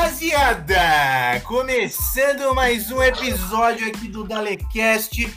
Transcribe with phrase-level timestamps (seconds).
[0.00, 5.30] Rapaziada, começando mais um episódio aqui do Dalecast.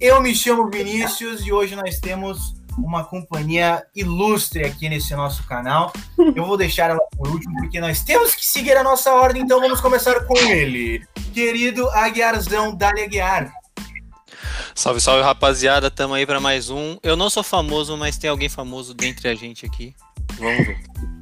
[0.00, 5.92] Eu me chamo Vinícius e hoje nós temos uma companhia ilustre aqui nesse nosso canal.
[6.34, 9.60] Eu vou deixar ela por último porque nós temos que seguir a nossa ordem, então
[9.60, 11.06] vamos começar com ele.
[11.32, 13.52] Querido Aguiarzão, Dali Aguiar.
[14.74, 16.98] Salve, salve rapaziada, tamo aí para mais um.
[17.04, 19.94] Eu não sou famoso, mas tem alguém famoso dentre a gente aqui.
[20.40, 21.17] Vamos ver.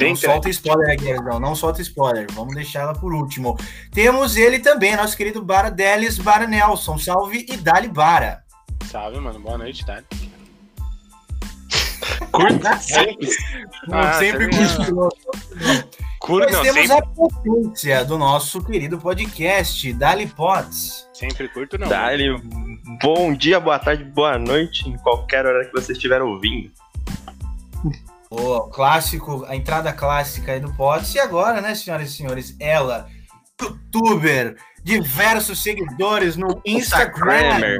[0.00, 2.26] Não solta spoiler, Aguiarzão, não solta spoiler.
[2.32, 3.56] Vamos deixar ela por último.
[3.92, 6.98] Temos ele também, nosso querido Bara Delis, Bara Nelson.
[6.98, 8.42] Salve e Dali Bara.
[8.90, 9.38] Salve, mano.
[9.40, 10.04] Boa noite, Dali.
[12.30, 13.28] Curta sempre.
[13.90, 15.08] Ah, sempre curto.
[16.20, 16.96] Curto, Nós temos sempre...
[16.96, 21.08] a potência do nosso querido podcast, Dali Pods.
[21.14, 21.88] Sempre curto, não.
[21.88, 22.36] Dali,
[23.02, 26.70] bom dia, boa tarde, boa noite, em qualquer hora que você estiver ouvindo.
[28.30, 31.14] O clássico, a entrada clássica aí do Pods.
[31.14, 33.08] E agora, né, senhoras e senhores, ela,
[33.60, 37.78] youtuber, diversos seguidores no Instagram.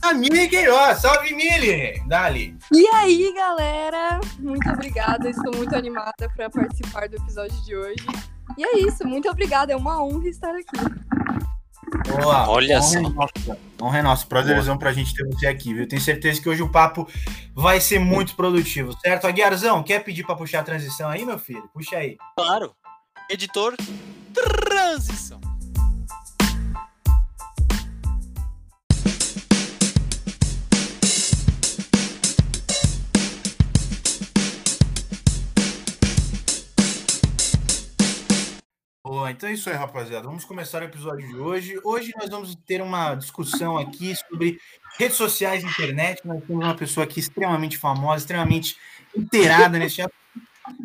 [0.00, 2.02] A Mili Queiroz, salve Mili!
[2.06, 2.56] Dali!
[2.72, 4.18] E aí, galera?
[4.38, 8.06] Muito obrigada, estou muito animada para participar do episódio de hoje.
[8.56, 11.46] E é isso, muito obrigada, é uma honra estar aqui.
[12.08, 12.98] Boa, Olha só.
[13.80, 14.26] Honra é nossa.
[14.26, 15.86] Prazerzão pra gente ter você aqui, viu?
[15.86, 17.08] Tenho certeza que hoje o papo
[17.54, 19.26] vai ser muito produtivo, certo?
[19.26, 21.68] Aguiarzão, quer pedir pra puxar a transição aí, meu filho?
[21.72, 22.16] Puxa aí.
[22.36, 22.74] Claro.
[23.30, 23.74] Editor,
[24.32, 25.40] transição.
[39.30, 40.26] Então é isso aí, rapaziada.
[40.26, 41.80] Vamos começar o episódio de hoje.
[41.84, 44.58] Hoje nós vamos ter uma discussão aqui sobre
[44.98, 46.26] redes sociais e internet.
[46.26, 48.76] Nós temos uma pessoa aqui extremamente famosa, extremamente
[49.16, 50.02] inteirada nesse.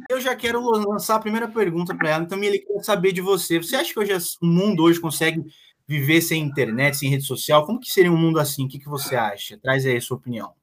[0.10, 2.24] Eu já quero lançar a primeira pergunta para ela.
[2.24, 3.58] Então, ele quer saber de você.
[3.58, 5.44] Você acha que hoje o mundo hoje consegue
[5.88, 7.66] viver sem internet, sem rede social?
[7.66, 8.66] Como que seria um mundo assim?
[8.66, 9.58] O que, que você acha?
[9.58, 10.54] Traz aí a sua opinião.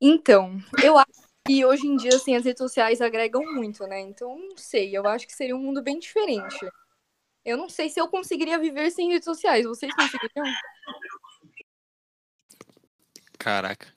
[0.00, 4.00] Então, eu acho e hoje em dia, assim, as redes sociais agregam muito, né?
[4.00, 6.58] Então, não sei, eu acho que seria um mundo bem diferente.
[7.44, 9.64] Eu não sei se eu conseguiria viver sem redes sociais.
[9.64, 10.44] Vocês conseguiriam?
[13.38, 13.92] Caraca.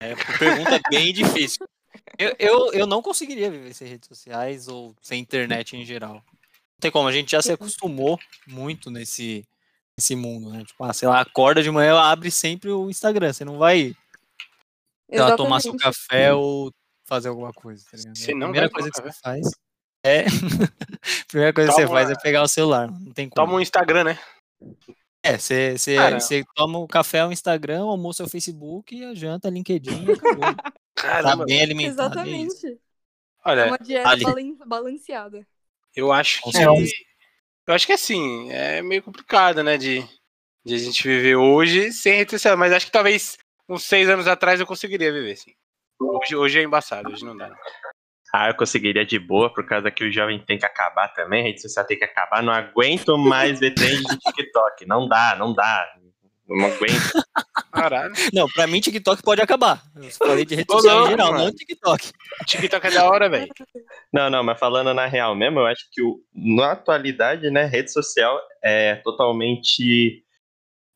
[0.00, 1.66] É uma pergunta bem difícil.
[2.18, 6.14] Eu, eu, eu não conseguiria viver sem redes sociais ou sem internet em geral.
[6.14, 9.46] Não tem como, a gente já se acostumou muito nesse,
[9.96, 10.64] nesse mundo, né?
[10.64, 13.32] Tipo, ah, sei lá, acorda de manhã, abre sempre o Instagram.
[13.32, 13.94] Você não vai
[15.08, 16.72] ela tomar seu café ou
[17.04, 18.16] fazer alguma coisa, tá ligado?
[18.16, 19.65] Você não a primeira coisa que você faz
[20.06, 20.20] é.
[20.20, 20.24] a
[21.28, 22.90] primeira coisa toma, que você faz é pegar o celular.
[22.90, 23.46] Não tem como.
[23.46, 24.18] Toma o Instagram, né?
[25.22, 29.14] É, você, você, você toma o café o Instagram, o almoço é o Facebook, a
[29.14, 30.54] janta LinkedIn e acabou.
[30.94, 31.38] Caramba.
[31.38, 32.18] Tá bem alimentado.
[32.20, 32.66] É Exatamente.
[32.66, 32.76] É
[33.44, 34.56] Olha, é uma dieta ali.
[34.64, 35.46] balanceada.
[35.94, 36.56] Eu acho que.
[36.56, 36.64] É,
[37.66, 39.76] eu acho que assim, é meio complicado, né?
[39.76, 40.06] De,
[40.64, 42.56] de a gente viver hoje sem rede social.
[42.56, 43.36] Mas acho que talvez
[43.68, 45.52] uns seis anos atrás eu conseguiria viver, sim.
[45.98, 47.50] Hoje, hoje é embaçado, hoje não dá.
[48.32, 51.44] Ah, eu conseguiria de boa, por causa que o jovem tem que acabar também, a
[51.44, 52.42] rede social tem que acabar.
[52.42, 54.86] Não aguento mais ver trend de TikTok.
[54.86, 55.88] Não dá, não dá.
[56.48, 57.24] Não aguento.
[57.72, 58.14] Caralho.
[58.32, 59.82] Não, pra mim TikTok pode acabar.
[59.96, 61.44] Eu falei de rede social não, em geral, mano.
[61.44, 62.12] não TikTok.
[62.46, 63.48] TikTok é da hora, velho.
[64.12, 67.92] Não, não, mas falando na real mesmo, eu acho que o, na atualidade, né, rede
[67.92, 70.22] social é totalmente,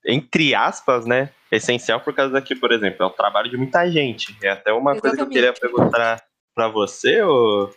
[0.07, 4.37] entre aspas, né, essencial por causa daqui, por exemplo, é o trabalho de muita gente.
[4.43, 5.01] É até uma Exatamente.
[5.01, 6.23] coisa que eu queria perguntar
[6.61, 7.71] para você, ô,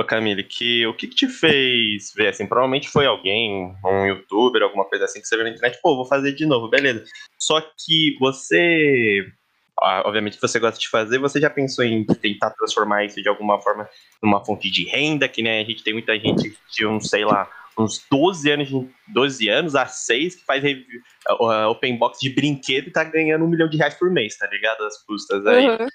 [0.00, 2.46] ô Camille, que o que, que, te fez ver assim?
[2.46, 6.06] Provavelmente foi alguém, um youtuber, alguma coisa assim que você viu na internet, pô, vou
[6.06, 7.04] fazer de novo, beleza.
[7.38, 9.30] Só que você
[9.76, 13.86] obviamente você gosta de fazer, você já pensou em tentar transformar isso de alguma forma
[14.22, 17.50] numa fonte de renda, que né, a gente tem muita gente de um, sei lá,
[17.76, 18.68] uns 12 anos,
[19.08, 23.44] 12 anos a 6 que faz review, uh, open box de brinquedo e tá ganhando
[23.44, 24.82] um milhão de reais por mês, tá ligado?
[24.82, 25.68] As custas aí.
[25.68, 25.88] Uhum.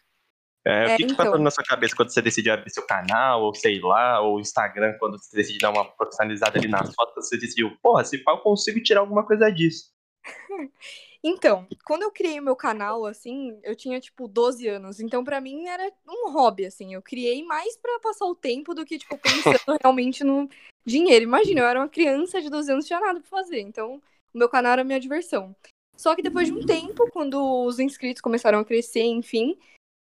[0.66, 1.16] É, o que, é, que então...
[1.16, 4.98] passou na sua cabeça quando você decidiu abrir seu canal, ou sei lá, ou Instagram,
[5.00, 8.82] quando você decidiu dar uma profissionalizada ali nas fotos, você decidiu, porra, se eu consigo
[8.82, 9.92] tirar alguma coisa disso.
[11.22, 15.02] Então, quando eu criei meu canal, assim, eu tinha, tipo, 12 anos.
[15.02, 16.94] Então, para mim, era um hobby, assim.
[16.94, 20.48] Eu criei mais para passar o tempo do que, tipo, pensando realmente no
[20.86, 21.24] dinheiro.
[21.24, 23.60] Imagina, eu era uma criança de 12 anos, tinha nada pra fazer.
[23.60, 24.02] Então,
[24.34, 25.54] o meu canal era a minha diversão.
[25.98, 29.58] Só que depois de um tempo, quando os inscritos começaram a crescer, enfim,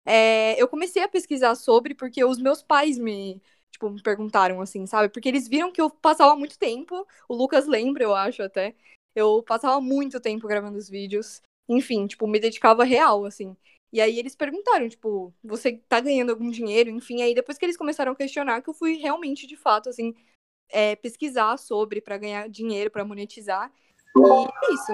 [0.08, 4.86] é, eu comecei a pesquisar sobre, porque os meus pais me, tipo, me perguntaram, assim,
[4.86, 5.10] sabe?
[5.10, 8.74] Porque eles viram que eu passava muito tempo, o Lucas lembra, eu acho, até,
[9.14, 11.42] eu passava muito tempo gravando os vídeos.
[11.68, 13.54] Enfim, tipo, me dedicava real, assim.
[13.92, 16.88] E aí eles perguntaram, tipo, você tá ganhando algum dinheiro?
[16.88, 20.14] Enfim, aí depois que eles começaram a questionar, que eu fui realmente, de fato, assim,
[20.70, 23.70] é, pesquisar sobre para ganhar dinheiro, para monetizar.
[24.16, 24.92] E é isso.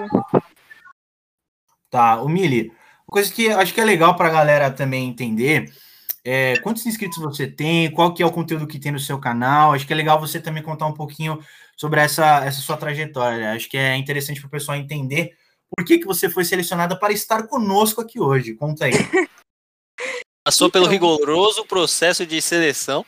[1.89, 2.73] Tá, o Mili,
[3.15, 5.73] coisa que acho que é legal para a galera também entender
[6.21, 9.71] é, quantos inscritos você tem, qual que é o conteúdo que tem no seu canal.
[9.71, 11.39] Acho que é legal você também contar um pouquinho
[11.77, 13.53] sobre essa, essa sua trajetória.
[13.53, 15.33] Acho que é interessante para o pessoal entender
[15.69, 18.53] por que, que você foi selecionada para estar conosco aqui hoje.
[18.53, 18.91] Conta aí.
[20.43, 23.05] Passou então, pelo rigoroso processo de seleção.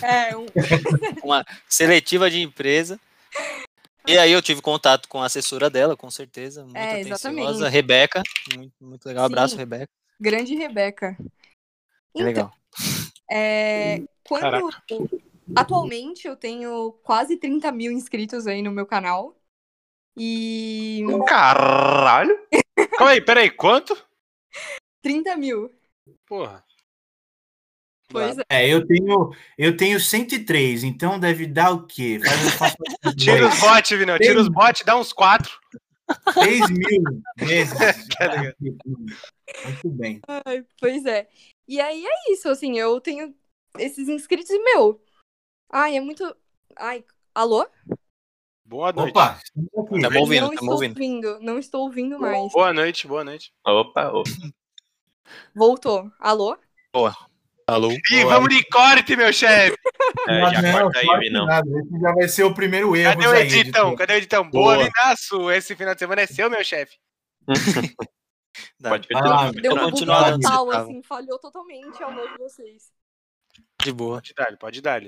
[0.00, 0.46] É, um...
[1.22, 2.98] uma seletiva de empresa.
[4.06, 6.64] E aí eu tive contato com a assessora dela, com certeza.
[6.64, 7.68] Muito é, atenciosa.
[7.68, 8.22] Rebeca.
[8.54, 9.26] Muito, muito legal.
[9.26, 9.92] Sim, Abraço, Rebeca.
[10.18, 11.16] Grande Rebeca.
[12.16, 12.52] É legal.
[13.30, 14.68] É, quando
[15.54, 19.36] atualmente eu tenho quase 30 mil inscritos aí no meu canal.
[20.16, 22.36] E Caralho!
[22.98, 23.96] Calma aí, peraí, quanto?
[25.02, 25.72] 30 mil.
[26.26, 26.64] Porra.
[28.10, 28.42] Pois é.
[28.50, 32.20] É, eu tenho, eu tenho 103, então deve dar o quê?
[32.22, 32.76] Faz, eu faço
[33.16, 34.18] Tira os bots, Vinão.
[34.18, 35.58] Tira os bots, dá uns quatro.
[36.34, 37.72] 3 mil vezes.
[38.18, 38.56] Tá ligado?
[38.60, 40.20] Muito bem.
[40.44, 41.28] Ai, pois é.
[41.68, 43.32] E aí é isso, assim, eu tenho
[43.78, 45.00] esses inscritos e, meu.
[45.70, 46.36] Ai, é muito.
[46.76, 47.66] Ai, alô?
[48.64, 49.10] Boa noite.
[49.10, 50.90] Opa, estamos ouvindo, não estou ouvindo.
[50.90, 52.52] ouvindo, não estou ouvindo mais.
[52.52, 53.52] Boa noite, boa noite.
[53.64, 54.30] Opa, opa.
[55.54, 56.10] Voltou.
[56.18, 56.56] Alô?
[57.70, 57.90] Alô?
[57.92, 59.76] Ih, vamos de corte, meu chefe.
[60.28, 61.46] É, já não, corta aí, Vinão.
[61.46, 63.12] nada, Esse já vai ser o primeiro erro.
[63.14, 63.60] Cadê o aí, editão?
[63.88, 63.96] editor.
[63.96, 64.50] Cadê o editão?
[64.50, 64.84] Boa, Boa.
[64.88, 65.50] Vinaço.
[65.52, 66.96] Esse final de semana é seu, meu chefe.
[68.82, 69.52] Pode Ah, continuar.
[69.52, 72.90] Deu um Vou bug continuar total, assim, falhou totalmente ao novo de vocês.
[73.82, 74.16] De boa.
[74.16, 75.02] Pode dar, pode dar.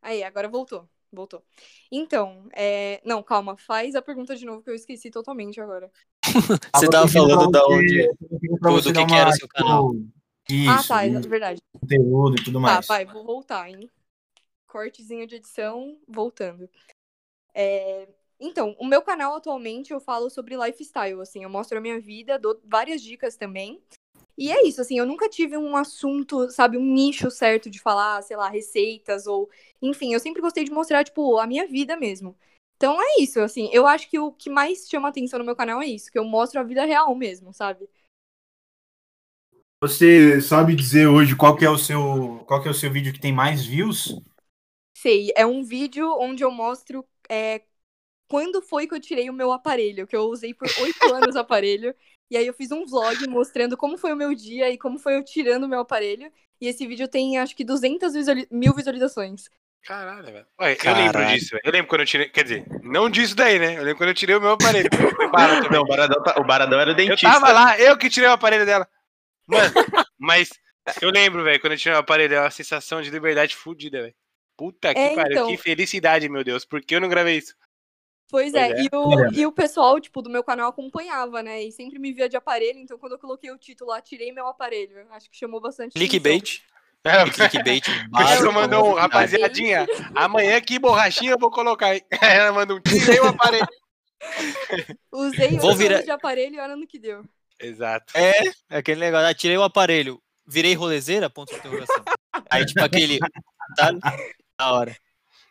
[0.00, 0.88] Aí, agora voltou.
[1.12, 1.42] Voltou.
[1.90, 3.00] Então, é...
[3.04, 5.90] não, calma, faz a pergunta de novo que eu esqueci totalmente agora.
[6.76, 8.06] Você Ah, tava falando da onde.
[8.20, 9.90] do que que era seu canal.
[10.48, 11.60] Isso, ah, tá, é verdade.
[11.80, 12.86] conteúdo e tudo Tá, mais.
[12.86, 13.90] vai, vou voltar, hein?
[14.66, 16.68] Cortezinho de edição, voltando.
[17.54, 18.08] É,
[18.38, 22.38] Então, o meu canal atualmente eu falo sobre lifestyle, assim, eu mostro a minha vida,
[22.38, 23.80] dou várias dicas também.
[24.38, 28.22] E é isso, assim, eu nunca tive um assunto, sabe, um nicho certo de falar,
[28.22, 29.48] sei lá, receitas ou.
[29.80, 32.36] Enfim, eu sempre gostei de mostrar, tipo, a minha vida mesmo.
[32.76, 35.80] Então é isso, assim, eu acho que o que mais chama atenção no meu canal
[35.80, 37.88] é isso, que eu mostro a vida real mesmo, sabe?
[39.88, 43.12] Você sabe dizer hoje qual que é o seu, qual que é o seu vídeo
[43.12, 44.14] que tem mais views?
[44.94, 47.62] Sei, é um vídeo onde eu mostro é,
[48.28, 51.40] quando foi que eu tirei o meu aparelho, que eu usei por oito anos o
[51.40, 51.94] aparelho.
[52.30, 55.16] E aí eu fiz um vlog mostrando como foi o meu dia e como foi
[55.16, 56.32] eu tirando o meu aparelho.
[56.60, 59.50] E esse vídeo tem, acho que, 200 visuali- mil visualizações.
[59.82, 60.46] Caralho, velho.
[60.58, 60.94] Eu Caralho.
[60.94, 61.62] lembro disso, velho.
[61.64, 62.28] Eu lembro quando eu tirei.
[62.28, 63.74] Quer dizer, não disso daí, né?
[63.78, 64.88] Eu lembro quando eu tirei o meu aparelho.
[65.70, 67.26] Não, o Baradão, tá- o Baradão era o Eu dentista.
[67.30, 68.88] tava lá, eu que tirei o aparelho dela.
[69.46, 69.72] Mano,
[70.18, 70.50] mas
[71.00, 74.14] eu lembro, velho, quando eu tirei o aparelho dela, a sensação de liberdade fudida, velho.
[74.56, 75.46] Puta que É, pariu, então.
[75.48, 76.64] que felicidade, meu Deus.
[76.64, 77.54] Por que eu não gravei isso?
[78.28, 78.82] Pois Pois é, é.
[78.82, 81.62] E, o, e o pessoal, tipo, do meu canal acompanhava, né?
[81.62, 84.48] E sempre me via de aparelho, então quando eu coloquei o título lá, tirei meu
[84.48, 85.06] aparelho.
[85.12, 85.92] Acho que chamou bastante.
[85.92, 86.62] Clickbait.
[87.04, 88.52] É, Clickbait básico.
[88.52, 92.02] mandou um, rapaziadinha, amanhã que borrachinha eu vou colocar, hein?
[92.20, 93.66] Aí ela mandou um tirei o aparelho.
[95.12, 97.24] Usei virar- anos de aparelho e olha no que deu.
[97.60, 98.12] Exato.
[98.16, 99.26] É, aquele negócio.
[99.26, 101.30] Ah, tirei o aparelho, virei rolezeira?
[101.30, 102.02] Ponto de interrogação.
[102.50, 103.18] Aí, tipo, aquele.
[103.76, 103.92] Tá?
[104.58, 104.96] Da hora.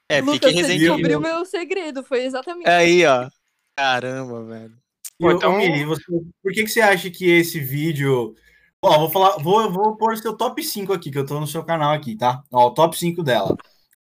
[0.07, 0.87] É, Lucas, fiquei você resentinho.
[0.93, 3.27] descobriu meu segredo, foi exatamente Aí, ó.
[3.75, 4.77] Caramba, velho.
[5.19, 6.03] E, ô, então- Mili, você-
[6.43, 8.35] por que, que você acha que esse vídeo.
[8.81, 11.47] Ó, vou falar, vou, vou pôr o seu top 5 aqui, que eu tô no
[11.47, 12.43] seu canal aqui, tá?
[12.51, 13.57] Ó, o top 5 dela.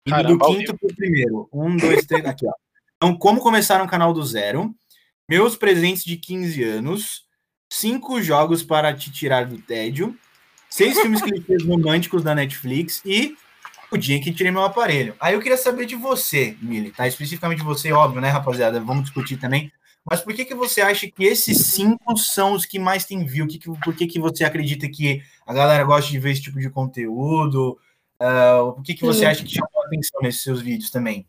[0.09, 1.47] Caramba, do quinto pro primeiro.
[1.53, 2.25] Um, dois, três.
[2.25, 2.53] Aqui, ó.
[2.97, 4.73] Então, como começar um canal do zero?
[5.29, 7.23] Meus presentes de 15 anos.
[7.81, 10.13] Cinco jogos para te tirar do tédio.
[10.69, 13.37] Seis filmes clichês românticos da Netflix e
[13.89, 15.15] o dia em que tirei meu aparelho.
[15.21, 17.07] Aí eu queria saber de você, Mili, tá?
[17.07, 18.77] Especificamente você, óbvio, né, rapaziada?
[18.81, 19.71] Vamos discutir também.
[20.03, 23.47] Mas por que, que você acha que esses cinco são os que mais tem view?
[23.47, 26.59] Que que- por que, que você acredita que a galera gosta de ver esse tipo
[26.59, 27.79] de conteúdo?
[28.19, 29.25] Ah, por que, que você Sim.
[29.27, 31.25] acha que chamou a atenção nesses seus vídeos também?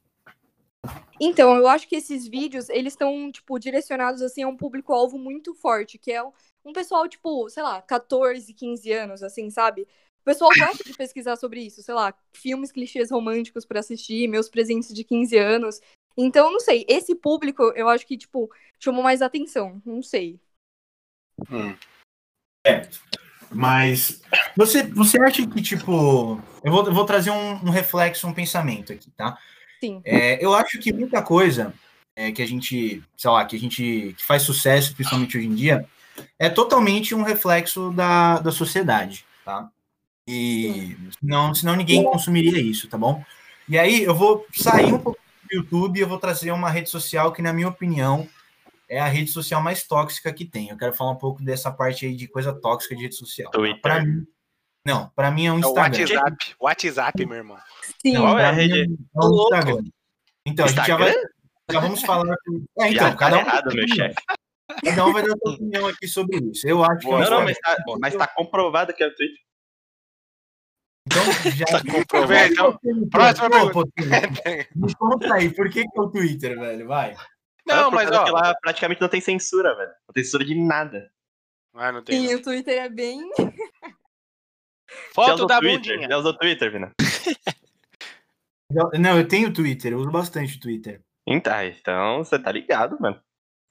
[1.21, 5.55] Então, eu acho que esses vídeos, eles estão, tipo, direcionados, assim, a um público-alvo muito
[5.55, 9.83] forte, que é um, pessoal, tipo, sei lá, 14, 15 anos, assim, sabe?
[9.83, 14.49] O pessoal gosta de pesquisar sobre isso, sei lá, filmes clichês românticos pra assistir, meus
[14.49, 15.81] presentes de 15 anos.
[16.17, 20.41] Então, não sei, esse público, eu acho que, tipo, chamou mais atenção, não sei.
[23.51, 24.23] Mas
[24.57, 26.41] você, você acha que, tipo.
[26.65, 29.39] Eu vou, eu vou trazer um, um reflexo, um pensamento aqui, tá?
[29.83, 30.01] Sim.
[30.05, 31.75] É, eu acho que muita coisa
[32.15, 35.55] é, que a gente, sei lá, que a gente que faz sucesso, principalmente hoje em
[35.57, 35.85] dia,
[36.39, 39.69] é totalmente um reflexo da, da sociedade, tá?
[40.29, 43.25] E senão, senão ninguém consumiria isso, tá bom?
[43.69, 45.19] E aí eu vou sair um pouco
[45.51, 48.29] do YouTube, eu vou trazer uma rede social que, na minha opinião,
[48.89, 50.69] é a rede social mais tóxica que tem.
[50.69, 53.51] Eu quero falar um pouco dessa parte aí de coisa tóxica de rede social.
[53.51, 53.83] Twitter.
[53.83, 54.25] Pra mim,
[54.87, 56.01] não, para mim é um É o Instagram.
[56.01, 56.55] WhatsApp.
[56.61, 57.59] WhatsApp, meu irmão.
[58.01, 58.15] Sim.
[58.15, 58.83] Não, é pra rede?
[58.83, 58.87] É
[59.21, 59.85] o Instagram.
[60.47, 61.09] Então, a gente já vai.
[61.11, 61.29] Instagram?
[61.71, 62.35] Já vamos falar.
[62.79, 64.15] É, então, Já tá cada um, errado, meu chefe.
[64.85, 66.69] cada um vai dar sua opinião aqui sobre isso.
[66.69, 67.45] Eu acho que é Não, não, Instagram.
[67.45, 69.39] mas tá, mas tá comprovado que é o Twitter.
[71.07, 71.23] Então,
[71.53, 71.65] já.
[71.67, 72.53] Tá comprovado.
[72.53, 73.89] Então, próxima Pô, pô,
[74.75, 76.87] Me conta aí, por que, que é o Twitter, velho?
[76.87, 77.15] Vai.
[77.67, 78.25] Não, mas ó.
[78.25, 79.91] lá praticamente não tem censura, velho.
[80.09, 81.11] Não tem censura de nada.
[81.75, 82.21] Ah, não tem.
[82.21, 82.41] Sim, não.
[82.41, 83.21] o Twitter é bem.
[85.15, 85.95] Foto da Twitter?
[85.95, 86.09] bundinha.
[86.09, 86.93] Já usou Twitter, Vina?
[88.99, 91.01] Não, eu tenho Twitter, eu uso bastante o Twitter.
[91.27, 93.21] Então, então você tá ligado, mano.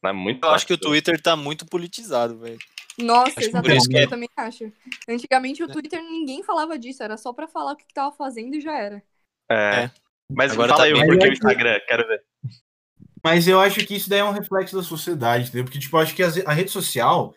[0.05, 0.77] É muito Eu acho que o.
[0.77, 2.57] Twitter tá muito politizado, velho.
[2.97, 3.77] Nossa, Acho exatamente.
[3.79, 4.71] isso que- Eu também acho.
[5.07, 8.55] Antigamente o Twitter ninguém falava disso, era só pra falar o que, que tava fazendo
[8.55, 9.01] e já era.
[9.49, 9.83] É.
[9.85, 9.91] É.
[10.29, 11.17] Mas Agora fala tá aí bem.
[11.19, 12.23] o é Instagram, quero ver.
[13.23, 15.65] Mas eu acho que isso daí é um reflexo da sociedade, entendeu?
[15.65, 17.33] Porque, tipo, eu acho que a rede social,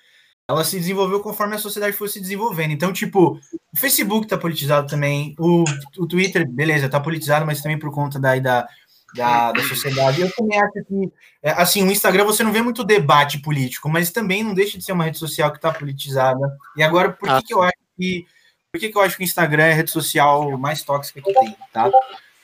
[0.48, 2.72] ela se desenvolveu conforme a sociedade foi se desenvolvendo.
[2.72, 3.40] Então, tipo,
[3.72, 5.64] o Facebook tá politizado também, o,
[5.98, 8.66] o Twitter, beleza, tá politizado, mas também por conta daí da,
[9.14, 10.20] da, da sociedade.
[10.20, 14.10] Eu também acho que, é, assim, o Instagram você não vê muito debate político, mas
[14.10, 16.56] também não deixa de ser uma rede social que tá politizada.
[16.76, 17.42] E agora, por que, Ah.
[17.44, 18.26] que eu acho que.
[18.70, 21.32] Por que, que eu acho que o Instagram é a rede social mais tóxica que
[21.32, 21.88] tem, tá?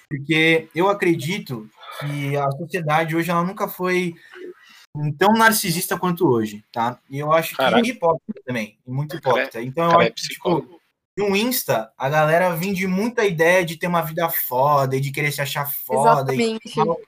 [0.09, 4.15] Porque eu acredito que a sociedade hoje ela nunca foi
[5.19, 6.99] tão narcisista quanto hoje, tá?
[7.09, 7.87] E eu acho que Caraca.
[7.87, 9.63] hipócrita também, e muito hipócrita.
[9.63, 10.81] Então eu Cara, é acho que, tipo,
[11.17, 15.33] no Insta, a galera vende muita ideia de ter uma vida foda e de querer
[15.33, 16.35] se achar foda.
[16.35, 17.01] E, Exatamente.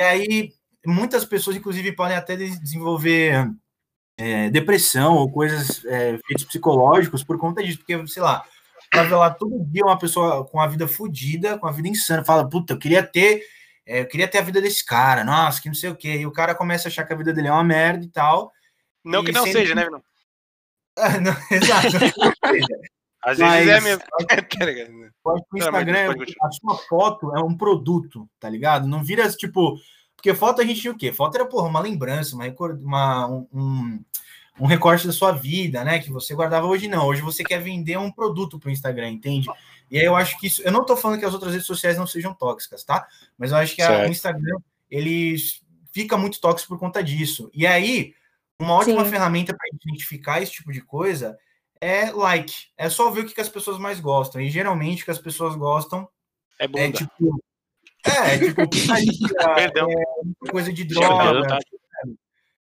[0.00, 0.52] e aí,
[0.84, 3.50] muitas pessoas, inclusive, podem até des- desenvolver
[4.18, 8.44] é, depressão ou coisas, é, efeitos psicológicos por conta disso, porque, sei lá,
[8.92, 12.24] vai ver lá todo dia uma pessoa com a vida fodida, com a vida insana,
[12.24, 13.42] fala, puta, eu queria ter,
[13.90, 16.26] é, eu queria ter a vida desse cara, nossa, que não sei o quê, e
[16.26, 18.52] o cara começa a achar que a vida dele é uma merda e tal.
[19.04, 20.02] Não que E não sempre- seja, né, Vinão?
[20.98, 21.96] Ah, não, exato.
[23.22, 24.02] Às Mas- vezes é mesmo.
[24.28, 28.86] Tá que o Instagram, pode a sua foto é um produto, tá ligado?
[28.88, 29.76] Não vira tipo.
[30.16, 31.12] Porque foto a gente tinha o quê?
[31.12, 32.44] Foto era, porra, uma lembrança, uma,
[32.82, 34.04] uma- um, um,
[34.60, 35.98] um recorte da sua vida, né?
[35.98, 37.06] Que você guardava hoje não.
[37.06, 39.48] Hoje você quer vender um produto pro Instagram, entende?
[39.90, 40.62] E aí eu acho que isso.
[40.62, 43.08] Eu não tô falando que as outras redes sociais não sejam tóxicas, tá?
[43.36, 44.58] Mas eu acho que a- o Instagram,
[44.90, 45.36] ele
[45.92, 47.50] fica muito tóxico por conta disso.
[47.52, 48.14] E aí,
[48.58, 49.10] uma ótima Sim.
[49.10, 51.36] ferramenta para identificar esse tipo de coisa
[51.80, 52.54] é like.
[52.76, 54.40] É só ver o que, que as pessoas mais gostam.
[54.40, 56.08] E geralmente o que as pessoas gostam
[56.58, 56.92] É é bunda.
[56.98, 57.42] tipo.
[58.04, 59.66] É, tipo, putaria,
[60.46, 61.46] é, coisa de droga.
[61.48, 61.58] tá?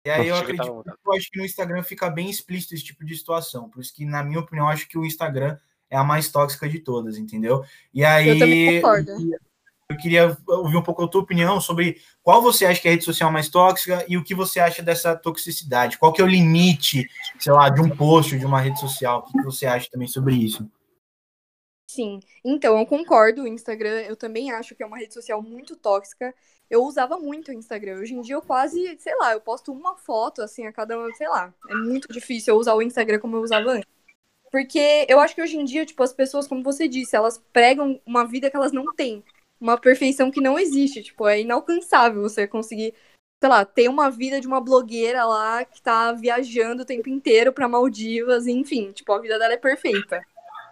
[0.06, 0.84] E aí eu acredito bom.
[1.06, 3.70] eu acho que no Instagram fica bem explícito esse tipo de situação.
[3.70, 5.58] Por isso que, na minha opinião, eu acho que o Instagram
[5.90, 7.64] é a mais tóxica de todas, entendeu?
[7.94, 8.30] E aí.
[8.30, 9.12] Eu também concordo.
[9.92, 12.94] Eu queria ouvir um pouco a tua opinião sobre qual você acha que é a
[12.94, 15.98] rede social mais tóxica e o que você acha dessa toxicidade.
[15.98, 19.20] Qual que é o limite, sei lá, de um post, de uma rede social?
[19.20, 20.70] O que que você acha também sobre isso?
[21.90, 23.42] Sim, então eu concordo.
[23.42, 26.36] O Instagram eu também acho que é uma rede social muito tóxica.
[26.70, 27.98] Eu usava muito o Instagram.
[27.98, 31.28] Hoje em dia eu quase, sei lá, eu posto uma foto assim a cada, sei
[31.28, 31.52] lá.
[31.68, 33.99] É muito difícil eu usar o Instagram como eu usava antes.
[34.52, 38.00] Porque eu acho que hoje em dia, tipo, as pessoas, como você disse, elas pregam
[38.06, 39.24] uma vida que elas não têm.
[39.60, 41.04] Uma perfeição que não existe.
[41.04, 42.94] Tipo, é inalcançável você conseguir,
[43.40, 47.54] sei lá, ter uma vida de uma blogueira lá que tá viajando o tempo inteiro
[47.54, 50.22] pra Maldivas, enfim, tipo, a vida dela é perfeita.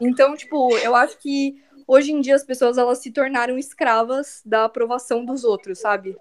[0.02, 4.66] Então, tipo, eu acho que hoje em dia as pessoas elas se tornaram escravas da
[4.66, 6.16] aprovação dos outros, sabe?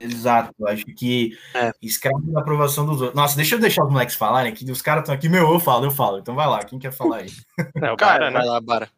[0.00, 1.72] Exato, acho que É.
[1.82, 3.16] escravo da aprovação dos outros.
[3.16, 5.84] Nossa, deixa eu deixar os moleques falarem, que os caras estão aqui, meu, eu falo,
[5.86, 6.18] eu falo.
[6.18, 7.30] Então vai lá, quem quer falar aí?
[7.82, 8.38] É, o Cara, cara, né?
[8.38, 8.90] Vai lá, Bara.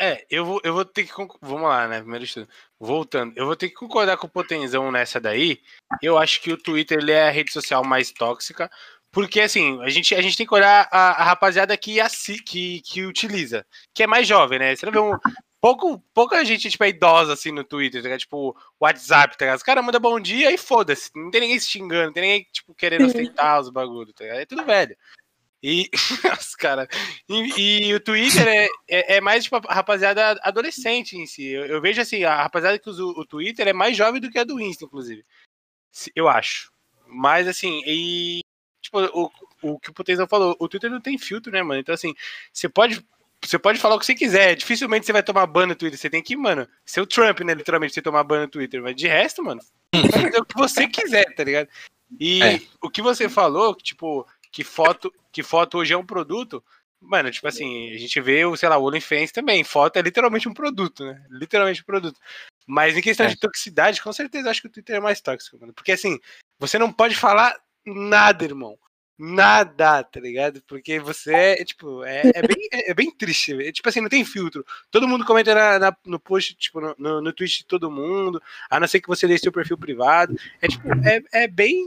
[0.00, 1.12] É, eu vou, eu vou ter que.
[1.12, 2.00] conc- Vamos lá, né?
[2.00, 2.48] Primeiro de tudo.
[2.78, 5.60] Voltando, eu vou ter que concordar com o Potenzão nessa daí.
[6.02, 8.68] Eu acho que o Twitter ele é a rede social mais tóxica.
[9.12, 12.80] Porque, assim, a gente, a gente tem que olhar a, a rapaziada que, assi, que,
[12.82, 14.74] que utiliza, que é mais jovem, né?
[14.76, 15.16] Você não vê um.
[15.60, 18.16] Pouco, pouca gente, tipo, é idosa assim no Twitter, tá?
[18.16, 19.56] Tipo, WhatsApp, tá ligado?
[19.56, 21.10] Os caras mandam bom dia e foda-se.
[21.14, 23.06] Não tem ninguém se xingando, não tem ninguém, tipo, querendo Sim.
[23.06, 24.40] ostentar os bagulhos, tá ligado?
[24.40, 24.96] É tudo velho.
[25.62, 25.90] E
[26.38, 26.86] os caras.
[27.28, 31.46] E, e o Twitter é, é, é mais, tipo, a rapaziada adolescente em si.
[31.46, 34.38] Eu, eu vejo assim, a rapaziada que usa o, Twitter é mais jovem do que
[34.38, 35.24] a do Insta, inclusive.
[36.14, 36.70] Eu acho.
[37.06, 38.40] Mas assim, e.
[38.80, 39.30] Tipo, o,
[39.62, 41.80] o que o Potenzão falou, o Twitter não tem filtro, né, mano?
[41.80, 42.14] Então, assim,
[42.52, 43.04] você pode.
[43.44, 44.54] Você pode falar o que você quiser.
[44.56, 45.98] Dificilmente você vai tomar ban no Twitter.
[45.98, 47.54] Você tem que, mano, ser o Trump, né?
[47.54, 48.82] Literalmente, você tomar ban no Twitter.
[48.82, 51.68] Mas de resto, mano, você pode fazer o que você quiser, tá ligado?
[52.18, 52.60] E É.
[52.80, 56.62] o que você falou, que, tipo, que foto, que foto hoje é um produto,
[56.98, 59.62] Mano, tipo assim, a gente vê o, sei lá, o OnlyFans também.
[59.62, 61.22] Foto é literalmente um produto, né?
[61.30, 62.18] Literalmente um produto.
[62.66, 63.28] Mas em questão É.
[63.28, 65.74] de toxicidade, com certeza eu acho que o Twitter é mais tóxico, mano.
[65.74, 66.18] Porque assim,
[66.58, 68.78] você não pode falar nada, irmão.
[69.18, 70.62] Nada, tá ligado?
[70.66, 73.54] Porque você é, tipo, é, é bem, é, é bem triste.
[73.66, 74.64] É, tipo assim, não tem filtro.
[74.90, 78.42] Todo mundo comenta na, na- no post, tipo, no, no, no tweet de todo mundo,
[78.68, 80.36] a não ser que você deixe seu perfil privado.
[80.60, 81.82] É tipo, é, é bem,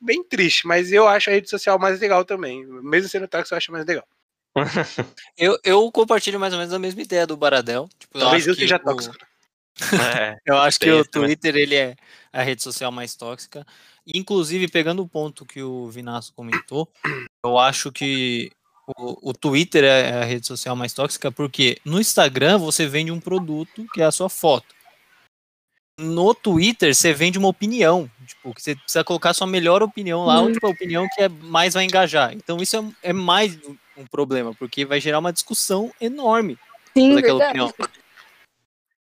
[0.00, 2.66] bem triste, mas eu acho a rede social mais legal também.
[2.66, 4.06] Mesmo sendo tóxico, eu acho mais legal.
[5.36, 7.88] Eu, eu compartilho mais ou menos a mesma ideia do Baradel.
[7.98, 9.16] Tipo, Talvez eu que seja o- tóxico.
[10.00, 11.04] É, Eu acho que o.
[11.04, 11.96] Twitter ele é
[12.32, 13.66] a rede social mais tóxica.
[14.06, 16.88] Inclusive, pegando o ponto que o Vinasso comentou,
[17.44, 18.50] eu acho que
[18.98, 23.20] o, o Twitter é a rede social mais tóxica porque no Instagram você vende um
[23.20, 24.74] produto que é a sua foto.
[25.98, 30.24] No Twitter você vende uma opinião, tipo, que você precisa colocar a sua melhor opinião
[30.26, 32.34] lá, a opinião que é mais vai engajar.
[32.34, 33.76] Então isso é, é mais um-
[34.10, 36.58] problema, porque vai gerar uma discussão enorme
[36.96, 37.60] Sim, verdade.
[37.60, 37.72] opinião.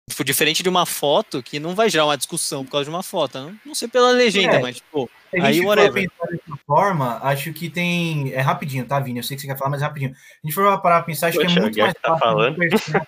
[0.09, 3.01] Tipo, diferente de uma foto que não vai gerar uma discussão por causa de uma
[3.01, 3.39] foto.
[3.39, 4.59] Não, não sei pela legenda, É.
[4.61, 5.09] mas, tipo,
[5.41, 5.93] Aí, whatever.
[6.09, 8.31] pensar dessa forma, acho que tem.
[8.33, 9.19] É rapidinho, tá, Vini?
[9.19, 10.13] Eu sei que você quer falar, mas é rapidinho.
[10.13, 12.51] Se a gente for parar pra pensar, acho que Poxa, é muito mais tá fácil.
[12.69, 13.07] dispersar-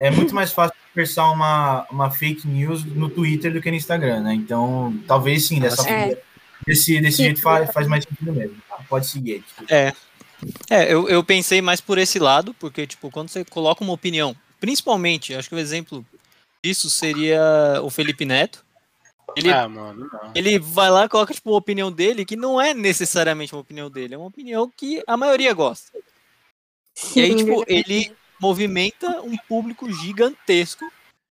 [0.00, 4.20] É muito mais fácil dispersar uma, uma fake news no Twitter do que no Instagram,
[4.22, 4.34] né?
[4.34, 6.20] Então, talvez sim, dessa, É.
[6.66, 8.56] desse, desse jeito faz, faz mais sentido mesmo.
[8.68, 8.78] tá?
[8.88, 9.40] Pode seguir aí.
[9.40, 9.72] desculpa.
[10.68, 14.34] é, eu, eu pensei mais por esse lado, porque, tipo, quando você coloca uma opinião,
[14.60, 16.04] principalmente, acho que o exemplo
[16.64, 17.40] disso seria
[17.82, 18.64] o Felipe Neto.
[19.36, 20.32] Ele, Ah, mano, não.
[20.34, 23.90] ele vai lá e coloca, tipo, uma opinião dele que não é necessariamente uma opinião
[23.90, 25.92] dele, é uma opinião que a maioria gosta.
[27.14, 30.84] E aí, tipo, ele movimenta um público gigantesco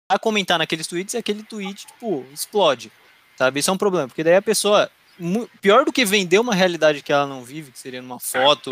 [0.09, 2.91] a comentar naqueles tweets e aquele tweet, tipo, explode.
[3.37, 3.59] Sabe?
[3.59, 4.89] Isso é um problema, porque daí a pessoa.
[5.61, 8.71] Pior do que vender uma realidade que ela não vive, que seria numa foto,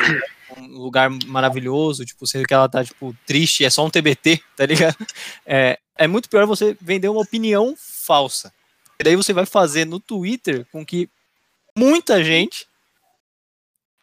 [0.58, 4.66] um lugar maravilhoso, tipo, sendo que ela tá, tipo, triste, é só um TBT, tá
[4.66, 4.98] ligado?
[5.46, 8.54] É, é muito pior você vender uma opinião falsa.
[8.98, 11.10] E daí você vai fazer no Twitter com que
[11.78, 12.66] muita gente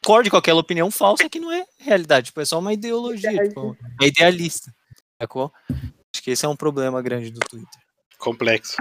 [0.04, 3.76] concorde com aquela opinião falsa que não é realidade, tipo, é só uma ideologia, tipo,
[4.00, 4.70] é idealista.
[5.20, 5.50] Sacou?
[5.68, 7.80] Acho que esse é um problema grande do Twitter.
[8.18, 8.76] Complexo.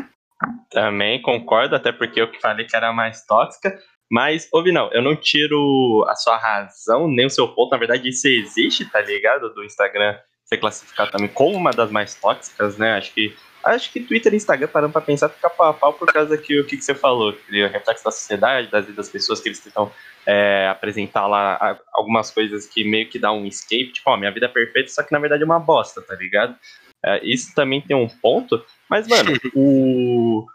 [0.70, 3.76] Também concordo, até porque eu que falei que era mais tóxica.
[4.12, 7.72] Mas, ouve, não, eu não tiro a sua razão, nem o seu ponto.
[7.72, 9.52] Na verdade, isso existe, tá ligado?
[9.54, 10.16] Do Instagram
[10.46, 12.94] ser classificado também como uma das mais tóxicas, né?
[12.94, 16.12] Acho que acho que Twitter e Instagram, parando pra pensar, fica pau a pau por
[16.14, 19.40] causa que o que, que você falou, que o reflexo da sociedade, das das pessoas
[19.42, 19.92] que eles tentam
[20.26, 24.46] é, apresentar lá algumas coisas que meio que dá um escape, tipo, ó, minha vida
[24.46, 26.56] é perfeita, só que na verdade é uma bosta, tá ligado?
[27.04, 30.46] É, isso também tem um ponto, mas, mano, o,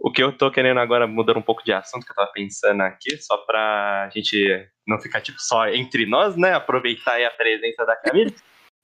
[0.00, 2.82] o que eu tô querendo agora, mudando um pouco de assunto, que eu tava pensando
[2.82, 6.54] aqui, só pra gente não ficar, tipo, só entre nós, né?
[6.54, 8.34] Aproveitar aí a presença da Camille.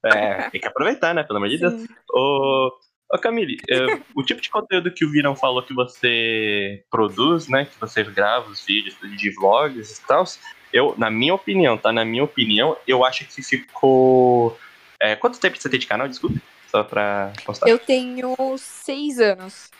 [0.05, 1.23] É, tem que aproveitar, né?
[1.23, 1.87] Pelo amor de Deus.
[2.13, 2.71] Ô,
[3.13, 3.59] ô Camille,
[4.15, 7.65] o tipo de conteúdo que o Virão falou que você produz, né?
[7.65, 10.25] Que você grava os vídeos de vlogs e tal,
[10.75, 11.93] eu, na minha opinião, tá?
[11.93, 14.59] Na minha opinião, eu acho que ficou.
[15.01, 16.09] é, quanto tempo você tem de canal?
[16.09, 16.37] Desculpa.
[16.69, 17.69] Só pra constar.
[17.69, 19.71] Eu tenho seis anos.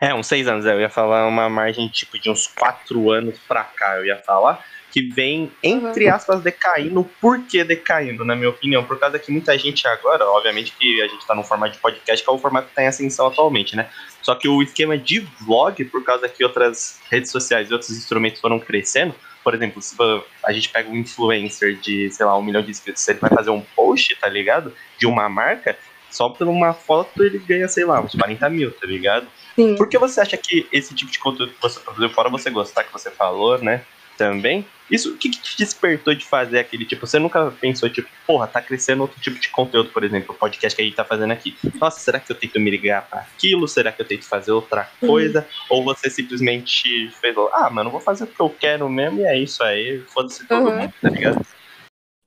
[0.00, 3.38] É, uns seis anos, é, eu ia falar uma margem tipo de uns quatro anos
[3.46, 7.08] pra cá, eu ia falar, que vem, entre aspas, decaindo.
[7.20, 8.84] Por que decaindo, na minha opinião?
[8.84, 12.24] Por causa que muita gente agora, obviamente que a gente tá num formato de podcast,
[12.24, 13.88] que é o formato que tá em ascensão atualmente, né?
[14.22, 18.40] Só que o esquema de vlog, por causa que outras redes sociais e outros instrumentos
[18.40, 19.96] foram crescendo, por exemplo, se
[20.44, 23.50] a gente pega um influencer de, sei lá, um milhão de inscritos, ele vai fazer
[23.50, 24.74] um post, tá ligado?
[24.98, 25.78] De uma marca,
[26.10, 29.26] só por uma foto ele ganha, sei lá, uns 40 mil, tá ligado?
[29.54, 29.76] Sim.
[29.76, 32.84] Por que você acha que esse tipo de conteúdo que você produziu, fora você gostar
[32.84, 33.82] que você falou, né?
[34.16, 34.66] Também.
[34.90, 37.06] Isso, o que, que te despertou de fazer aquele tipo?
[37.06, 40.74] Você nunca pensou, tipo, porra, tá crescendo outro tipo de conteúdo, por exemplo, o podcast
[40.74, 41.56] que a gente tá fazendo aqui.
[41.74, 43.68] Nossa, será que eu tento me ligar para aquilo?
[43.68, 45.46] Será que eu tento fazer outra coisa?
[45.68, 49.38] Ou você simplesmente fez, ah, mano, vou fazer o que eu quero mesmo e é
[49.38, 50.76] isso aí, foda-se todo Uhum.
[50.78, 51.46] mundo, tá ligado?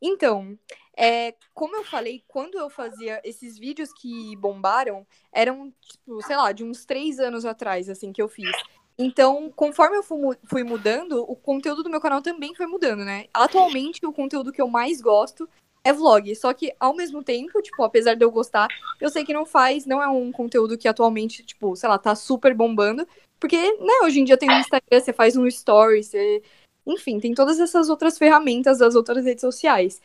[0.02, 0.58] Então,
[0.98, 6.52] é, como eu falei, quando eu fazia esses vídeos que bombaram, eram, tipo, sei lá,
[6.52, 8.52] de uns três anos atrás, assim, que eu fiz.
[9.02, 13.26] Então, conforme eu fui mudando, o conteúdo do meu canal também foi mudando, né?
[13.34, 15.50] Atualmente, o conteúdo que eu mais gosto
[15.84, 16.36] é vlog.
[16.36, 18.68] Só que, ao mesmo tempo, tipo, apesar de eu gostar,
[19.00, 22.14] eu sei que não faz, não é um conteúdo que atualmente, tipo, sei lá, tá
[22.14, 23.08] super bombando.
[23.40, 26.44] Porque, né, hoje em dia tem o Instagram, você faz um story, você...
[26.86, 30.00] Enfim, tem todas essas outras ferramentas das outras redes sociais.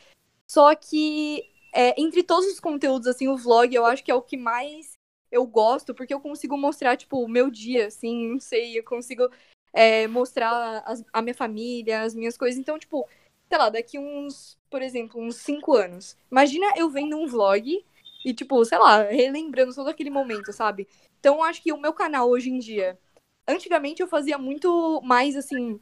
[0.47, 4.21] Só que, é, entre todos os conteúdos, assim, o vlog eu acho que é o
[4.23, 4.96] que mais
[5.31, 9.29] eu gosto, porque eu consigo mostrar, tipo, o meu dia, assim, não sei, eu consigo
[9.73, 12.59] é, mostrar as- a minha família, as minhas coisas.
[12.59, 13.07] Então, tipo,
[13.49, 16.17] sei lá, daqui uns por exemplo, uns 5 anos.
[16.29, 17.85] Imagina eu vendo um vlog
[18.25, 20.87] e, tipo, sei lá, relembrando todo aquele momento, sabe?
[21.19, 22.99] Então, eu acho que o meu canal hoje em dia.
[23.47, 25.79] Antigamente eu fazia muito mais, assim,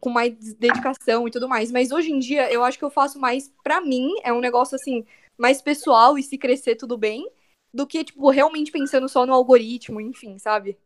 [0.00, 1.72] com mais dedicação e tudo mais.
[1.72, 4.14] Mas hoje em dia eu acho que eu faço mais pra mim.
[4.22, 5.04] É um negócio, assim,
[5.36, 7.28] mais pessoal e se crescer tudo bem.
[7.72, 10.78] Do que, tipo, realmente pensando só no algoritmo, enfim, sabe?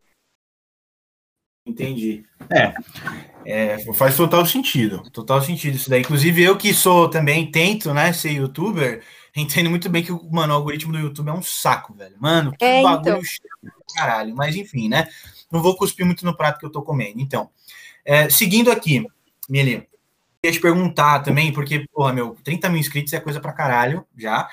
[1.65, 2.25] Entendi.
[2.51, 2.73] É,
[3.45, 5.01] é, faz total sentido.
[5.11, 6.01] Total sentido isso daí.
[6.01, 9.01] Inclusive, eu que sou também, tento, né, ser youtuber,
[9.35, 12.15] entendo muito bem que, mano, o algoritmo do YouTube é um saco, velho.
[12.19, 13.23] Mano, que É, bagulho então.
[13.23, 14.35] chato, caralho.
[14.35, 15.07] Mas enfim, né?
[15.49, 17.21] Não vou cuspir muito no prato que eu tô comendo.
[17.21, 17.49] Então,
[18.03, 19.07] é, seguindo aqui,
[19.49, 19.87] Mili,
[20.41, 24.49] queria te perguntar também, porque, porra, meu, 30 mil inscritos é coisa pra caralho já.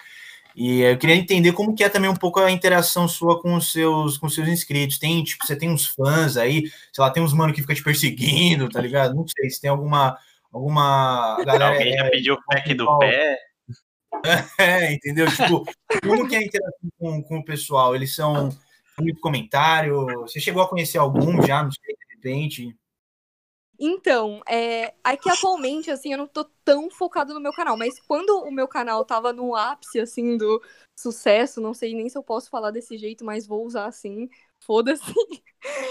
[0.62, 3.72] E eu queria entender como que é também um pouco a interação sua com os
[3.72, 4.98] seus, com os seus inscritos.
[4.98, 7.82] Tem, tipo, você tem uns fãs aí, sei lá, tem uns mano que fica te
[7.82, 9.14] perseguindo, tá ligado?
[9.14, 10.18] Não sei se tem alguma
[10.52, 13.38] alguma galera Alguém já é, pediu o pack do pé.
[14.60, 15.30] é, entendeu?
[15.30, 15.64] Tipo,
[16.06, 17.94] como que é a interação com, com o pessoal?
[17.94, 18.50] Eles são
[19.00, 20.04] muito comentário?
[20.20, 22.76] Você chegou a conhecer algum já, não sei, de repente?
[23.82, 27.98] Então, é, é que atualmente, assim, eu não tô tão focado no meu canal, mas
[28.06, 30.62] quando o meu canal tava no ápice, assim, do
[30.98, 34.28] sucesso, não sei nem se eu posso falar desse jeito, mas vou usar assim,
[34.62, 35.02] foda-se.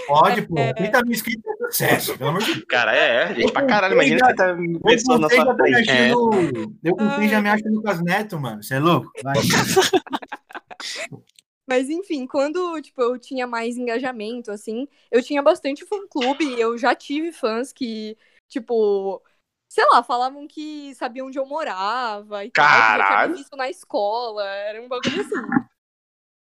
[0.06, 0.54] Pode, pô.
[0.76, 2.64] 30 mil inscritos é sucesso, pelo amor de Deus.
[2.68, 3.94] Cara, é, é, gente pra caralho.
[3.94, 5.90] Imagina que tá Eu pessoa na sua já tô me frente.
[5.90, 6.76] achando.
[6.82, 8.62] Eu já me acho Lucas Neto, mano.
[8.62, 9.10] Você é louco?
[9.22, 9.34] Vai.
[11.70, 16.96] Mas enfim, quando, tipo, eu tinha mais engajamento, assim, eu tinha bastante fã-clube, eu já
[16.96, 19.22] tive fãs que, tipo,
[19.68, 23.30] sei lá, falavam que sabiam onde eu morava e tal, Caralho.
[23.30, 25.70] me visto na escola, era um bagulho assim.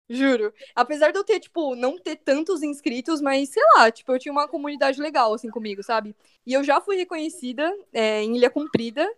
[0.08, 0.54] Juro.
[0.76, 4.30] Apesar de eu ter, tipo, não ter tantos inscritos, mas sei lá, tipo, eu tinha
[4.30, 6.14] uma comunidade legal, assim, comigo, sabe?
[6.46, 9.12] E eu já fui reconhecida é, em Ilha Comprida,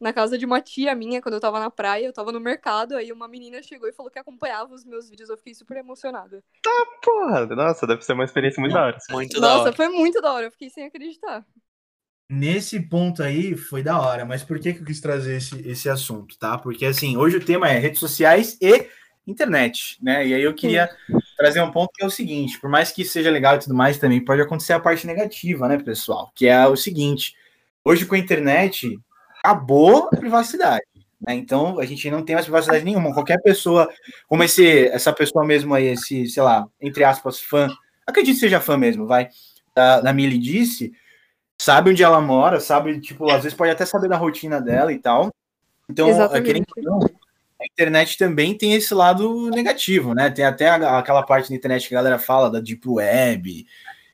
[0.00, 2.96] na casa de uma tia minha, quando eu tava na praia, eu tava no mercado,
[2.96, 6.42] aí uma menina chegou e falou que acompanhava os meus vídeos, eu fiquei super emocionada.
[7.02, 8.98] Porra, nossa, deve ser uma experiência muito da hora.
[9.10, 9.72] Muito da Nossa, hora.
[9.72, 11.44] foi muito da hora, eu fiquei sem acreditar.
[12.30, 15.88] Nesse ponto aí foi da hora, mas por que, que eu quis trazer esse, esse
[15.88, 16.58] assunto, tá?
[16.58, 18.86] Porque assim, hoje o tema é redes sociais e
[19.26, 20.26] internet, né?
[20.26, 20.90] E aí eu queria
[21.36, 23.98] trazer um ponto que é o seguinte: por mais que seja legal e tudo mais,
[23.98, 26.30] também pode acontecer a parte negativa, né, pessoal?
[26.34, 27.34] Que é o seguinte:
[27.82, 28.98] hoje com a internet
[29.48, 30.84] acabou a privacidade.
[31.20, 31.34] né?
[31.34, 33.14] Então a gente não tem mais privacidade nenhuma.
[33.14, 33.88] Qualquer pessoa,
[34.26, 37.68] como esse, essa pessoa mesmo aí, esse, sei lá, entre aspas, fã,
[38.06, 39.28] acredito que seja fã mesmo, vai,
[39.74, 40.92] da, da Millie disse,
[41.56, 44.98] sabe onde ela mora, sabe, tipo, às vezes pode até saber da rotina dela e
[44.98, 45.30] tal.
[45.90, 46.08] Então,
[46.42, 46.98] querendo não,
[47.60, 50.30] a internet também tem esse lado negativo, né?
[50.30, 53.66] Tem até aquela parte da internet que a galera fala da Deep Web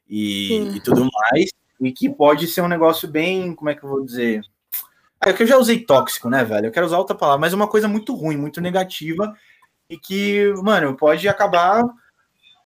[0.08, 3.88] e, e tudo mais, e que pode ser um negócio bem, como é que eu
[3.88, 4.42] vou dizer?
[5.22, 6.66] É que eu já usei tóxico, né, velho?
[6.66, 9.34] Eu quero usar outra palavra, mas é uma coisa muito ruim, muito negativa,
[9.88, 11.82] e que, mano, pode acabar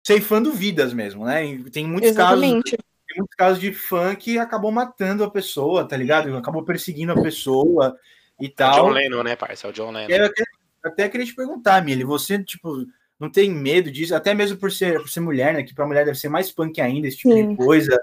[0.03, 1.45] ceifando vidas mesmo, né?
[1.45, 2.71] E tem muitos casos Exatamente.
[2.71, 6.37] tem muitos casos de fã que acabou matando a pessoa, tá ligado?
[6.37, 7.97] Acabou perseguindo a pessoa
[8.41, 8.89] e É o John tal.
[8.91, 9.67] Lennon, né, parça?
[9.67, 10.11] É o John Lennon.
[10.11, 10.45] Eu até,
[10.85, 12.87] até queria te perguntar, Mili, você, tipo,
[13.19, 15.63] não tem medo disso, até mesmo por ser, por ser mulher, né?
[15.63, 17.51] Que pra mulher deve ser mais punk ainda, esse tipo Sim.
[17.51, 17.99] de coisa.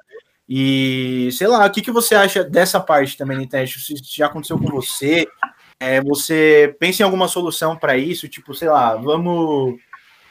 [0.53, 3.79] E, sei lá, o que, que você acha dessa parte também na internet?
[3.79, 5.25] Se já aconteceu com você?
[5.79, 8.27] É, você pensa em alguma solução para isso?
[8.27, 9.79] Tipo, sei lá, vamos.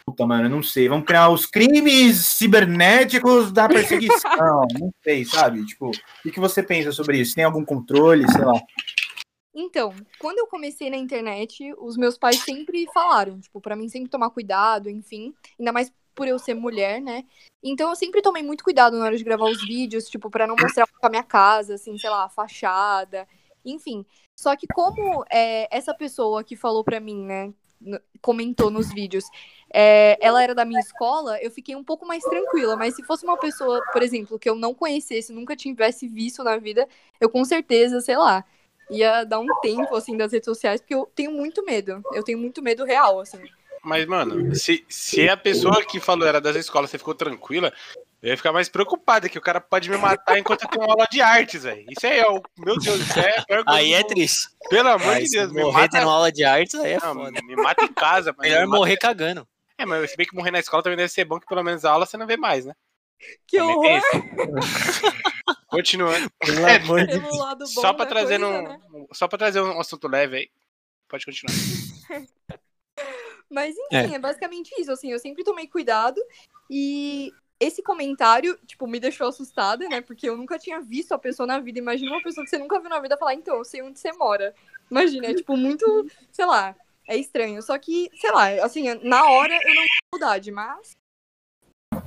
[0.04, 0.90] Puta, mano, não sei.
[0.90, 4.66] Vamos criar os crimes cibernéticos da perseguição.
[4.78, 5.64] não sei, sabe?
[5.64, 7.34] Tipo, o que, que você pensa sobre isso?
[7.34, 8.60] Tem algum controle, sei lá?
[9.54, 14.10] Então, quando eu comecei na internet, os meus pais sempre falaram, tipo, pra mim sempre
[14.10, 17.24] tomar cuidado, enfim, ainda mais por eu ser mulher, né?
[17.62, 20.56] Então eu sempre tomei muito cuidado na hora de gravar os vídeos, tipo, pra não
[20.56, 23.28] mostrar a minha casa, assim, sei lá, a fachada,
[23.64, 24.04] enfim.
[24.38, 27.52] Só que como é, essa pessoa que falou pra mim, né,
[28.20, 29.24] comentou nos vídeos,
[29.72, 32.76] é, ela era da minha escola, eu fiquei um pouco mais tranquila.
[32.76, 36.56] Mas se fosse uma pessoa, por exemplo, que eu não conhecesse, nunca tivesse visto na
[36.56, 36.88] vida,
[37.20, 38.44] eu com certeza, sei lá,
[38.90, 42.02] ia dar um tempo, assim, das redes sociais, porque eu tenho muito medo.
[42.12, 43.42] Eu tenho muito medo real, assim.
[43.82, 47.72] Mas, mano, se, se a pessoa que falou era das escolas, você ficou tranquila,
[48.22, 51.06] eu ia ficar mais preocupada, que o cara pode me matar enquanto eu tenho aula
[51.10, 51.86] de artes, velho.
[51.90, 52.42] Isso aí é o.
[52.58, 54.48] Meu Deus, isso é Aí é do- triste.
[54.68, 55.98] Pelo amor Mas de Deus, me morrer mata.
[55.98, 57.40] tendo aula de artes, aí é Não, foda.
[57.42, 58.48] me mata em casa, mas.
[58.48, 59.48] Melhor me mata- morrer cagando.
[59.78, 61.84] É, mas se bem que morrer na escola também deve ser bom, que pelo menos
[61.86, 62.74] a aula você não vê mais, né?
[63.48, 64.00] Que Também horror!
[65.68, 66.30] Continuando.
[66.38, 68.78] Pelo É, amor de bom Só pra trazer coisa, um, né?
[69.12, 70.50] só para trazer um assunto leve aí.
[71.08, 71.54] Pode continuar.
[73.50, 74.18] Mas enfim, é.
[74.18, 76.20] basicamente isso, assim, eu sempre tomei cuidado
[76.70, 80.00] e esse comentário, tipo, me deixou assustada, né?
[80.00, 81.78] Porque eu nunca tinha visto a pessoa na vida.
[81.78, 84.10] Imagina uma pessoa que você nunca viu na vida falar, então, eu sei onde você
[84.12, 84.54] mora.
[84.90, 86.74] Imagina, é tipo muito, sei lá,
[87.06, 87.60] é estranho.
[87.60, 89.84] Só que, sei lá, assim, na hora eu não
[90.14, 90.96] mudar, mas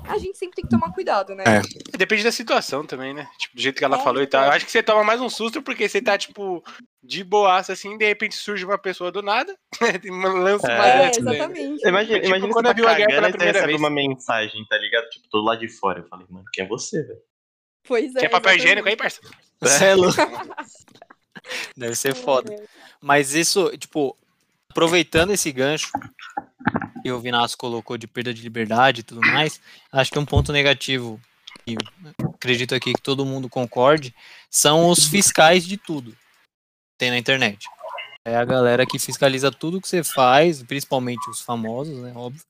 [0.07, 1.43] a gente sempre tem que tomar cuidado, né?
[1.45, 1.97] É.
[1.97, 3.27] Depende da situação também, né?
[3.37, 4.43] Tipo, do jeito que ela É, falou e tal.
[4.43, 4.47] é.
[4.47, 6.63] Eu acho que você toma mais um susto porque você tá, tipo,
[7.01, 9.55] de boaça assim, de repente surge uma pessoa do nada,
[10.43, 11.11] lança uma É, né?
[11.17, 11.87] exatamente.
[11.87, 13.79] Imagina, Tipo, imagina quando você eu vi o tá Aguiar pela primeira recebe vez.
[13.79, 15.09] uma mensagem, tá ligado?
[15.09, 15.99] Tipo, tô lá de fora.
[16.01, 17.19] Eu falei, mano, quem é você, velho?
[17.85, 18.19] Pois é.
[18.21, 18.59] Quer papel exatamente.
[18.61, 19.21] higiênico aí, parça?
[19.61, 20.15] Você é louco.
[21.75, 22.55] Deve ser foda.
[23.01, 24.17] Mas isso, tipo,
[24.73, 25.91] aproveitando esse gancho
[27.03, 30.51] que o Vinasco colocou de perda de liberdade e tudo mais, acho que um ponto
[30.51, 31.21] negativo,
[31.67, 31.75] e
[32.33, 34.15] acredito aqui que todo mundo concorde,
[34.49, 37.67] são os fiscais de tudo que tem na internet.
[38.25, 42.13] É a galera que fiscaliza tudo que você faz, principalmente os famosos, né?
[42.15, 42.41] Óbvio.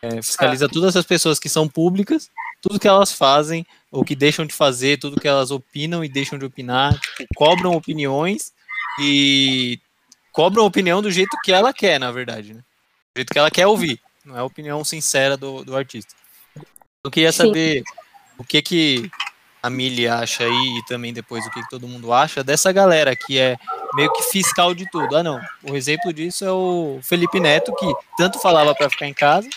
[0.00, 2.30] É, fiscaliza todas essas pessoas que são públicas,
[2.62, 6.38] tudo que elas fazem, ou que deixam de fazer, tudo que elas opinam e deixam
[6.38, 6.98] de opinar,
[7.36, 8.52] cobram opiniões
[9.00, 9.80] e
[10.38, 12.60] cobram a opinião do jeito que ela quer, na verdade, né?
[12.60, 16.14] Do jeito que ela quer ouvir, não é a opinião sincera do, do artista.
[17.02, 17.38] Eu queria Sim.
[17.38, 17.82] saber
[18.38, 19.10] o que que
[19.60, 23.16] a Mili acha aí e também depois o que, que todo mundo acha dessa galera
[23.16, 23.56] que é
[23.94, 25.16] meio que fiscal de tudo.
[25.16, 25.40] Ah, não.
[25.68, 29.48] O exemplo disso é o Felipe Neto, que tanto falava para ficar em casa,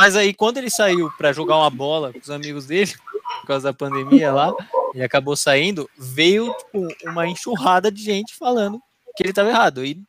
[0.00, 2.92] mas aí quando ele saiu para jogar uma bola com os amigos dele,
[3.42, 4.52] por causa da pandemia lá,
[4.92, 8.82] ele acabou saindo, veio tipo, uma enxurrada de gente falando
[9.16, 9.84] que ele tava errado.
[9.84, 10.02] E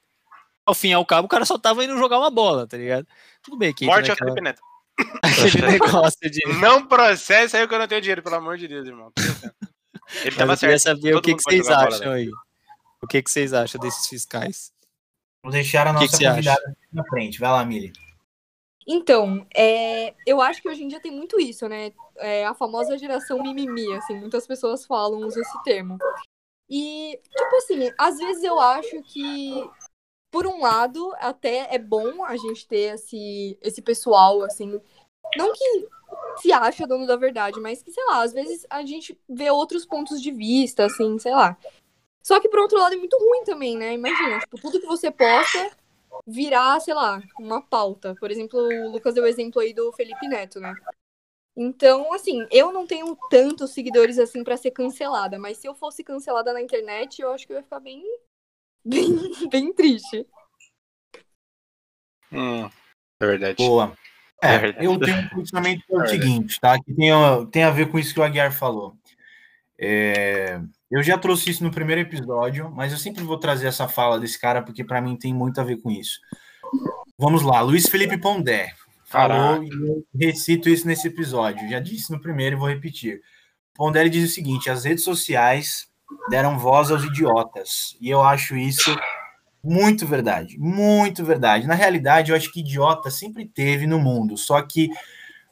[0.65, 3.07] ao fim e ao cabo, o cara só tava indo jogar uma bola, tá ligado?
[3.41, 4.61] Tudo bem que entra Morte ao Felipe Neto.
[5.21, 6.41] aquele negócio de.
[6.59, 9.11] Não processa aí que eu não tenho dinheiro, pelo amor de Deus, irmão.
[9.17, 10.97] Ele Mas tava eu queria certo.
[10.97, 12.29] saber o Todo que, mundo que pode vocês acham aí.
[13.01, 14.71] O que, que vocês acham desses fiscais?
[15.43, 16.35] Vou deixar a O que nossa que acha?
[16.35, 17.39] convidada na frente.
[17.39, 17.91] Vai lá, Mili.
[18.87, 21.91] Então, é, eu acho que hoje em dia tem muito isso, né?
[22.17, 25.97] É, a famosa geração mimimi, assim, muitas pessoas falam, usam esse termo.
[26.75, 29.63] E, tipo assim, às vezes eu acho que,
[30.31, 34.81] por um lado, até é bom a gente ter esse, esse pessoal, assim,
[35.37, 35.87] não que
[36.41, 39.85] se acha dono da verdade, mas que, sei lá, às vezes a gente vê outros
[39.85, 41.55] pontos de vista, assim, sei lá.
[42.23, 43.93] Só que, por outro lado, é muito ruim também, né?
[43.93, 45.77] Imagina, tipo, tudo que você posta
[46.25, 48.15] virar, sei lá, uma pauta.
[48.19, 50.73] Por exemplo, o Lucas deu o exemplo aí do Felipe Neto, né?
[51.55, 56.03] Então, assim, eu não tenho tantos seguidores assim pra ser cancelada, mas se eu fosse
[56.03, 58.03] cancelada na internet, eu acho que eu ia ficar bem
[58.83, 60.25] bem, bem triste.
[62.31, 62.65] Hum,
[63.19, 63.55] é verdade.
[63.57, 63.95] Boa.
[64.41, 64.85] É É, verdade.
[64.85, 66.77] eu tenho um posicionamento que é o seguinte, tá?
[66.81, 68.97] Que tem, a- tem a ver com isso que o Aguiar falou.
[69.79, 74.19] É, eu já trouxe isso no primeiro episódio, mas eu sempre vou trazer essa fala
[74.19, 76.19] desse cara porque para mim tem muito a ver com isso.
[77.17, 78.73] Vamos lá, Luiz Felipe Pondé
[79.13, 79.63] falou Caraca.
[79.63, 81.69] e eu recito isso nesse episódio.
[81.69, 83.21] Já disse no primeiro e vou repetir.
[83.75, 85.87] Pondé ele diz o seguinte: as redes sociais
[86.29, 88.95] deram voz aos idiotas e eu acho isso
[89.63, 91.67] muito verdade, muito verdade.
[91.67, 94.89] Na realidade, eu acho que idiota sempre teve no mundo, só que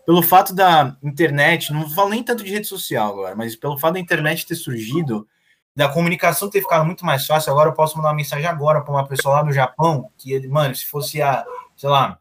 [0.05, 3.93] pelo fato da internet, não falo nem tanto de rede social agora, mas pelo fato
[3.93, 5.27] da internet ter surgido,
[5.75, 8.91] da comunicação ter ficado muito mais fácil, agora eu posso mandar uma mensagem agora para
[8.91, 11.45] uma pessoa lá do Japão, que, mano, se fosse a,
[11.77, 12.19] sei lá,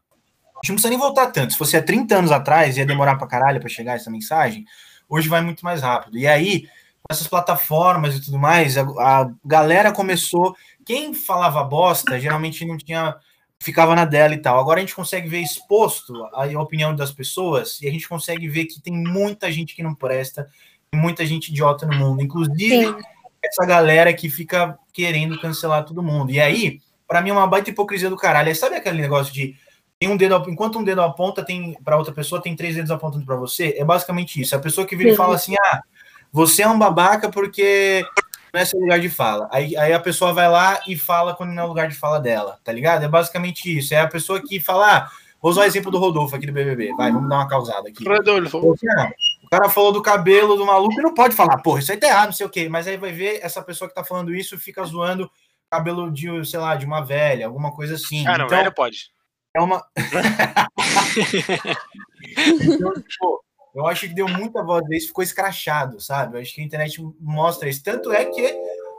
[0.61, 3.15] a gente não precisa nem voltar tanto, se fosse há 30 anos atrás, ia demorar
[3.17, 4.63] pra caralho para chegar essa mensagem,
[5.09, 6.17] hoje vai muito mais rápido.
[6.17, 6.61] E aí,
[7.01, 12.77] com essas plataformas e tudo mais, a, a galera começou, quem falava bosta, geralmente não
[12.77, 13.15] tinha
[13.61, 14.59] ficava na dela e tal.
[14.59, 18.47] Agora a gente consegue ver exposto a, a opinião das pessoas e a gente consegue
[18.47, 20.49] ver que tem muita gente que não presta,
[20.89, 22.95] tem muita gente idiota no mundo, inclusive Sim.
[23.43, 26.31] essa galera que fica querendo cancelar todo mundo.
[26.31, 28.55] E aí, pra mim é uma baita hipocrisia do caralho.
[28.55, 29.55] Sabe aquele negócio de
[30.01, 33.23] tem um dedo, enquanto um dedo aponta tem para outra pessoa, tem três dedos apontando
[33.23, 33.75] para você?
[33.77, 34.55] É basicamente isso.
[34.55, 35.83] A pessoa que vira e fala assim: "Ah,
[36.31, 38.03] você é um babaca porque
[38.51, 39.47] não é seu lugar de fala.
[39.51, 42.19] Aí, aí a pessoa vai lá e fala quando não é o lugar de fala
[42.19, 43.03] dela, tá ligado?
[43.03, 43.93] É basicamente isso.
[43.93, 45.09] É a pessoa que fala, ah,
[45.39, 46.95] vou usar o exemplo do Rodolfo aqui do BBB.
[46.95, 48.03] Vai, vamos dar uma causada aqui.
[48.03, 48.57] Rodolfo.
[48.57, 52.07] O cara falou do cabelo do maluco e não pode falar, porra, isso aí tá
[52.07, 52.67] errado, não sei o quê.
[52.67, 55.29] Mas aí vai ver, essa pessoa que tá falando isso fica zoando
[55.69, 58.25] cabelo de, sei lá, de uma velha, alguma coisa assim.
[58.25, 59.11] Ah, não, então, velho pode.
[59.55, 59.85] É uma.
[62.61, 63.43] então, tipo,
[63.75, 66.37] eu acho que deu muita voz desse, ficou escrachado, sabe?
[66.37, 67.83] Eu acho que a internet mostra isso.
[67.83, 68.55] Tanto é que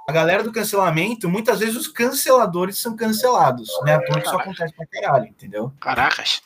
[0.09, 3.95] a galera do cancelamento, muitas vezes os canceladores são cancelados, né?
[3.95, 5.73] A toa que isso acontece pra caralho, entendeu?
[5.81, 6.43] Caracas.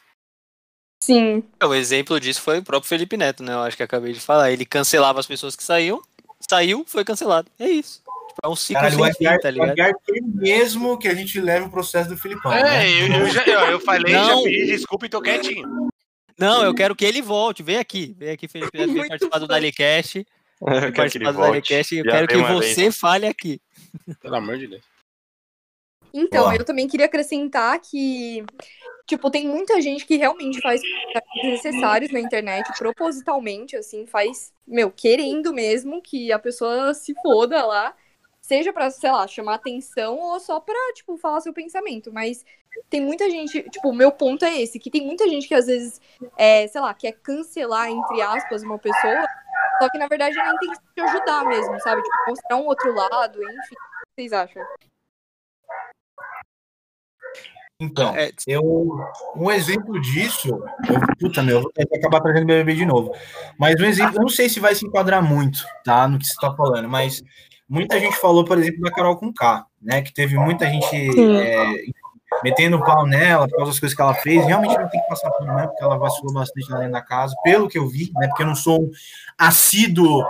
[1.03, 1.45] Sim.
[1.63, 3.53] O exemplo disso foi o próprio Felipe Neto, né?
[3.53, 4.51] Eu acho que acabei de falar.
[4.51, 6.03] Ele cancelava as pessoas que saíam,
[6.49, 7.51] saiu, foi cancelado.
[7.59, 7.99] É isso.
[8.01, 9.71] Tipo, é um ciclo Caralho, o sem fim, tá o ligado?
[9.71, 12.53] Aguiar quer mesmo que a gente leve o processo do Filipão.
[12.53, 12.87] né?
[12.87, 14.43] É, eu, eu já, eu, eu falei, já Não.
[14.43, 15.89] pedi desculpa e tô quietinho.
[16.39, 17.63] Não, eu quero que ele volte.
[17.63, 18.15] Vem aqui.
[18.19, 19.47] Vem aqui, Felipe vem Muito participar do.
[19.47, 20.27] Dalicast.
[20.61, 21.51] Eu quero que ele volte.
[21.71, 21.97] Dalicast.
[21.97, 22.99] Eu Já quero que você vez.
[22.99, 23.61] fale aqui.
[24.21, 24.83] Pelo amor de Deus.
[26.13, 26.53] Então, Ó.
[26.53, 28.43] eu também queria acrescentar que,
[29.07, 30.81] tipo, tem muita gente que realmente faz
[31.35, 37.95] desnecessários na internet, propositalmente, assim, faz, meu, querendo mesmo que a pessoa se foda lá,
[38.41, 42.45] seja pra, sei lá, chamar atenção ou só pra, tipo, falar seu pensamento, mas
[42.91, 45.67] tem muita gente, tipo, o meu ponto é esse, que tem muita gente que às
[45.67, 46.01] vezes,
[46.37, 49.25] é, sei lá, quer cancelar, entre aspas, uma pessoa,
[49.81, 52.03] só que na verdade é na intenção de ajudar mesmo, sabe?
[52.03, 53.75] Tipo, mostrar um outro lado, enfim.
[53.75, 54.63] O que vocês acham?
[57.79, 58.63] Então, É, eu,
[59.37, 63.13] um exemplo disso, eu, puta meu, eu vou acabar trazendo BBB de novo.
[63.59, 66.33] Mas um exemplo, eu não sei se vai se enquadrar muito, tá, no que você
[66.33, 67.23] está falando, mas
[67.69, 70.97] muita gente falou, por exemplo, da Carol com K, né, que teve muita gente
[71.39, 71.85] é,
[72.43, 74.47] metendo o pau nela por causa das coisas que ela fez.
[74.47, 77.35] Realmente não tem que passar por né, porque ela vacilou bastante lá dentro da casa,
[77.45, 78.91] pelo que eu vi, né, porque eu não sou um
[79.37, 80.25] assíduo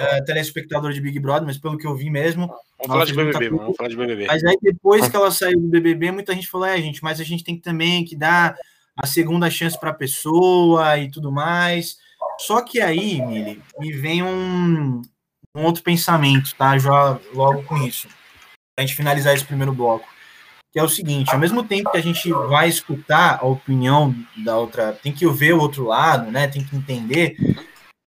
[0.00, 2.46] é, telespectador de Big Brother, mas pelo que eu vi mesmo.
[2.78, 3.56] Vamos falar de BBB, coisa.
[3.56, 4.26] vamos falar de BBB.
[4.26, 7.24] Mas aí depois que ela saiu do BBB, muita gente falou, é, gente, mas a
[7.24, 8.56] gente tem que também que dar
[8.96, 11.98] a segunda chance para a pessoa e tudo mais.
[12.38, 15.02] Só que aí, Mili, me vem um,
[15.54, 16.78] um outro pensamento, tá?
[16.78, 18.08] Já logo com isso.
[18.74, 20.08] Pra gente finalizar esse primeiro bloco.
[20.72, 24.56] Que é o seguinte, ao mesmo tempo que a gente vai escutar a opinião da
[24.56, 26.46] outra, tem que ver o outro lado, né?
[26.46, 27.36] Tem que entender.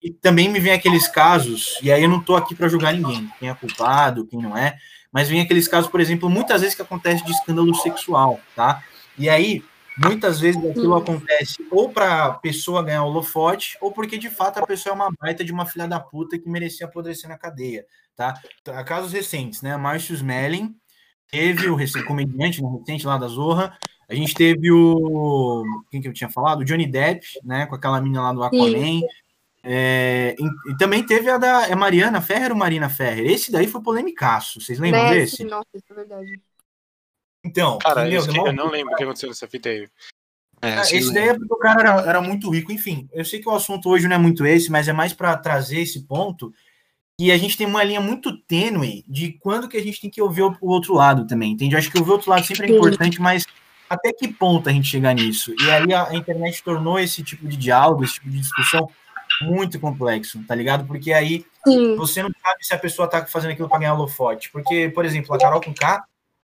[0.04, 3.32] E também me vem aqueles casos, e aí eu não tô aqui para julgar ninguém,
[3.40, 4.78] quem é culpado, quem não é,
[5.12, 8.84] mas vem aqueles casos, por exemplo, muitas vezes que acontece de escândalo sexual, tá?
[9.18, 9.64] E aí,
[9.98, 14.66] muitas vezes aquilo acontece ou para a pessoa ganhar holofote, ou porque de fato a
[14.66, 17.86] pessoa é uma baita de uma filha da puta que merecia apodrecer na cadeia,
[18.16, 18.34] tá?
[18.86, 19.78] Casos recentes, né?
[19.78, 20.76] Márcio Smelling
[21.30, 23.78] teve o recente comediante né, recente lá da Zorra.
[24.10, 25.64] A gente teve o.
[25.90, 26.62] Quem que eu tinha falado?
[26.62, 27.66] O Johnny Depp, né?
[27.66, 29.02] Com aquela menina lá do Aquaman.
[29.66, 33.32] É, e, e também teve a da é Mariana Ferrer ou Marina Ferrer?
[33.32, 34.60] Esse daí foi polemicaço.
[34.60, 35.12] Vocês lembram Né?
[35.12, 35.46] desse?
[35.46, 36.42] Nossa, isso é verdade.
[37.46, 39.88] Então, Cara, meu, demorou eu não lembro o que aconteceu nessa fita aí.
[40.62, 42.72] é, sim, Esse daí é porque o cara era, era muito rico.
[42.74, 45.38] Enfim, eu sei que o assunto hoje não é muito esse, mas é mais para
[45.38, 46.54] trazer esse ponto.
[47.20, 50.22] E a gente tem uma linha muito tênue de quando que a gente tem que
[50.22, 51.76] ouvir o, o outro lado também, entende?
[51.76, 53.46] Eu acho que ouvir o outro lado sempre é importante, mas
[53.90, 55.54] até que ponto a gente chega nisso?
[55.62, 58.90] E aí a, a internet tornou esse tipo de diálogo, esse tipo de discussão
[59.42, 60.86] muito complexo, tá ligado?
[60.86, 61.96] Porque aí Sim.
[61.96, 64.50] você não sabe se a pessoa tá fazendo aquilo pra ganhar holofote.
[64.52, 66.04] Porque, por exemplo, a Carol com K,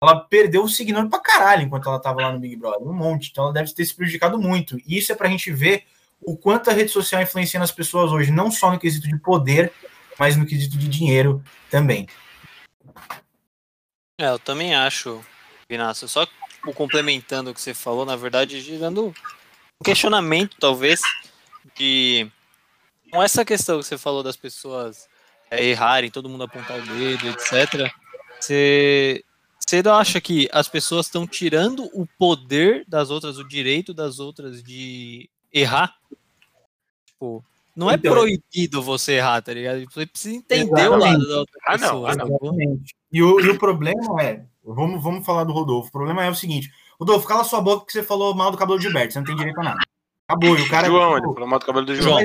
[0.02, 3.30] ela perdeu o seguidor pra caralho enquanto ela tava lá no Big Brother, um monte.
[3.32, 4.78] Então ela deve ter se prejudicado muito.
[4.86, 5.86] E isso é pra gente ver
[6.22, 9.72] o quanto a rede social influencia nas pessoas hoje, não só no quesito de poder,
[10.18, 12.08] mas no quesito de dinheiro também.
[14.20, 15.24] É, eu também acho,
[15.70, 16.08] Vinácio.
[16.08, 19.14] Só tipo, complementando o que você falou, na verdade, gerando
[19.80, 21.02] um questionamento, talvez,
[21.76, 22.30] de.
[23.12, 25.08] Com essa questão que você falou das pessoas
[25.50, 27.92] é, errarem, todo mundo apontar o dedo, etc.
[28.40, 29.24] Você,
[29.60, 34.20] você não acha que as pessoas estão tirando o poder das outras, o direito das
[34.20, 35.96] outras de errar?
[37.06, 37.44] Tipo,
[37.76, 39.86] não é Então, proibido você errar, tá ligado?
[39.92, 41.28] Você precisa entender o lado Exatamente.
[41.28, 42.26] da outra Ah, não, ah, não.
[42.26, 42.96] Exatamente.
[43.12, 45.90] E o, e o problema é, vamos, vamos falar do Rodolfo.
[45.90, 48.80] O problema é o seguinte: Rodolfo, cala sua boca porque você falou mal do cabelo
[48.80, 49.80] de Gilberto, você não tem direito a nada.
[50.28, 50.58] Acabou.
[50.58, 50.88] E o cara.
[50.88, 52.20] João, tipo, ele falou mal do cabelo do João.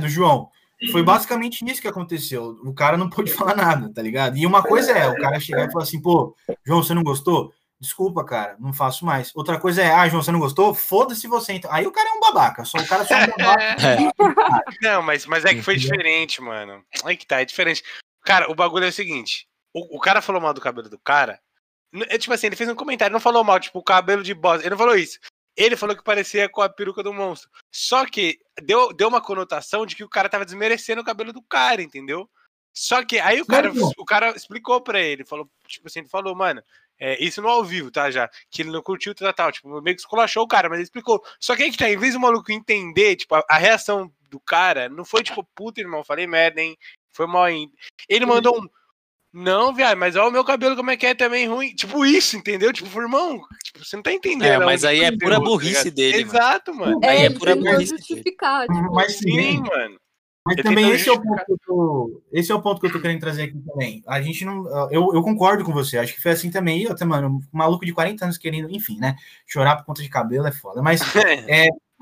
[0.00, 0.50] Do João.
[0.90, 2.58] Foi basicamente isso que aconteceu.
[2.64, 4.36] O cara não pôde falar nada, tá ligado?
[4.36, 7.52] E uma coisa é o cara chegar e falar assim, pô, João, você não gostou?
[7.80, 9.30] Desculpa, cara, não faço mais.
[9.34, 10.74] Outra coisa é, ah, João, você não gostou?
[10.74, 11.70] Foda-se você então.
[11.72, 13.74] Aí o cara é um babaca, só o cara só é um babaca.
[13.84, 14.88] É.
[14.88, 16.82] Não, mas, mas é que foi diferente, mano.
[17.04, 17.82] Aí que tá, é diferente.
[18.24, 21.38] Cara, o bagulho é o seguinte: o, o cara falou mal do cabelo do cara.
[22.08, 24.62] É tipo assim, ele fez um comentário, não falou mal, tipo, o cabelo de bosta.
[24.62, 25.18] Ele não falou isso.
[25.56, 27.50] Ele falou que parecia com a peruca do monstro.
[27.70, 31.42] Só que deu, deu uma conotação de que o cara tava desmerecendo o cabelo do
[31.42, 32.28] cara, entendeu?
[32.72, 36.34] Só que aí o cara, o cara explicou pra ele, falou, tipo assim, ele falou,
[36.34, 36.60] mano,
[36.98, 38.10] é, isso no ao vivo, tá?
[38.10, 40.84] Já, que ele não curtiu tal, tal, tipo, meio que esculachou o cara, mas ele
[40.84, 41.22] explicou.
[41.38, 44.40] Só que aí que tá, em vez do maluco entender, tipo, a, a reação do
[44.40, 46.76] cara não foi tipo, puta, irmão, falei merda, hein?
[47.12, 47.72] Foi mal ainda.
[48.08, 48.68] Ele mandou um.
[49.36, 51.74] Não, viado, mas olha o meu cabelo como é que é também ruim.
[51.74, 52.72] Tipo, isso, entendeu?
[52.72, 54.62] Tipo, irmão, tipo, você não tá entendendo.
[54.62, 56.22] É, mas aí é pura tá burrice dele.
[56.22, 57.00] Exato, mano.
[57.02, 57.98] Aí É, é ele pura burrice dele.
[57.98, 59.98] justificar, tipo, Mas Sim, mano.
[60.46, 62.86] mas Ele também esse é, o ponto que eu tô, esse é o ponto que
[62.86, 64.04] eu tô querendo trazer aqui também.
[64.06, 64.68] A gente não.
[64.92, 66.82] Eu, eu concordo com você, acho que foi assim também.
[66.84, 69.16] E até, mano, um maluco de 40 anos querendo, enfim, né?
[69.48, 70.80] Chorar por conta de cabelo é foda.
[70.80, 71.00] Mas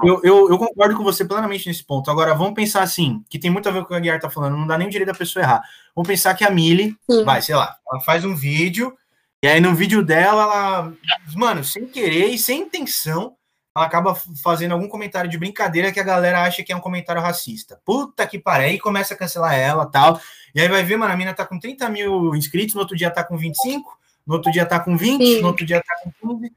[0.02, 2.10] Eu, eu, eu concordo com você plenamente nesse ponto.
[2.10, 4.30] Agora, vamos pensar assim, que tem muito a ver com o que a Guiar tá
[4.30, 5.62] falando, não dá nem o direito da pessoa errar.
[5.94, 7.24] Vamos pensar que a Mili, Sim.
[7.24, 8.96] vai, sei lá, ela faz um vídeo,
[9.42, 10.92] e aí no vídeo dela, ela,
[11.34, 13.36] mano, sem querer e sem intenção,
[13.76, 17.22] ela acaba fazendo algum comentário de brincadeira que a galera acha que é um comentário
[17.22, 17.80] racista.
[17.84, 20.20] Puta que pariu, aí começa a cancelar ela tal.
[20.54, 23.10] E aí vai ver, mano, a mina tá com 30 mil inscritos, no outro dia
[23.10, 25.40] tá com 25, no outro dia tá com 20, Sim.
[25.40, 26.52] no outro dia tá com 15.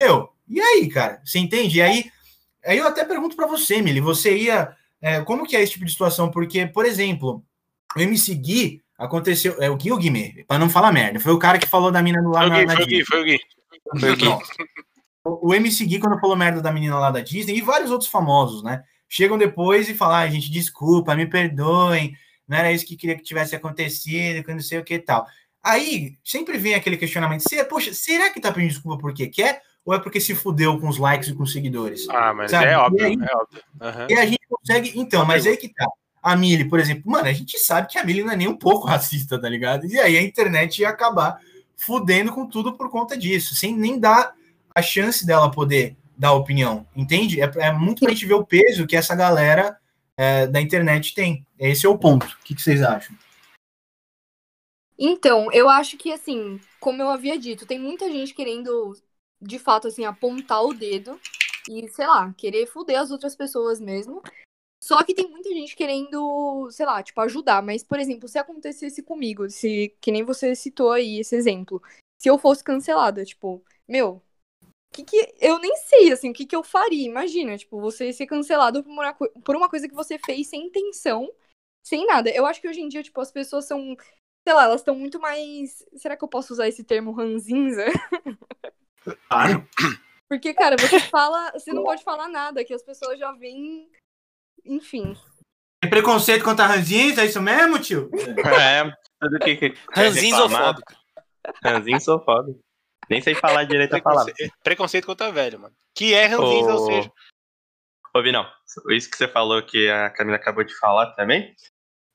[0.00, 1.20] Eu, e aí, cara?
[1.24, 1.78] Você entende?
[1.78, 2.10] E aí,
[2.66, 4.74] aí eu até pergunto pra você, Mili, você ia.
[5.00, 6.30] é, como que é esse tipo de situação?
[6.30, 7.44] Porque, por exemplo,
[7.96, 9.56] o MC Gui aconteceu.
[9.60, 10.44] É o Gui ou o Guimê?
[10.46, 11.20] Pra não falar merda.
[11.20, 12.82] Foi o cara que falou da mina do lá Foi o na, Gui, na foi
[12.82, 12.98] o Disney.
[12.98, 13.40] Gui, foi o Gui.
[14.00, 14.28] Foi o Gui.
[14.28, 18.08] O o MC Gui, quando falou merda da menina lá da Disney, e vários outros
[18.08, 18.84] famosos, né?
[19.08, 23.22] Chegam depois e falam, ai, gente, desculpa, me perdoem, não era isso que queria que
[23.22, 25.26] tivesse acontecido, que não sei o que e tal.
[25.62, 29.62] Aí, sempre vem aquele questionamento, se, poxa, será que tá pedindo desculpa porque quer?
[29.86, 32.08] Ou é porque se fudeu com os likes e com os seguidores?
[32.10, 32.66] Ah, mas Sabe?
[32.66, 33.62] é E óbvio, aí- é óbvio.
[33.80, 34.06] Aham.
[34.10, 34.92] E a gente consegue.
[34.98, 35.86] Então, mas aí que tá.
[36.20, 38.56] A Mili, por exemplo, mano, a gente sabe que a Mili não é nem um
[38.56, 39.86] pouco racista, tá ligado?
[39.86, 41.40] E aí a internet ia acabar
[41.76, 44.34] fudendo com tudo por conta disso, sem nem dar
[44.74, 47.40] a chance dela poder dar opinião, entende?
[47.40, 49.78] É, é muito pra gente ver o peso que essa galera
[50.16, 51.46] é, da internet tem.
[51.58, 52.26] Esse é o ponto.
[52.26, 53.14] O que, que vocês acham?
[54.98, 58.96] Então, eu acho que, assim, como eu havia dito, tem muita gente querendo,
[59.40, 61.20] de fato, assim, apontar o dedo
[61.68, 64.22] e, sei lá, querer foder as outras pessoas mesmo.
[64.82, 67.62] Só que tem muita gente querendo, sei lá, tipo, ajudar.
[67.62, 71.82] Mas, por exemplo, se acontecesse comigo, se, que nem você citou aí esse exemplo,
[72.20, 74.22] se eu fosse cancelada, tipo, meu,
[74.92, 77.06] que que, eu nem sei, assim, o que, que eu faria.
[77.06, 81.28] Imagina, tipo, você ser cancelado por uma, por uma coisa que você fez sem intenção,
[81.84, 82.30] sem nada.
[82.30, 83.96] Eu acho que hoje em dia, tipo, as pessoas são
[84.46, 85.84] sei lá, elas estão muito mais.
[85.96, 87.84] Será que eu posso usar esse termo ranzinza?
[89.28, 89.68] Claro.
[90.28, 91.52] Porque, cara, você fala.
[91.52, 93.88] Você não pode falar nada, que as pessoas já vêm.
[94.64, 95.16] Enfim.
[95.80, 98.10] Tem preconceito contra ranzinhos, é isso mesmo, tio?
[98.60, 98.90] É,
[99.20, 99.56] tudo que.
[99.56, 100.92] que reclamar, Ranzinzofóbico.
[101.62, 102.60] Ranzinzofóbico.
[103.08, 104.32] Nem sei falar direito a palavra.
[104.64, 105.74] Preconceito, contra velho, mano.
[105.94, 107.12] Que é ranzinza, ou seja.
[108.14, 108.50] Ô, Vinão,
[108.90, 111.54] isso que você falou que a Camila acabou de falar também.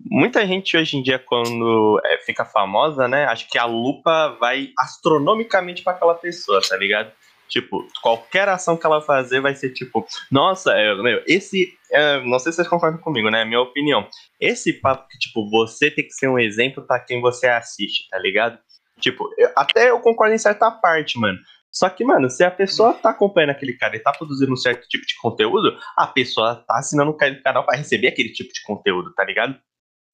[0.09, 3.25] Muita gente hoje em dia, quando é, fica famosa, né?
[3.25, 7.11] Acho que a lupa vai astronomicamente pra aquela pessoa, tá ligado?
[7.49, 11.73] Tipo, qualquer ação que ela fazer vai ser tipo, nossa, é, meu, esse.
[11.91, 13.43] é, não sei se vocês concordam comigo, né?
[13.43, 14.07] Minha opinião.
[14.39, 18.17] Esse papo que, tipo, você tem que ser um exemplo pra quem você assiste, tá
[18.17, 18.57] ligado?
[19.01, 21.37] Tipo, eu- até eu concordo em certa parte, mano.
[21.69, 24.87] Só que, mano, se a pessoa tá acompanhando aquele cara e tá produzindo um certo
[24.87, 29.13] tipo de conteúdo, a pessoa tá assinando o canal pra receber aquele tipo de conteúdo,
[29.13, 29.57] tá ligado?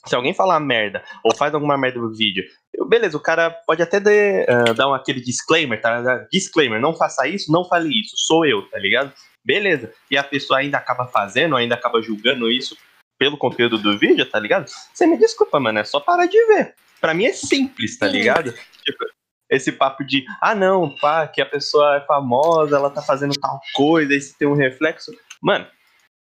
[0.08, 2.44] Se alguém falar merda ou faz alguma merda no vídeo,
[2.88, 6.26] beleza, o cara pode até de- ah, dar um, aquele disclaimer, tá?
[6.32, 9.12] Disclaimer, não faça isso, não fale isso, sou eu, tá ligado?
[9.46, 9.92] Beleza.
[10.12, 12.78] E a pessoa ainda acaba fazendo, ainda acaba julgando isso
[13.20, 14.70] pelo conteúdo do vídeo, tá ligado?
[14.94, 16.76] Você me desculpa, mano, é só parar de ver.
[17.02, 18.52] Pra mim é simples, tá ligado?
[18.84, 19.06] Tipo,
[19.50, 23.60] esse papo de, ah não, pá, que a pessoa é famosa, ela tá fazendo tal
[23.74, 25.12] coisa, e se tem um reflexo.
[25.42, 25.66] Mano,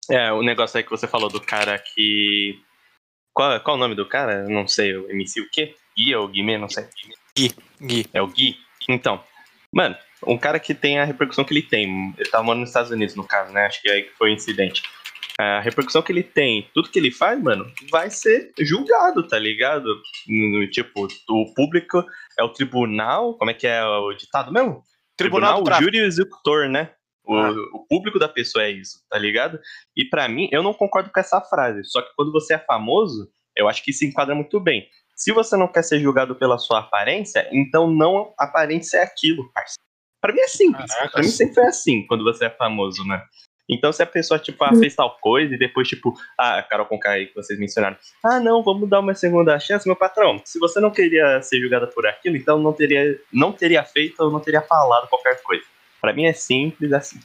[0.10, 2.60] é, o negócio aí que você falou do cara que.
[3.40, 4.44] Qual, qual o nome do cara?
[4.50, 5.74] Não sei, o MC o quê?
[5.98, 6.84] Gui ou Guimê, não sei.
[7.82, 8.06] Gui.
[8.14, 8.58] É o Gui?
[8.90, 9.24] Então,
[9.74, 9.96] mano,
[10.28, 13.16] um cara que tem a repercussão que ele tem, ele tá morando nos Estados Unidos,
[13.16, 13.66] no caso, né?
[13.66, 14.82] Acho que é aí foi o incidente.
[15.40, 19.86] A repercussão que ele tem, tudo que ele faz, mano, vai ser julgado, tá ligado?
[20.28, 22.04] No- Tipo, o público
[22.38, 24.84] é o tribunal, como é que é o ditado mesmo?
[25.16, 25.86] Tribunal Tráfico.
[25.86, 26.92] júri e executor, né?
[27.30, 27.52] O, Ah.
[27.74, 29.60] o público da pessoa é isso, tá ligado?
[29.96, 31.84] E pra mim, eu não concordo com essa frase.
[31.84, 34.88] Só que quando você é famoso, eu acho que se enquadra muito bem.
[35.16, 39.78] Se você não quer ser julgado pela sua aparência, então não aparente ser aquilo, parceiro.
[40.20, 40.92] Pra mim é simples.
[40.92, 41.12] Caracas.
[41.12, 43.22] Pra mim sempre foi assim, quando você é famoso, né?
[43.70, 47.12] Então, se a pessoa, tipo, ah, fez tal coisa e depois, tipo, ah, Carol Conká
[47.12, 50.42] aí que vocês mencionaram, ah, não, vamos dar uma segunda chance, meu patrão.
[50.44, 54.32] Se você não queria ser julgada por aquilo, então não teria, não teria feito ou
[54.32, 55.64] não teria falado qualquer coisa.
[56.02, 57.20] Pra mim é simples assim.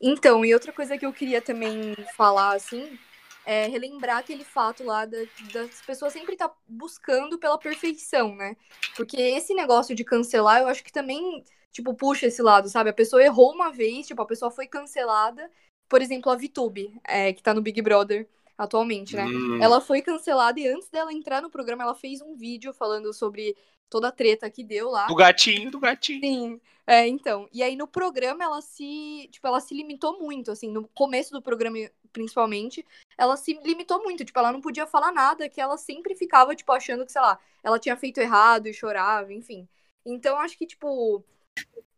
[0.00, 2.98] Então, e outra coisa que eu queria também falar, assim,
[3.46, 5.18] é relembrar aquele fato lá da-
[5.52, 8.56] das pessoas sempre estar buscando pela perfeição, né?
[8.94, 12.90] Porque esse negócio de cancelar, eu acho que também, tipo, puxa esse lado, sabe?
[12.90, 15.50] A pessoa errou uma vez, tipo, a pessoa foi cancelada.
[15.88, 19.24] Por exemplo, a VTube, é, que tá no Big Brother atualmente, né?
[19.26, 23.12] Hum, Ela foi cancelada e antes dela entrar no programa, ela fez um vídeo falando
[23.12, 23.56] sobre
[23.90, 25.06] toda a treta que deu lá.
[25.06, 26.20] Do gatinho, do gatinho.
[26.20, 27.48] Sim, é, então.
[27.52, 31.42] E aí no programa ela se, tipo, ela se limitou muito, assim, no começo do
[31.42, 31.78] programa
[32.12, 32.86] principalmente,
[33.18, 36.70] ela se limitou muito, tipo, ela não podia falar nada, que ela sempre ficava, tipo,
[36.70, 39.68] achando que, sei lá, ela tinha feito errado e chorava, enfim.
[40.06, 41.24] Então acho que, tipo,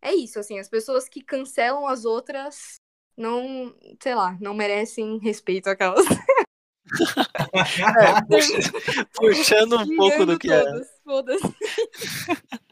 [0.00, 2.76] é isso, assim, as pessoas que cancelam as outras
[3.16, 6.04] não, sei lá, não merecem respeito aquelas.
[7.52, 10.62] É, puxa- puxando um pouco do que é.
[10.62, 11.54] todas, foda-se.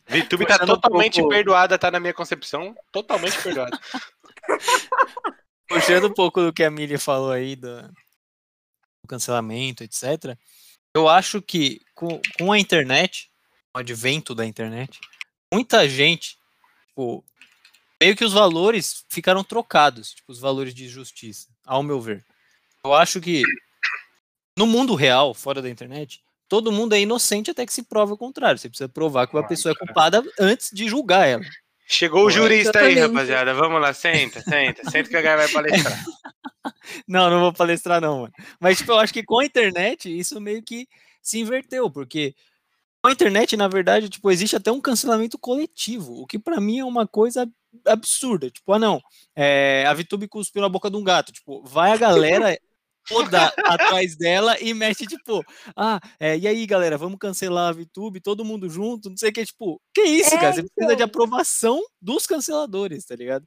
[0.07, 2.75] VTube tá um totalmente pouco- perdoada, tá na minha concepção.
[2.93, 3.79] Totalmente perdoada.
[5.69, 10.37] Puxando um pouco do que a Mili falou aí do, do cancelamento, etc.
[10.95, 13.31] Eu acho que com, com a internet,
[13.75, 15.01] o advento da internet,
[15.53, 16.37] muita gente,
[16.89, 17.25] tipo,
[18.01, 22.25] meio que os valores ficaram trocados, tipo, os valores de justiça, ao meu ver.
[22.85, 23.43] Eu acho que
[24.57, 28.16] no mundo real, fora da internet, todo mundo é inocente até que se prove o
[28.16, 28.59] contrário.
[28.59, 31.44] Você precisa provar que uma pessoa é culpada antes de julgar ela.
[31.86, 33.52] Chegou o jurista aí, rapaziada.
[33.52, 34.90] Vamos lá, senta, senta.
[34.90, 36.05] Senta que a galera vai palestrar.
[37.07, 38.32] Não, não vou palestrar não, mano.
[38.59, 40.88] Mas tipo, eu acho que com a internet isso meio que
[41.20, 42.34] se inverteu, porque
[43.02, 46.78] com a internet, na verdade, tipo, existe até um cancelamento coletivo, o que pra mim
[46.78, 47.46] é uma coisa
[47.86, 48.50] absurda.
[48.50, 48.98] Tipo, ah não,
[49.36, 51.32] é, a VTube cuspiu na boca de um gato.
[51.32, 52.59] Tipo, vai a galera
[53.09, 55.44] toda atrás dela e mexe, tipo,
[55.76, 59.32] ah, é, e aí, galera, vamos cancelar a VTube, todo mundo junto, não sei o
[59.32, 60.52] que, tipo, que isso, É, cara?
[60.55, 61.07] Você precisa de então.
[61.07, 63.46] aprovação dos canceladores, tá ligado?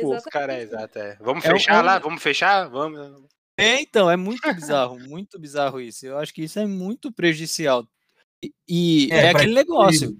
[0.00, 1.16] Pô, Os caras, é exato, é.
[1.20, 1.98] Vamos É fechar é um- lá?
[1.98, 2.68] Vamos fechar?
[2.68, 3.24] Vamos.
[3.58, 6.06] É, então, é muito bizarro, muito bizarro isso.
[6.06, 7.84] Eu acho que isso é muito prejudicial.
[8.44, 10.16] E, e É, é, aquele negócio.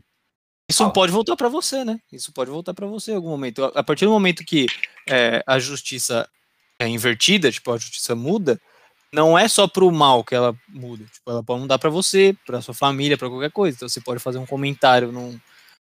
[0.68, 0.92] Isso Fala.
[0.92, 1.98] pode voltar para você, né?
[2.12, 3.64] Isso pode voltar para você em algum momento.
[3.64, 4.66] A a partir do momento que
[5.08, 6.28] é, a justiça
[6.80, 8.60] é invertida, tipo, a justiça muda,
[9.12, 11.04] não é só pro mal que ela muda.
[11.04, 13.76] Tipo, ela pode mudar para você, para sua família, para qualquer coisa.
[13.76, 15.38] Então você pode fazer um comentário num-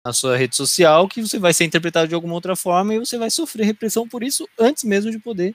[0.07, 3.17] na sua rede social que você vai ser interpretado de alguma outra forma e você
[3.17, 5.55] vai sofrer repressão por isso antes mesmo de poder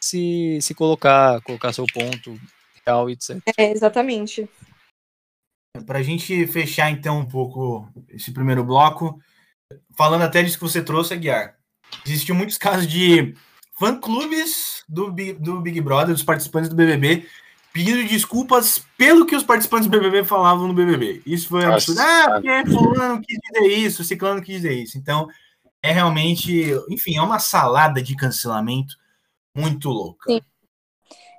[0.00, 2.40] se, se colocar, colocar seu ponto
[2.84, 3.40] real, etc.
[3.56, 4.48] É, exatamente.
[5.86, 9.20] Para a gente fechar então um pouco esse primeiro bloco,
[9.96, 11.56] falando até disso que você trouxe, Aguiar,
[12.04, 13.34] existiu muitos casos de
[13.78, 17.26] fã-clubes do, do Big Brother, dos participantes do BBB,
[17.72, 21.22] pedindo desculpas pelo que os participantes do BBB falavam no BBB.
[21.26, 21.92] Isso foi Nossa.
[21.92, 22.00] absurdo.
[22.00, 24.96] Ah, porque fulano quis dizer isso, ciclano quis dizer isso.
[24.96, 25.28] Então,
[25.82, 28.96] é realmente, enfim, é uma salada de cancelamento
[29.54, 30.32] muito louca.
[30.32, 30.40] Sim.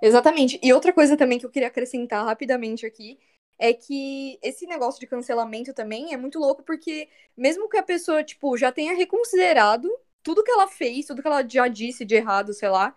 [0.02, 0.60] Exatamente.
[0.62, 3.18] E outra coisa também que eu queria acrescentar rapidamente aqui
[3.58, 8.24] é que esse negócio de cancelamento também é muito louco, porque mesmo que a pessoa,
[8.24, 9.90] tipo, já tenha reconsiderado
[10.28, 12.94] tudo que ela fez, tudo que ela já disse de errado, sei lá,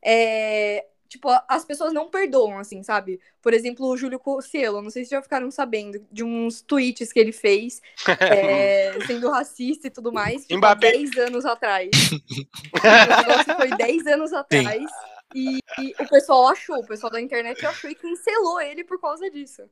[0.00, 0.86] é.
[1.08, 3.18] Tipo, as pessoas não perdoam, assim, sabe?
[3.40, 7.18] Por exemplo, o Júlio Cossielo, não sei se já ficaram sabendo de uns tweets que
[7.18, 7.80] ele fez,
[8.20, 10.92] é, sendo racista e tudo mais, tipo, há Mbappé.
[10.92, 11.88] 10 anos atrás.
[12.76, 14.90] o negócio foi 10 anos atrás.
[15.34, 19.30] E, e o pessoal achou, o pessoal da internet achou e cancelou ele por causa
[19.30, 19.62] disso.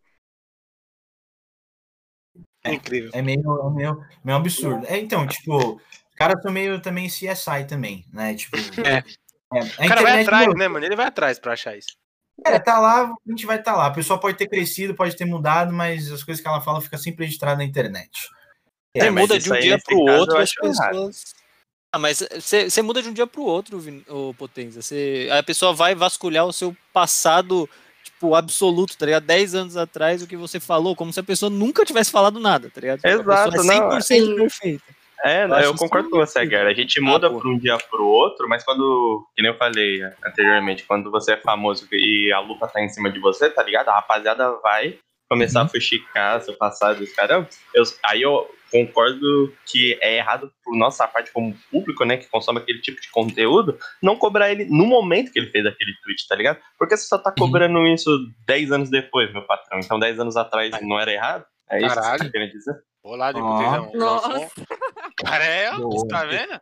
[2.65, 3.11] É incrível.
[3.13, 4.87] É meio, é meio, meio absurdo.
[4.87, 5.79] É, então, tipo,
[6.17, 8.35] caras são meio também CSI também, né?
[8.35, 9.03] Tipo, É.
[9.55, 10.85] é, a O cara vai atrás, meu, né, mano?
[10.85, 11.97] Ele vai atrás pra achar isso.
[12.45, 13.87] é, tá lá, a gente vai estar tá lá.
[13.87, 16.99] A pessoa pode ter crescido, pode ter mudado, mas as coisas que ela fala ficam
[16.99, 18.11] sempre registradas na internet.
[18.97, 21.35] Você É, mas muda de um dia pro caso, outro, as pessoas.
[21.93, 24.83] Ah, mas você muda de um dia pro outro, ô Potência.
[24.83, 27.69] Você, a pessoa vai vasculhar o seu passado,
[28.03, 29.25] tipo, absoluto, tá ligado?
[29.25, 32.69] 10 anos atrás, o que você falou, como se a pessoa nunca tivesse falado nada,
[32.71, 32.99] tá ligado?
[32.99, 34.37] Tipo, a Exato, pessoa é não, 100% Sim.
[34.37, 34.97] perfeita.
[35.25, 36.45] É, Eu eu concordo com você.
[36.47, 36.71] Gara.
[36.71, 37.39] A gente Ah, muda pô.
[37.41, 41.37] para um dia pro outro, mas quando, que nem eu falei anteriormente, quando você é
[41.37, 43.89] famoso e a lupa tá em cima de você, tá ligado?
[43.89, 44.99] A rapaziada vai
[45.29, 45.67] começar Uhum.
[45.67, 47.47] a fuxicar seu passado dos caras.
[47.75, 52.59] Eu, aí eu concordo que é errado por nossa parte como público, né, que consome
[52.59, 56.35] aquele tipo de conteúdo, não cobrar ele no momento que ele fez aquele tweet, tá
[56.37, 56.59] ligado?
[56.79, 57.47] Porque você só tá Uhum.
[57.47, 58.11] cobrando isso
[58.47, 59.81] 10 anos depois, meu patrão.
[59.81, 61.45] Então 10 anos atrás não era errado?
[61.71, 62.25] É isso que você Caralho.
[62.25, 62.75] tá querendo dizer?
[63.03, 63.43] Vou lá de Ó.
[63.53, 63.93] botezão.
[63.95, 64.51] Nossa.
[65.19, 66.61] Cara, é, você tá vendo?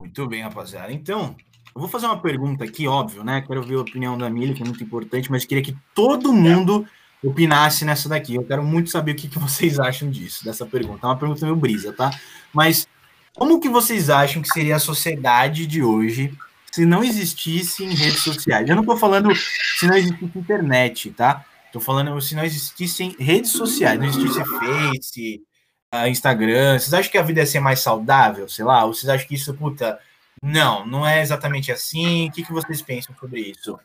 [0.00, 0.92] Muito bem, rapaziada.
[0.92, 1.36] Então,
[1.72, 3.44] eu vou fazer uma pergunta aqui, óbvio, né?
[3.46, 6.84] Quero ver a opinião da Mili, que é muito importante, mas queria que todo mundo
[7.22, 8.34] opinasse nessa daqui.
[8.34, 11.06] Eu quero muito saber o que, que vocês acham disso, dessa pergunta.
[11.06, 12.10] É uma pergunta meio brisa, tá?
[12.52, 12.88] Mas
[13.36, 16.36] como que vocês acham que seria a sociedade de hoje
[16.72, 18.68] se não existissem redes sociais?
[18.68, 21.44] Eu não tô falando se não existisse internet, tá?
[21.76, 25.46] Tô falando se não existissem redes sociais, não existisse Face,
[25.92, 26.78] ah, Instagram.
[26.78, 28.86] Vocês acham que a vida ia ser mais saudável, sei lá?
[28.86, 30.00] Ou vocês acham que isso, puta,
[30.42, 32.30] não, não é exatamente assim?
[32.30, 33.78] O que, que vocês pensam sobre isso?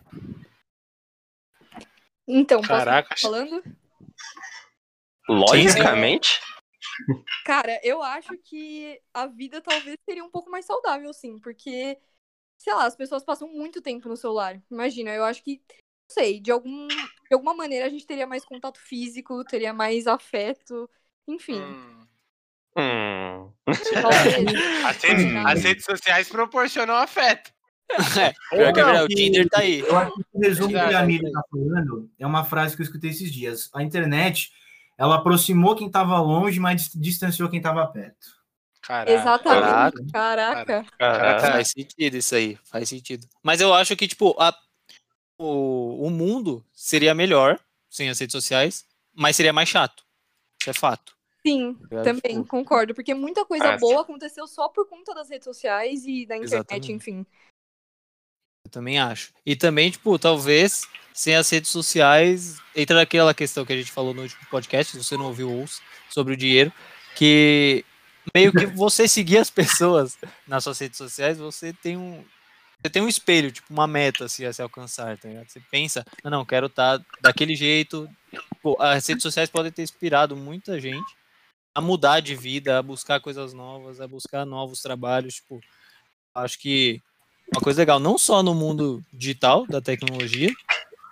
[2.25, 3.13] Então, Caraca.
[3.19, 3.61] falando?
[5.27, 6.39] Logicamente,
[7.45, 11.99] Cara, eu acho que a vida talvez seria um pouco mais saudável, sim, porque,
[12.57, 14.61] sei lá, as pessoas passam muito tempo no celular.
[14.71, 15.61] Imagina, eu acho que,
[16.11, 20.87] sei, de, algum, de alguma maneira a gente teria mais contato físico, teria mais afeto,
[21.27, 21.59] enfim.
[21.61, 21.97] Hum.
[22.77, 23.51] Hum.
[23.67, 25.45] As, redes, Hum.
[25.47, 27.51] as redes sociais proporcionam afeto.
[28.17, 29.79] É, pior que é Não, o Tinder tá aí.
[29.81, 31.03] Eu acho que o resumo que a.
[31.03, 33.69] Miriam está falando é uma frase que eu escutei esses dias.
[33.75, 34.49] A internet,
[34.97, 38.27] ela aproximou quem estava longe, mas dis- distanciou quem estava perto.
[38.81, 39.11] Caraca.
[39.11, 40.11] Exatamente.
[40.13, 40.85] Caraca.
[40.97, 41.51] Caraca.
[41.51, 43.27] Faz sentido isso aí, faz sentido.
[43.43, 44.55] Mas eu acho que, tipo, a-
[45.41, 50.03] o, o mundo seria melhor sem as redes sociais, mas seria mais chato.
[50.59, 51.15] Isso é fato.
[51.45, 56.05] Sim, também Tipo, concordo, porque muita coisa boa aconteceu só por conta das redes sociais
[56.05, 56.91] e da internet, Exatamente.
[56.91, 57.25] enfim.
[58.65, 59.33] Eu também acho.
[59.43, 64.13] E também, tipo, talvez sem as redes sociais, entra naquela questão que a gente falou
[64.13, 66.71] no último podcast, se você não ouviu, ouça, sobre o dinheiro,
[67.15, 67.83] que
[68.33, 70.17] meio que você seguir as pessoas
[70.47, 72.23] nas suas redes sociais, você tem um.
[72.81, 75.47] Você tem um espelho, tipo, uma meta assim, a se alcançar, tá ligado?
[75.47, 78.09] Você pensa, não, não, quero estar daquele jeito.
[78.61, 81.15] Pô, as redes sociais podem ter inspirado muita gente
[81.75, 85.61] a mudar de vida, a buscar coisas novas, a buscar novos trabalhos, tipo,
[86.33, 87.01] acho que
[87.53, 90.49] uma coisa legal, não só no mundo digital da tecnologia,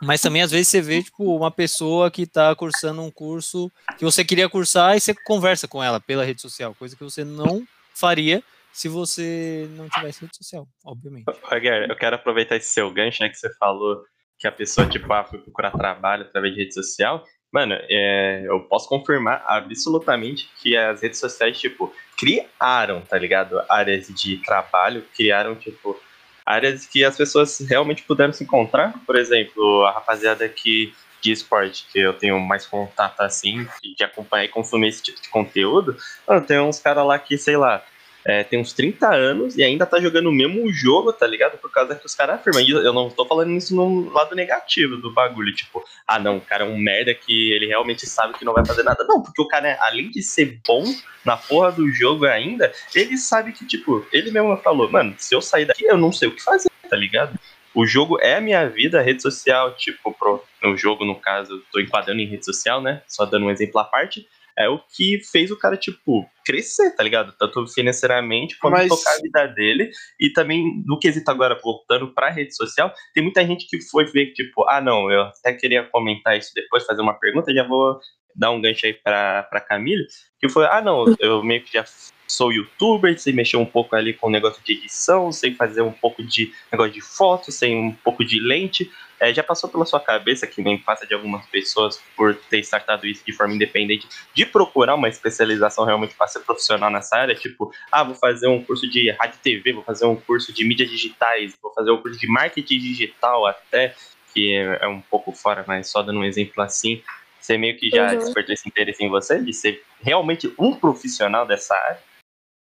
[0.01, 4.05] mas também às vezes você vê tipo uma pessoa que está cursando um curso que
[4.05, 7.67] você queria cursar e você conversa com ela pela rede social, coisa que você não
[7.93, 8.41] faria
[8.73, 11.25] se você não tivesse rede social, obviamente.
[11.43, 14.03] Roger, eu quero aproveitar esse seu gancho, né, que você falou
[14.37, 17.25] que a pessoa, tipo, ah, foi procurar trabalho através de rede social.
[17.51, 23.59] Mano, é, eu posso confirmar absolutamente que as redes sociais, tipo, criaram, tá ligado?
[23.67, 25.99] Áreas de trabalho, criaram, tipo,
[26.45, 28.93] áreas que as pessoas realmente puderam se encontrar.
[29.05, 33.67] Por exemplo, a rapaziada que de esporte, que eu tenho mais contato assim,
[33.97, 37.57] de acompanhar e consumir esse tipo de conteúdo, mano, tem uns caras lá que, sei
[37.57, 37.83] lá,
[38.25, 41.57] é, tem uns 30 anos e ainda tá jogando o mesmo jogo, tá ligado?
[41.57, 42.61] Por causa que os caras afirmam.
[42.61, 46.41] E eu não tô falando isso no lado negativo do bagulho, tipo, ah não, o
[46.41, 49.03] cara é um merda que ele realmente sabe que não vai fazer nada.
[49.05, 50.83] Não, porque o cara, além de ser bom
[51.23, 55.41] na porra do jogo ainda, ele sabe que, tipo, ele mesmo falou, mano, se eu
[55.41, 57.37] sair daqui, eu não sei o que fazer, tá ligado?
[57.73, 61.53] O jogo é a minha vida, a rede social, tipo, pro, o jogo, no caso,
[61.53, 63.01] eu tô enquadrando em rede social, né?
[63.07, 64.27] Só dando um exemplo à parte
[64.59, 67.33] é o que fez o cara, tipo, crescer, tá ligado?
[67.37, 69.89] Tanto financeiramente quanto Mas- tocar a vida dele.
[70.19, 74.33] E também, no quesito agora, voltando pra rede social, tem muita gente que foi ver,
[74.33, 77.99] tipo, ah, não, eu até queria comentar isso depois, fazer uma pergunta, já vou
[78.35, 80.07] dar um gancho aí pra, pra Camille,
[80.39, 81.85] que foi, ah, não, eu meio que já
[82.27, 85.91] sou youtuber, sei mexer um pouco ali com o negócio de edição, sei fazer um
[85.91, 89.99] pouco de negócio de foto, sei um pouco de lente, é, já passou pela sua
[89.99, 94.45] cabeça, que nem passa de algumas pessoas por ter startado isso de forma independente, de
[94.45, 97.35] procurar uma especialização realmente para ser profissional nessa área?
[97.35, 100.63] Tipo, ah, vou fazer um curso de rádio e TV, vou fazer um curso de
[100.63, 103.93] mídias digitais, vou fazer um curso de marketing digital até,
[104.33, 107.01] que é, é um pouco fora, mas só dando um exemplo assim.
[107.49, 108.19] Você meio que já Uhum.
[108.19, 111.99] despertou esse interesse em você, de ser realmente um profissional dessa área?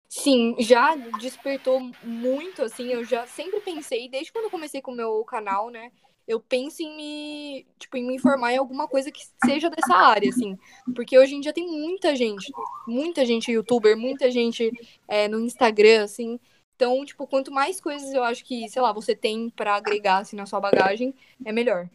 [0.07, 4.95] Sim, já despertou muito, assim, eu já sempre pensei, desde quando eu comecei com o
[4.95, 5.91] meu canal, né?
[6.27, 10.29] Eu penso em me, tipo, em me informar em alguma coisa que seja dessa área,
[10.29, 10.55] assim.
[10.95, 12.51] Porque hoje em dia tem muita gente,
[12.87, 14.71] muita gente youtuber, muita gente
[15.07, 16.39] é, no Instagram, assim.
[16.75, 20.35] Então, tipo, quanto mais coisas eu acho que, sei lá, você tem pra agregar, assim,
[20.35, 21.89] na sua bagagem, é melhor.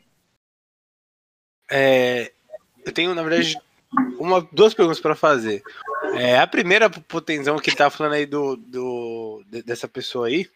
[1.70, 2.33] É,
[2.85, 3.57] eu tenho, na verdade,
[4.18, 5.62] uma, duas perguntas para fazer.
[6.14, 10.49] É, a primeira, Potenzão, que ele tava falando aí do, do, de- dessa pessoa aí,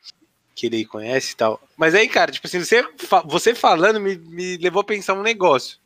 [0.54, 1.60] que ele conhece e tal.
[1.76, 2.84] Mas aí, cara, tipo assim, você,
[3.24, 5.78] você falando me, me levou a pensar um negócio.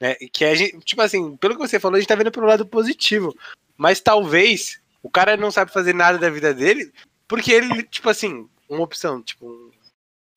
[0.00, 0.14] Né?
[0.32, 2.66] Que a gente, tipo assim, pelo que você falou, a gente tá vendo pelo lado
[2.66, 3.36] positivo.
[3.76, 6.92] Mas talvez o cara não sabe fazer nada da vida dele,
[7.28, 9.72] porque ele, tipo assim, uma opção, tipo,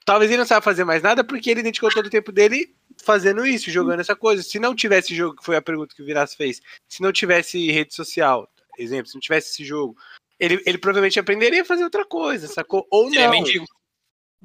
[0.03, 2.73] talvez ele não sabe fazer mais nada porque ele dedicou todo o tempo dele
[3.03, 4.41] fazendo isso, jogando essa coisa.
[4.43, 7.71] Se não tivesse jogo, que foi a pergunta que o Viras fez, se não tivesse
[7.71, 9.95] rede social, exemplo, se não tivesse esse jogo,
[10.39, 12.85] ele, ele provavelmente aprenderia a fazer outra coisa, sacou?
[12.91, 13.31] Ou Seria não.
[13.31, 13.65] mendigo.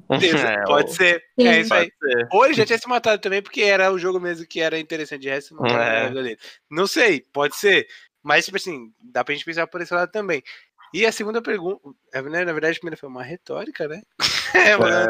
[0.09, 1.23] É, Pode ou- ser.
[1.39, 1.47] Sim.
[1.47, 1.91] É isso aí.
[2.31, 5.21] Ou ele já tinha se matado também, porque era o jogo mesmo que era interessante.
[5.21, 6.37] De resto, não era É.
[6.69, 7.87] Não sei, pode ser.
[8.23, 10.41] Mas, tipo assim, dá pra gente pensar por esse lado também.
[10.93, 11.81] E a segunda pergunta,
[12.13, 14.01] é, né, na verdade, a primeira foi uma retórica, né?
[14.53, 15.09] É, mano,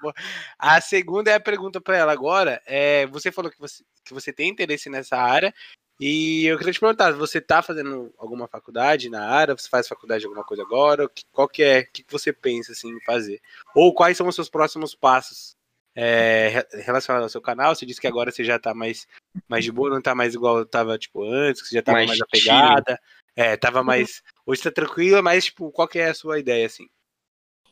[0.00, 0.14] porra.
[0.58, 2.60] A segunda é a pergunta pra ela agora.
[2.66, 5.54] É, você falou que você, que você tem interesse nessa área.
[6.00, 9.56] E eu queria te perguntar, você tá fazendo alguma faculdade na área?
[9.56, 11.08] Você faz faculdade de alguma coisa agora?
[11.30, 11.80] Qual que é?
[11.82, 13.40] O que você pensa assim, em fazer?
[13.76, 15.54] Ou quais são os seus próximos passos
[15.94, 16.66] é,
[17.08, 17.76] ao seu canal?
[17.76, 19.06] Você disse que agora você já tá mais,
[19.48, 22.08] mais de boa, não tá mais igual tava, tipo, antes, que você já tava mais,
[22.08, 22.98] Mais apegada.
[23.34, 24.22] É, tava mais.
[24.44, 26.86] Hoje tá tranquila, mas, tipo, qual que é a sua ideia, assim?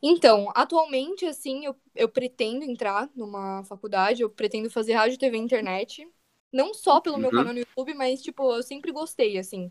[0.02, 5.40] Então, atualmente, assim, eu, eu pretendo entrar numa faculdade, eu pretendo fazer rádio, TV e
[5.40, 6.08] internet.
[6.52, 7.36] Não só pelo meu Uhum.
[7.36, 9.70] canal no YouTube, mas, tipo, eu sempre gostei, assim.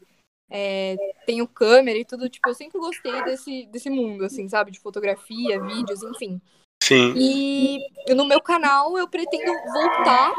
[0.51, 4.71] É, tenho câmera e tudo, tipo, eu sempre gostei desse, desse mundo, assim, sabe?
[4.71, 6.41] De fotografia, vídeos, enfim.
[6.83, 7.13] Sim.
[7.15, 10.33] E no meu canal eu pretendo voltar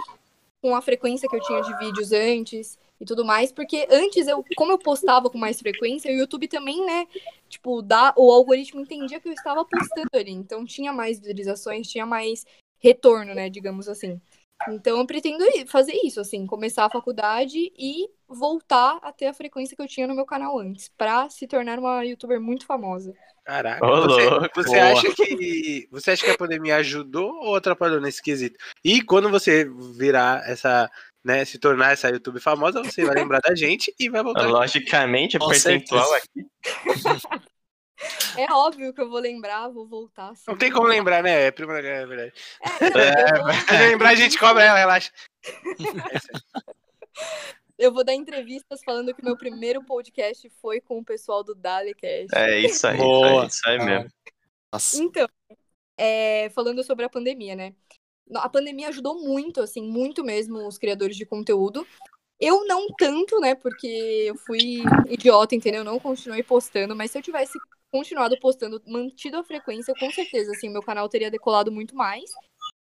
[0.63, 4.45] com a frequência que eu tinha de vídeos antes e tudo mais, porque antes eu,
[4.57, 7.07] como eu postava com mais frequência, o YouTube também, né,
[7.49, 12.05] tipo, dá, o algoritmo entendia que eu estava postando ali, então tinha mais visualizações, tinha
[12.05, 12.45] mais
[12.79, 14.21] retorno, né, digamos assim.
[14.69, 19.75] Então eu pretendo fazer isso, assim, começar a faculdade e voltar a ter a frequência
[19.75, 23.15] que eu tinha no meu canal antes, pra se tornar uma youtuber muito famosa.
[23.45, 23.85] Caraca.
[23.85, 28.59] Ô, você você acha que você acha que a pandemia ajudou ou atrapalhou nesse quesito?
[28.85, 29.65] E quando você
[29.97, 30.91] virar essa,
[31.25, 34.47] né, se tornar essa YouTube famosa, você vai lembrar da gente e vai voltar.
[34.47, 37.29] Logicamente, Com percentual certeza.
[37.29, 37.51] aqui.
[38.37, 40.35] É óbvio que eu vou lembrar, vou voltar.
[40.35, 40.45] sim.
[40.49, 41.47] Não tem como lembrar, né?
[41.47, 42.33] É prima da é verdade.
[42.81, 45.11] É, vou, Se lembrar, a gente cobra ela, relaxa.
[47.79, 52.35] eu vou dar entrevistas falando que meu primeiro podcast foi com o pessoal do Dalecast.
[52.35, 52.97] É isso aí.
[52.97, 53.45] Boa.
[53.45, 54.11] É isso aí mesmo.
[54.73, 55.03] Nossa.
[55.03, 55.29] Então,
[55.99, 57.75] é, falando sobre a pandemia, né?
[58.35, 61.87] A pandemia ajudou muito, assim, muito mesmo os criadores de conteúdo.
[62.39, 63.55] Eu não tanto, né?
[63.55, 63.87] Porque
[64.27, 65.81] eu fui idiota, entendeu?
[65.81, 67.59] Eu não continuei postando, mas se eu tivesse
[67.91, 72.31] continuado postando, mantido a frequência, com certeza, assim, meu canal teria decolado muito mais.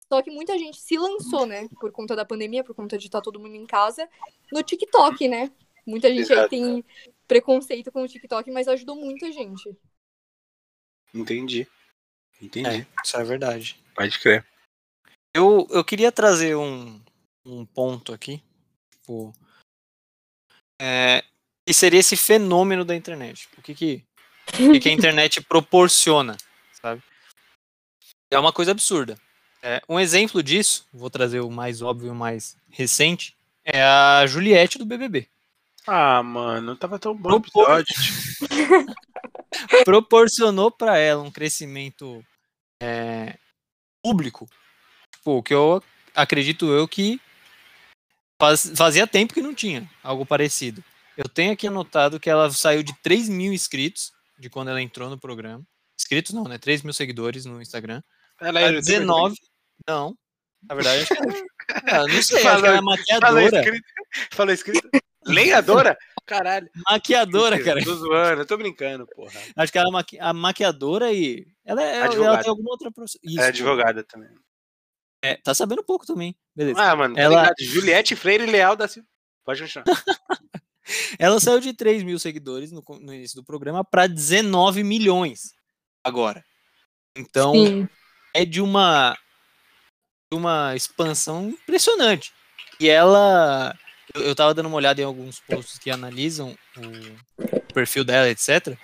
[0.08, 1.68] Só que muita gente se lançou, né?
[1.80, 4.08] Por conta da pandemia, por conta de estar todo mundo em casa,
[4.52, 5.52] no TikTok, né?
[5.86, 6.50] Muita gente aí Exato.
[6.50, 6.86] tem
[7.28, 9.76] preconceito com o TikTok, mas ajudou muita gente.
[11.14, 11.68] Entendi.
[12.42, 12.70] Entendi.
[12.70, 13.84] É, isso é verdade.
[13.96, 14.46] Pode crer.
[15.34, 17.02] Eu, eu queria trazer um,
[17.44, 18.42] um ponto aqui,
[18.92, 19.34] tipo,
[20.80, 21.24] é,
[21.66, 23.50] que seria esse fenômeno da internet.
[23.58, 24.06] O que, que,
[24.60, 26.38] o que, a internet proporciona,
[26.82, 27.02] sabe?
[28.30, 29.18] É uma coisa absurda.
[29.62, 34.78] É, um exemplo disso, vou trazer o mais óbvio, o mais recente, é a Juliette
[34.78, 35.28] do BBB.
[35.88, 37.96] Ah, mano, tava tão bom o Propor- episódio.
[39.84, 42.24] proporcionou para ela um crescimento
[42.82, 43.38] é,
[44.02, 44.48] público,
[45.24, 45.82] tipo, que eu
[46.13, 47.19] acredito eu que
[48.39, 50.84] faz- fazia tempo que não tinha algo parecido.
[51.15, 55.09] Eu tenho aqui anotado que ela saiu de 3 mil inscritos de quando ela entrou
[55.09, 55.63] no programa.
[55.97, 56.57] Inscritos não, né?
[56.57, 58.01] 3 mil seguidores no Instagram.
[58.41, 59.36] Ela é 19.
[59.88, 60.15] Não.
[60.67, 61.34] Na verdade, acho que ela,
[62.03, 62.82] ah, não sei, acho que Falou- ela é
[63.19, 63.63] Fala maquiadora.
[64.32, 64.89] Fala escrito.
[65.26, 65.97] Lenhadora?
[66.26, 66.69] Caralho.
[66.89, 67.84] Maquiadora, cara.
[67.84, 69.39] Tô zoando, eu tô brincando, porra.
[69.55, 71.45] Acho que ela é a maquiadora e.
[71.65, 72.41] Ela, é, ela Advogada.
[72.41, 73.19] tem alguma outra profissão.
[73.24, 74.30] Isso, É advogada também.
[75.24, 76.36] É, tá sabendo pouco também.
[76.53, 76.82] Beleza.
[76.82, 77.55] Ah, mano, tá Ela- ligado?
[77.61, 79.07] Juliette Freire Leal da Silva.
[79.45, 79.86] Pode continuar.
[81.17, 85.53] Ela saiu de 3 mil seguidores no, no início do programa para 19 milhões
[86.03, 86.43] agora.
[87.15, 87.89] Então Sim.
[88.34, 89.17] é de uma,
[90.32, 92.34] de uma expansão impressionante.
[92.80, 93.74] E ela.
[94.13, 98.78] Eu, eu tava dando uma olhada em alguns posts que analisam o perfil dela, etc.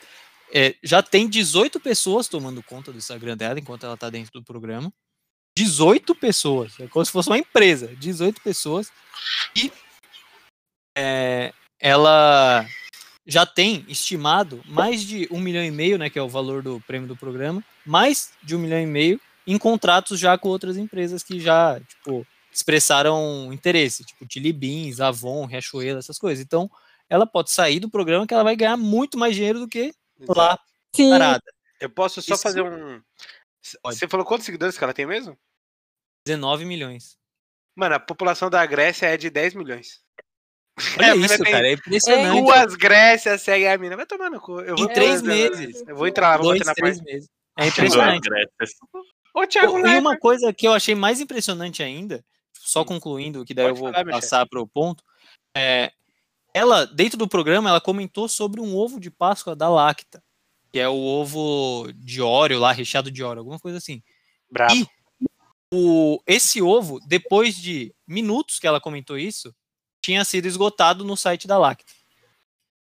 [0.54, 4.44] É, já tem 18 pessoas tomando conta do Instagram dela enquanto ela tá dentro do
[4.44, 4.92] programa.
[5.64, 6.80] 18 pessoas.
[6.80, 7.88] É como se fosse uma empresa.
[7.98, 8.92] 18 pessoas.
[9.56, 9.72] E
[10.98, 12.66] é, ela
[13.28, 16.82] já tem estimado mais de um milhão e meio, né, que é o valor do
[16.88, 21.24] prêmio do programa, mais de um milhão e meio em contratos já com outras empresas
[21.24, 26.44] que já, tipo, expressaram interesse, tipo Chili Beans, Avon, Riachuelo, essas coisas.
[26.44, 26.70] Então,
[27.10, 29.94] ela pode sair do programa que ela vai ganhar muito mais dinheiro do que
[30.28, 30.58] lá
[30.96, 31.10] Sim.
[31.10, 31.44] parada.
[31.80, 33.02] Eu posso só Isso- fazer um.
[33.84, 33.98] Pode.
[33.98, 35.38] Você falou quantos seguidores que ela tem mesmo?
[36.26, 37.18] 19 milhões.
[37.76, 40.02] Mano, a população da Grécia é de 10 milhões.
[40.98, 42.42] Olha É, isso, tem cara, é impressionante.
[42.42, 43.96] Duas Grécias seguem a mina.
[43.98, 44.62] Vai tomar no cu.
[44.62, 45.84] Eu vou Em três meses.
[45.88, 47.12] Eu vou entrar lá, vou Dois, bater na três porta.
[47.12, 47.30] meses.
[47.58, 48.30] É impressionante.
[49.34, 50.02] Ô, Thiago E Leifert.
[50.02, 53.94] uma coisa que eu achei mais impressionante ainda, só concluindo, que daí Pode eu vou
[53.94, 55.04] falar, passar para o ponto,
[55.56, 55.92] é,
[56.54, 60.24] ela, dentro do programa, ela comentou sobre um ovo de Páscoa da Lacta,
[60.72, 64.02] que é o ovo de óleo lá, recheado de óleo, alguma coisa assim.
[64.50, 64.74] Bravo.
[64.76, 64.88] E
[65.74, 69.54] o, esse ovo, depois de minutos que ela comentou isso,
[70.02, 71.92] tinha sido esgotado no site da Lacta.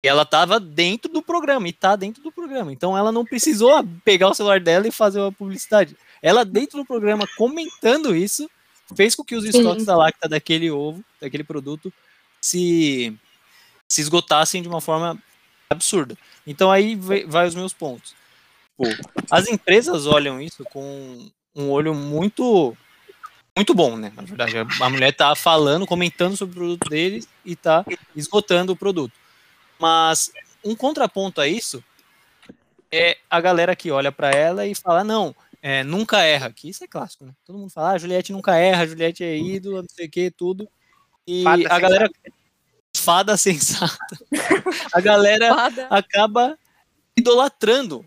[0.04, 2.72] E ela estava dentro do programa, e tá dentro do programa.
[2.72, 5.98] Então ela não precisou pegar o celular dela e fazer uma publicidade.
[6.22, 8.50] Ela, dentro do programa, comentando isso,
[8.96, 11.92] fez com que os estoques da Lacta daquele ovo, daquele produto,
[12.42, 13.14] se,
[13.90, 15.22] se esgotassem de uma forma
[15.70, 16.18] absurda.
[16.46, 18.16] Então aí vai, vai os meus pontos.
[18.78, 18.86] Pô,
[19.30, 22.78] as empresas olham isso com um olho muito
[23.56, 24.14] muito bom, né?
[24.16, 27.84] Na verdade, a mulher tá falando, comentando sobre o produto deles e tá
[28.16, 29.14] esgotando o produto.
[29.80, 30.32] Mas
[30.64, 31.84] um contraponto a isso
[32.92, 36.54] é a galera que olha para ela e fala: não, é, nunca erra.
[36.54, 37.34] Que isso é clássico, né?
[37.44, 40.70] Todo mundo fala: ah, Juliette nunca erra, Juliette é ídola, não sei o que, tudo.
[41.26, 41.82] E Fada a sensata.
[41.82, 42.10] galera.
[42.96, 43.98] Fada sensata.
[44.94, 45.88] a galera Fada.
[45.90, 46.58] acaba
[47.18, 48.06] idolatrando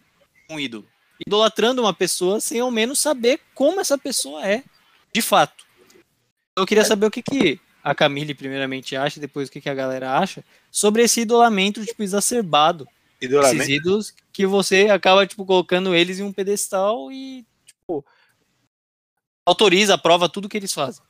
[0.49, 0.87] um ídolo.
[1.27, 4.65] Idolatrando uma pessoa sem ao menos saber como essa pessoa é,
[5.13, 5.65] de fato.
[6.57, 9.69] Eu queria saber o que, que a Camille primeiramente acha, e depois o que, que
[9.71, 12.87] a galera acha, sobre esse idolamento, tipo, exacerbado.
[13.21, 13.71] Esses Idolamento.
[13.71, 18.05] ídolos que você acaba, tipo, colocando eles em um pedestal e, tipo,
[19.47, 21.03] autoriza, aprova tudo que eles fazem.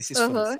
[0.00, 0.30] Esses fãs.
[0.32, 0.58] Aham.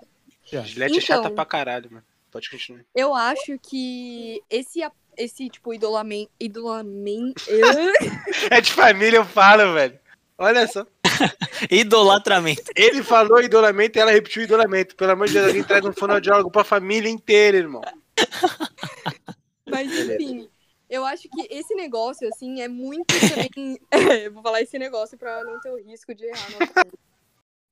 [0.64, 1.34] Gillette é chata Então.
[1.34, 2.04] pra caralho, mano.
[2.30, 2.84] Pode continuar.
[2.94, 4.80] Eu acho que esse,
[5.16, 6.30] esse tipo, idolamento.
[6.38, 7.44] Idolamento.
[8.50, 9.98] É de família, eu falo, velho.
[10.36, 10.86] Olha só.
[11.70, 12.70] Idolatramento.
[12.74, 14.96] Ele falou idolamento e ela repetiu idolamento.
[14.96, 17.82] Pelo amor de Deus, alguém traz um fonoaudiólogo pra família inteira, irmão.
[19.66, 20.48] Mas enfim,
[20.90, 23.78] eu acho que esse negócio, assim, é muito também.
[23.90, 26.86] É, eu vou falar esse negócio pra não ter o risco de errar.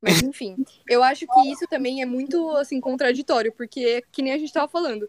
[0.00, 0.56] Mas enfim,
[0.88, 4.66] eu acho que isso também é muito, assim, contraditório, porque, que nem a gente tava
[4.66, 5.08] falando,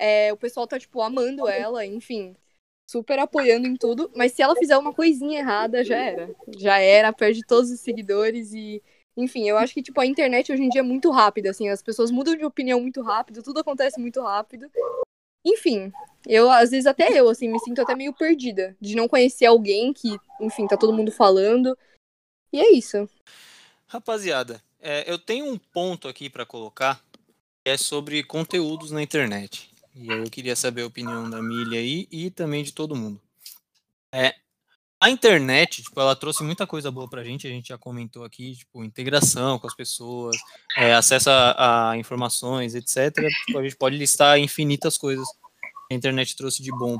[0.00, 2.34] é, o pessoal tá, tipo, amando ela, enfim,
[2.90, 6.34] super apoiando em tudo, mas se ela fizer uma coisinha errada, já era.
[6.56, 8.82] Já era, perde todos os seguidores e.
[9.16, 11.82] Enfim, eu acho que, tipo, a internet hoje em dia é muito rápida, assim, as
[11.82, 14.70] pessoas mudam de opinião muito rápido, tudo acontece muito rápido.
[15.44, 15.92] Enfim,
[16.26, 19.92] eu, às vezes, até eu, assim, me sinto até meio perdida de não conhecer alguém
[19.92, 21.76] que, enfim, tá todo mundo falando.
[22.52, 23.08] E é isso.
[23.86, 27.02] Rapaziada, é, eu tenho um ponto aqui pra colocar
[27.64, 29.69] que é sobre conteúdos na internet.
[30.00, 33.20] E aí eu queria saber a opinião da Milha aí e também de todo mundo.
[34.10, 34.34] É,
[34.98, 38.56] a internet, tipo, ela trouxe muita coisa boa pra gente, a gente já comentou aqui,
[38.56, 40.38] tipo, integração com as pessoas,
[40.74, 43.14] é, acesso a, a informações, etc.
[43.46, 45.28] Tipo, a gente pode listar infinitas coisas
[45.86, 46.96] que a internet trouxe de bom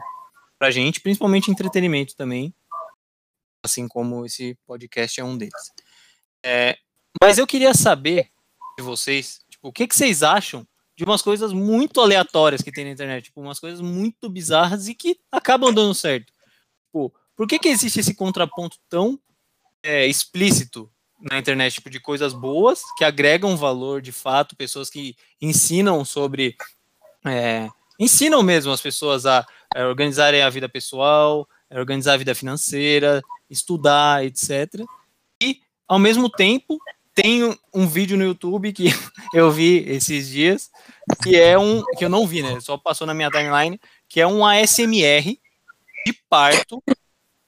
[0.58, 2.54] pra gente, principalmente entretenimento também,
[3.64, 5.72] assim como esse podcast é um deles.
[6.44, 6.76] É,
[7.18, 8.30] mas eu queria saber
[8.76, 10.66] de vocês, tipo, o que, que vocês acham
[11.00, 14.94] de umas coisas muito aleatórias que tem na internet, tipo, umas coisas muito bizarras e
[14.94, 16.30] que acabam dando certo.
[16.84, 19.18] Tipo, por que, que existe esse contraponto tão
[19.82, 25.16] é, explícito na internet, tipo, de coisas boas que agregam valor de fato, pessoas que
[25.40, 26.54] ensinam sobre.
[27.24, 32.34] é, ensinam mesmo as pessoas a, a organizarem a vida pessoal, a organizar a vida
[32.34, 34.84] financeira, estudar, etc.
[35.42, 36.78] E, ao mesmo tempo,
[37.22, 38.86] tem um, vídeo no YouTube que
[39.34, 40.70] eu vi esses dias,
[41.22, 41.82] que é um.
[41.96, 42.58] que eu não vi, né?
[42.60, 45.38] Só passou na minha timeline, que é um ASMR
[46.06, 46.82] de parto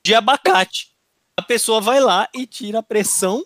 [0.05, 0.93] de abacate.
[1.39, 3.39] A pessoa vai lá e tira a pressão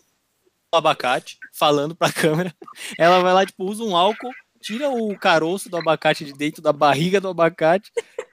[0.72, 2.54] do abacate, falando pra câmera.
[2.98, 6.72] Ela vai lá, tipo, usa um álcool, tira o caroço do abacate de dentro da
[6.72, 7.92] barriga do abacate,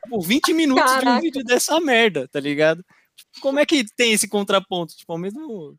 [0.10, 1.22] por 20 minutos de um Caraca.
[1.22, 2.84] vídeo dessa merda, tá ligado?
[3.16, 4.96] Tipo, como é que tem esse contraponto?
[4.96, 5.78] Tipo, ao mesmo.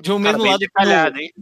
[0.00, 1.32] De um Cara, mesmo bem lado detalhado, hein?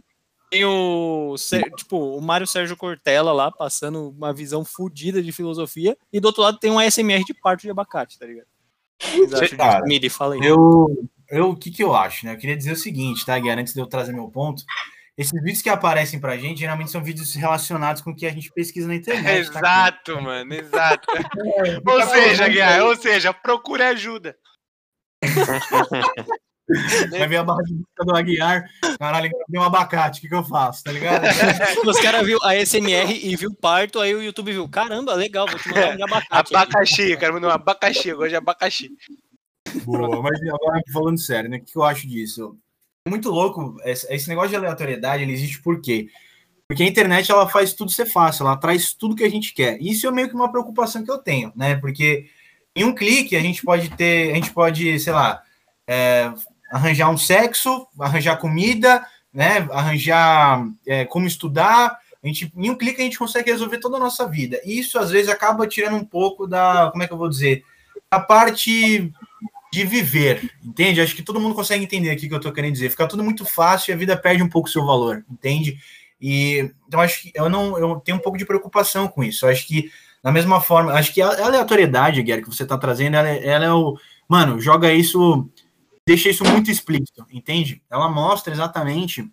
[0.49, 1.35] Tem o,
[1.75, 6.41] tipo, o Mário Sérgio Cortella lá, passando uma visão fodida de filosofia, e do outro
[6.41, 8.47] lado tem um ASMR de parto de abacate, tá ligado?
[9.41, 9.83] Acham Cara?
[9.85, 10.41] Miri, fala aí.
[10.43, 10.87] Eu,
[11.29, 12.33] eu, o que que eu acho, né?
[12.33, 14.63] Eu queria dizer o seguinte, tá, Guerra, antes de eu trazer meu ponto.
[15.17, 18.51] Esses vídeos que aparecem pra gente, geralmente são vídeos relacionados com o que a gente
[18.51, 19.51] pesquisa na internet.
[19.51, 19.59] tá?
[19.59, 21.07] Exato, mano, exato.
[21.85, 24.37] ou seja, Guiar, ou seja, procure ajuda.
[27.09, 30.35] Vai ver a barra de busca do Aguiar, caralho, tem um abacate, o que que
[30.35, 31.23] eu faço, tá ligado?
[31.87, 35.57] Os caras viu a ASMR e viu parto, aí o YouTube viu, caramba, legal, vou
[35.57, 36.55] te mandar um abacate.
[36.55, 38.91] Abacaxi, eu quero mandar um abacaxi, eu gosto de abacaxi.
[39.85, 41.57] Boa, mas agora falando sério, né?
[41.57, 42.57] O que eu acho disso?
[43.05, 46.09] É muito louco, esse esse negócio de aleatoriedade, ele existe por quê?
[46.67, 49.81] Porque a internet, ela faz tudo ser fácil, ela traz tudo que a gente quer.
[49.81, 51.77] Isso é meio que uma preocupação que eu tenho, né?
[51.77, 52.27] Porque
[52.75, 55.41] em um clique a gente pode ter, a gente pode, sei lá,
[55.87, 56.33] é,
[56.71, 59.67] arranjar um sexo, arranjar comida, né?
[59.71, 61.97] Arranjar é, como estudar.
[62.23, 64.59] A gente, em um clique a gente consegue resolver toda a nossa vida.
[64.65, 67.63] E isso às vezes acaba tirando um pouco da, como é que eu vou dizer,
[68.09, 69.11] a parte
[69.71, 71.01] de viver, entende?
[71.01, 72.89] Acho que todo mundo consegue entender aqui o que eu tô querendo dizer.
[72.89, 75.77] Fica tudo muito fácil e a vida perde um pouco seu valor, entende?
[76.19, 79.45] E então acho que eu não eu tenho um pouco de preocupação com isso.
[79.45, 79.91] Acho que
[80.23, 83.47] da mesma forma, acho que a a aleatoriedade, Guerra, que você tá trazendo, ela, é-
[83.47, 83.97] ela é o
[84.27, 85.47] mano, joga isso,
[86.07, 87.83] deixa isso muito explícito, entende?
[87.89, 89.29] Ela mostra exatamente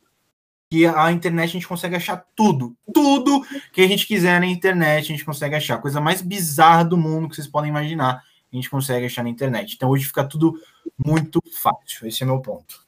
[0.68, 5.05] que a internet a gente consegue achar tudo, tudo que a gente quiser na internet,
[5.05, 5.77] a gente consegue achar.
[5.77, 9.31] A coisa mais bizarra do mundo que vocês podem imaginar, a gente consegue achar na
[9.31, 9.75] internet.
[9.77, 10.61] Então hoje fica tudo
[10.99, 12.09] muito fácil.
[12.09, 12.85] Esse é meu ponto.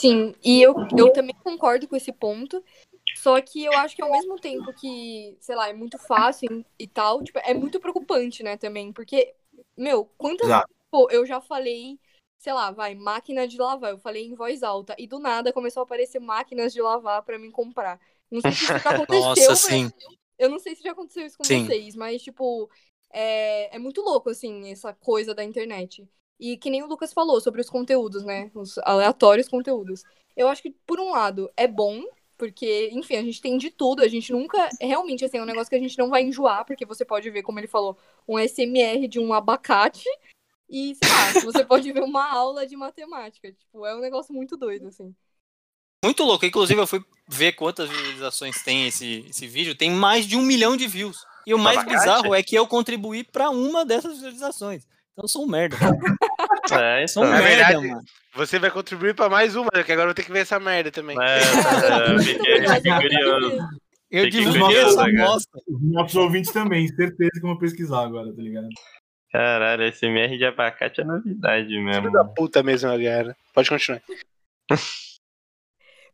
[0.00, 2.60] Sim, e eu, eu também concordo com esse ponto.
[3.14, 6.88] Só que eu acho que ao mesmo tempo que, sei lá, é muito fácil e
[6.88, 8.92] tal, tipo, é muito preocupante, né, também.
[8.92, 9.32] Porque,
[9.76, 10.68] meu, quantas Exato.
[10.90, 11.98] pô, eu já falei,
[12.38, 13.90] sei lá, vai, máquina de lavar.
[13.90, 14.94] Eu falei em voz alta.
[14.98, 18.00] E do nada começou a aparecer máquinas de lavar pra mim comprar.
[18.30, 19.20] Não sei se isso já aconteceu.
[19.20, 19.90] Nossa, mas- sim.
[20.38, 21.66] Eu não sei se já aconteceu isso com Sim.
[21.66, 22.70] vocês, mas, tipo,
[23.12, 26.08] é, é muito louco, assim, essa coisa da internet.
[26.38, 28.48] E que nem o Lucas falou sobre os conteúdos, né?
[28.54, 30.04] Os aleatórios conteúdos.
[30.36, 32.00] Eu acho que, por um lado, é bom,
[32.36, 34.00] porque, enfim, a gente tem de tudo.
[34.00, 34.68] A gente nunca.
[34.80, 37.42] Realmente, assim, é um negócio que a gente não vai enjoar, porque você pode ver,
[37.42, 40.08] como ele falou, um SMR de um abacate.
[40.68, 43.50] E, sei lá, você pode ver uma aula de matemática.
[43.52, 45.14] Tipo, é um negócio muito doido, assim.
[46.04, 46.44] Muito louco.
[46.44, 50.76] Inclusive, eu fui ver quantas visualizações tem esse, esse vídeo, tem mais de um milhão
[50.76, 51.24] de views.
[51.46, 51.98] E o mais Abacate?
[51.98, 54.84] bizarro é que eu contribuí pra uma dessas visualizações.
[55.12, 55.76] Então eu sou um merda.
[56.70, 57.26] É, Sou um.
[57.26, 58.02] Na merda, verdade, mano.
[58.34, 60.90] Você vai contribuir pra mais uma, que agora eu vou ter que ver essa merda
[60.90, 61.16] também.
[61.18, 63.68] É, é, eu fiquei, fiquei curioso.
[64.10, 65.26] Eu Fiquei divulguei curioso, essa cara.
[65.26, 65.58] bosta.
[65.66, 68.68] Os nossos ouvintes também, certeza que eu vou pesquisar agora, tá ligado?
[69.38, 72.10] Caralho, esse MR de abacate é novidade Filho mesmo.
[72.10, 73.36] da puta mesmo, galera.
[73.54, 74.02] Pode continuar.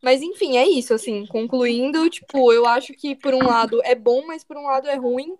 [0.02, 4.26] Mas enfim, é isso, assim, concluindo, tipo, eu acho que por um lado é bom,
[4.26, 5.38] mas por um lado é ruim.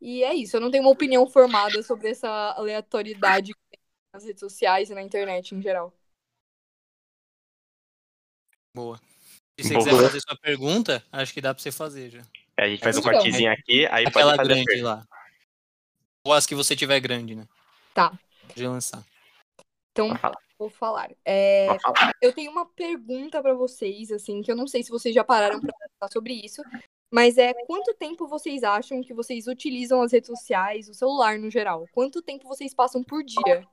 [0.00, 3.80] E é isso, eu não tenho uma opinião formada sobre essa aleatoriedade que tem
[4.14, 5.92] nas redes sociais e na internet em geral.
[8.76, 9.00] Boa.
[9.60, 9.84] Se você Boa.
[9.84, 12.22] quiser fazer sua pergunta, acho que dá pra você fazer já.
[12.56, 13.12] A gente faz um Então.
[13.12, 15.04] cortezinho aqui, aí Aquela pode fazer grande lá.
[16.24, 17.46] Ou as que você tiver grande, né?
[17.94, 18.12] Tá.
[18.46, 19.04] Pode lançar.
[19.90, 21.10] Então, falar, vou falar.
[21.24, 22.14] É, falar.
[22.22, 25.60] eu tenho uma pergunta pra vocês, assim, que eu não sei se vocês já pararam
[25.60, 26.62] pra pensar sobre isso,
[27.12, 31.50] mas é quanto tempo vocês acham que vocês utilizam as redes sociais, o celular no
[31.50, 31.86] geral?
[31.92, 33.66] Quanto tempo vocês passam por dia?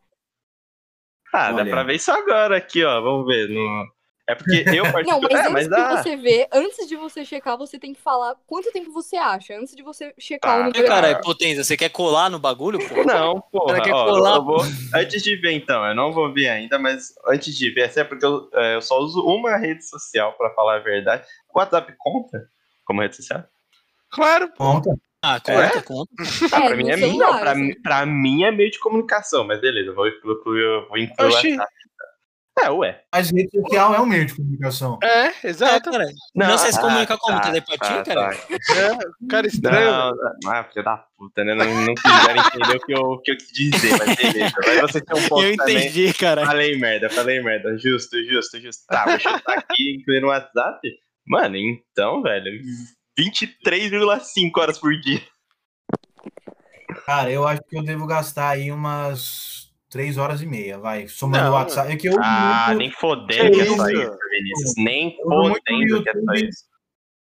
[1.32, 1.72] Ah, dá Olha.
[1.72, 3.00] pra ver isso agora aqui, ó.
[3.02, 3.48] Vamos ver.
[3.48, 3.99] No...
[4.30, 5.22] É porque eu Não, participo.
[5.22, 6.04] mas é, antes mas de dá.
[6.04, 9.76] você ver, antes de você checar, você tem que falar quanto tempo você acha, antes
[9.76, 10.58] de você checar Tá.
[10.62, 10.86] o número.
[10.86, 13.04] cara, é potência, você quer colar no bagulho, pô?
[13.04, 13.82] Não, porra.
[13.82, 14.36] Quer ó, colar?
[14.36, 14.62] eu vou...
[14.94, 18.04] Antes de ver, então, eu não vou ver ainda, mas antes de ver, assim, é
[18.04, 21.26] porque eu, é, eu só uso uma rede social, pra falar a verdade.
[21.54, 22.48] O WhatsApp conta
[22.86, 23.44] como rede social?
[24.12, 24.64] Claro, pô.
[24.64, 24.92] Conta.
[25.22, 26.12] Ah, conta, conta.
[26.54, 27.08] Ah, É, pra mim no é meio.
[27.12, 27.62] celular, Não, pra, assim.
[27.62, 31.30] mim- pra mim é meio de comunicação, mas beleza, eu vou incluir, eu vou incluir
[31.30, 31.34] o.
[31.34, 31.74] WhatsApp.
[32.58, 33.02] É, ué.
[33.14, 34.98] Mas rede social é um meio de comunicação.
[35.02, 35.90] É, É, exato.
[35.92, 36.06] cara.
[36.36, 37.38] Não, você se ah, comunica como?
[37.40, 38.36] tá, Telepatia, tá, cara?
[38.36, 38.76] tá.
[38.76, 39.92] É, cara estranho.
[39.92, 40.12] Não,
[40.44, 41.56] não, ah, filho da puta, né?
[41.56, 44.56] Não, não quiseram entender o que eu, o que eu quis dizer, mas beleza.
[44.66, 45.78] Mas você tem um ponto Eu também.
[45.78, 46.46] entendi, cara.
[46.46, 47.78] Falei merda, falei merda.
[47.78, 48.86] Justo, justo, justo.
[48.88, 50.80] Tá, vou chutar aqui, incluir no WhatsApp.
[51.26, 52.60] Mano, então, velho,
[53.18, 55.22] 23,5 horas por dia.
[57.06, 59.59] Cara, eu acho que eu devo gastar aí umas
[59.90, 61.08] três horas e meia, vai.
[61.08, 61.92] Somando Não, o WhatsApp.
[61.92, 64.74] É que eu Ah, muito- nem fodendo que é só isso, Vinícius.
[64.78, 66.50] Nem fodendo que é só YouTube.
[66.50, 66.64] isso.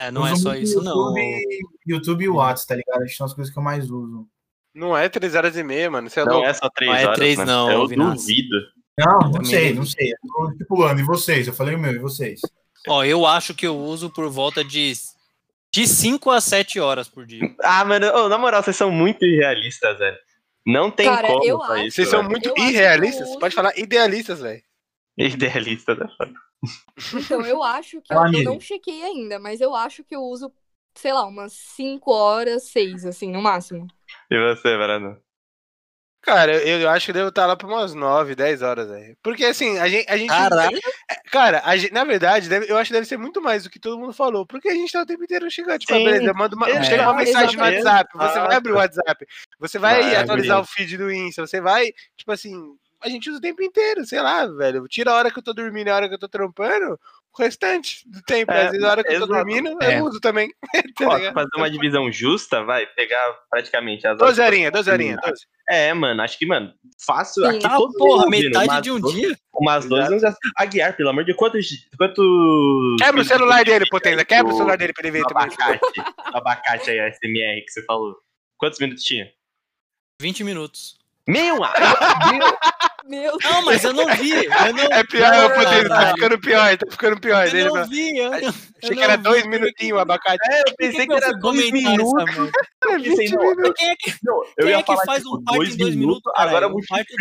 [0.00, 1.16] É, não é só isso, não.
[1.16, 3.02] YouTube, YouTube e WhatsApp, tá ligado?
[3.02, 4.26] Acho que são as coisas que eu mais uso.
[4.74, 6.10] Não é três horas e meia, mano.
[6.10, 6.48] Você é Não louco.
[6.48, 7.16] é só 3 Não é horas.
[7.16, 7.50] três, mano.
[7.52, 8.56] não, Eu duvido.
[8.98, 10.08] Não, não Também sei, não sei.
[10.10, 11.00] Eu tô estipulando.
[11.00, 11.46] E vocês?
[11.46, 12.40] Eu falei o meu, e vocês?
[12.88, 14.92] Ó, eu acho que eu uso por volta de,
[15.72, 17.54] de 5 a 7 horas por dia.
[17.62, 20.16] Ah, mano, ô, na moral, vocês são muito irrealistas, velho.
[20.66, 21.96] Não tem Cara, como eu acho- isso.
[21.96, 23.36] Vocês são muito Eu irrealistas.
[23.36, 24.62] Pode falar idealistas, velho.
[25.16, 26.32] Idealista da foda.
[27.14, 30.52] Então, eu acho que eu, eu não chequei ainda, mas eu acho que eu uso,
[30.94, 33.86] sei lá, umas 5 horas, 6, assim, no máximo.
[34.30, 35.20] E você, Varano?
[36.24, 39.16] Cara, eu, eu acho que devo estar lá pra umas 9, 10 horas, velho.
[39.22, 40.08] Porque assim, a gente.
[40.10, 40.78] A gente Caralho.
[41.30, 43.78] Cara, a gente- na verdade, deve- eu acho que deve ser muito mais do que
[43.78, 44.46] todo mundo falou.
[44.46, 45.78] Porque a gente tá o tempo inteiro chegando.
[45.80, 46.04] Tipo, ah, Sim.
[46.04, 47.62] beleza, manda uma, É, chega uma mensagem no.
[47.62, 48.10] WhatsApp.
[48.12, 48.54] Você vai Exato.
[48.56, 49.26] abrir o WhatsApp.
[49.60, 50.68] Você vai Vai atualizar abrir.
[50.70, 51.46] o feed do Insta.
[51.46, 52.54] Você vai, tipo assim.
[53.02, 54.86] A gente usa o tempo inteiro, sei lá, velho.
[54.88, 56.98] Tira a hora que eu tô dormindo e a hora que eu tô trampando.
[57.36, 58.50] O restante do tempo.
[58.50, 59.32] É, Às vezes a hora que eu tô exato.
[59.44, 59.98] dormindo, É.
[59.98, 60.48] eu uso também.
[60.96, 64.52] tá fazer uma divisão justa, vai pegar praticamente as 12 horas.
[64.52, 65.46] horinhas, 12 horinhas, 12.
[65.68, 67.50] É, mano, acho que, mano, fácil Sim.
[67.50, 69.38] aqui Tá, todo porra, metade umas de um dia.
[69.54, 70.36] Umas duas, Exato.
[70.44, 70.52] uns...
[70.58, 71.68] Aguiar, pelo amor de Deus, quantos...
[71.96, 74.24] quantos Quebra o celular dele, potência.
[74.24, 75.80] Quebra o celular dele pra ele ver abacate,
[76.34, 78.14] abacate aí, a SMR que você falou.
[78.58, 79.30] Quantos minutos tinha?
[80.20, 80.98] 20 minutos.
[81.26, 82.58] Meu, Meu
[83.06, 84.30] Não, mas eu não vi.
[84.32, 84.84] Eu não...
[84.90, 85.88] É pior, é Ah, potência.
[85.88, 87.54] Tá ficando pior, tá ficando pior.
[87.54, 88.18] Eu não vi.
[88.18, 88.48] Eu, eu
[88.82, 90.38] Achei que era vi, dois minutinhos o abacate.
[90.50, 92.52] é, eu pensei que que era dois comentar essa minutos.
[92.84, 95.76] Eu Mas Quem é que, não, eu quem é que faz tipo, um parto em
[95.76, 96.32] dois minutos?
[96.36, 96.76] agora eu.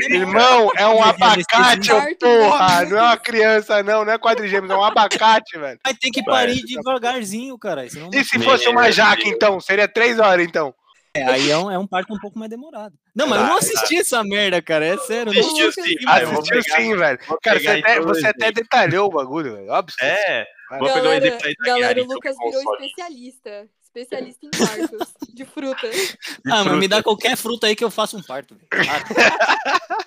[0.10, 2.86] Irmão, é um Meu abacate, Deus, ô esse porra!
[2.86, 5.80] Não é uma criança, não, não é quadrigêmeos, é um abacate, velho.
[5.84, 7.86] Vai ter que parir devagarzinho, cara.
[7.86, 8.96] E se Meu fosse uma Deus.
[8.96, 9.60] jaca, então?
[9.62, 10.74] Seria três horas, então.
[11.16, 12.96] É, aí é um, é um parto um pouco mais demorado.
[13.16, 14.84] Não, mas eu não Tá, assisti essa merda, cara.
[14.86, 15.32] É sério.
[15.32, 15.82] Assistiu sim.
[16.22, 17.20] Eu vou Assistiu sim, velho.
[17.44, 19.70] Cara, você até, então você até detalhou o bagulho, velho.
[19.70, 19.96] Óbvio.
[20.02, 23.70] É, vou pegar um Galera, exemplo aí da galera, o Lucas sobre virou especialista.
[23.84, 25.92] Especialista em partos de frutas.
[25.96, 26.18] De
[26.52, 26.88] Ah, mas me fruta.
[26.88, 28.56] dá qualquer fruta aí que eu faço um parto.
[28.56, 28.68] velho.
[28.90, 29.98] Ah,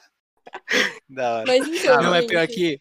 [1.08, 1.44] Da hora.
[1.46, 2.80] Mas então, não, é pior que.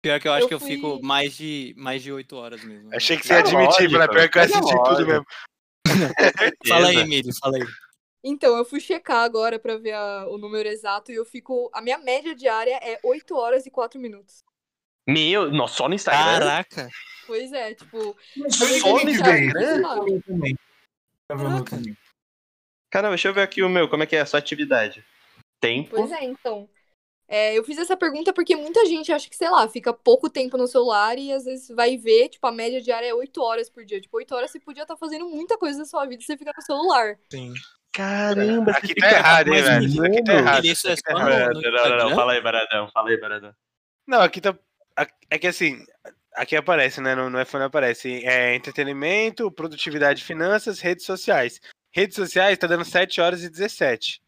[0.00, 2.62] Pior que eu acho Eu que eu fui- fico mais de, mais de 8 horas
[2.62, 2.90] mesmo.
[2.94, 5.24] Achei que você ia admitir, mas pior que eu assisti tudo mesmo.
[6.68, 6.96] Fala aí.
[6.98, 7.64] Emílio, fala aí.
[8.24, 11.70] Então, eu fui checar agora pra ver a- o número exato e eu fico.
[11.72, 14.42] A minha média diária é 8 horas e 4 minutos.
[15.08, 16.38] Meu, nossa, só no Instagram?
[16.40, 16.88] Caraca.
[17.26, 18.16] Pois é, tipo.
[18.50, 19.82] Só no Instagram?
[20.26, 20.58] também.
[21.28, 21.64] Caraca.
[21.70, 21.96] também.
[22.90, 25.04] Caramba, deixa eu ver aqui o meu, como é que é a sua atividade.
[25.60, 25.90] Tempo.
[25.90, 26.68] Pois é, então.
[27.28, 30.56] É, eu fiz essa pergunta porque muita gente acha que, sei lá, fica pouco tempo
[30.56, 33.84] no celular e às vezes vai ver, tipo, a média diária é 8 horas por
[33.84, 34.00] dia.
[34.00, 36.52] Tipo, 8 horas você podia estar fazendo muita coisa na sua vida e você fica
[36.56, 37.16] no celular.
[37.30, 37.52] Sim.
[37.92, 40.04] Caramba, Aqui tá errado, hein, velho?
[40.04, 40.64] Aqui tá errado.
[40.66, 41.54] Isso é aqui tá errado.
[41.54, 43.54] no Não, não, não, fala aí, Baradão, fala aí, Baradão.
[44.06, 44.56] Não, aqui tá.
[45.30, 45.84] É que assim,
[46.34, 47.14] aqui aparece, né?
[47.14, 51.60] No, no iPhone aparece é, entretenimento, produtividade, finanças, redes sociais.
[51.90, 54.20] Redes sociais tá dando 7 horas e 17.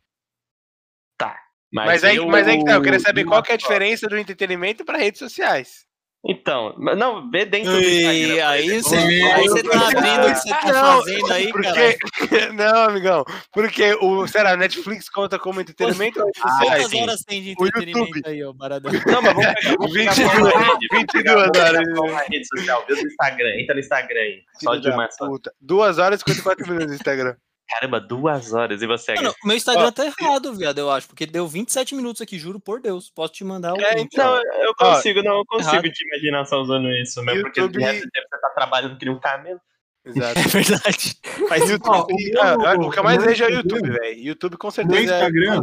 [1.72, 4.06] Mas, aí, eu- mas aí que tá, eu queria saber qual que é a diferença
[4.08, 5.86] do entretenimento para redes sociais.
[6.26, 8.34] Então, mas não, vê dentro do E Instagram.
[8.34, 11.62] por aí você, aí você tá abrindo o que você tá Não, fazendo aí, cara.
[11.62, 11.98] Porque.
[12.54, 13.24] Não, amigão.
[13.52, 14.26] Porque o.
[14.26, 16.82] Será, Netflix conta como entretenimento ou redes sociais?
[16.88, 18.22] Quantas horas tem de O entretenimento YouTube.
[18.26, 18.92] aí, ó, Baradão?
[19.06, 22.02] Não, mas vamos pegar, vamos pegar 22 qual uma rede, vamos 22 pegar- vamos pegar
[22.16, 22.28] horas.
[22.28, 25.26] rede social, vê do Instagram, entra no Instagram aí, só de uma só.
[25.28, 25.52] puta.
[25.60, 27.36] 2 horas e 54 minutos no Instagram.
[27.70, 31.06] Caramba, duas horas, e você, Mano, o meu Instagram tá errado, viado, eu acho.
[31.06, 33.10] Porque deu 27 minutos aqui, juro por Deus.
[33.10, 35.90] Posso te mandar o É, então, eu consigo, não, eu consigo errado.
[35.92, 38.96] te imaginar só usando isso mesmo, porque YouTube- de resto do tempo você tá trabalhando
[38.98, 39.60] que nem um camelo.
[40.04, 40.34] Exato.
[40.40, 41.16] É verdade.
[41.48, 43.50] Faz YouTube, Ó, o meu- ah, o que eu mais o meu vejo é o
[43.50, 44.18] YouTube, velho.
[44.18, 45.18] YouTube com O meu certeza é.
[45.18, 45.62] Instagram.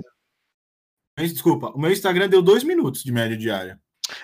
[1.18, 3.80] Mas, Desculpa, o meu Instagram deu dois minutos de média diária.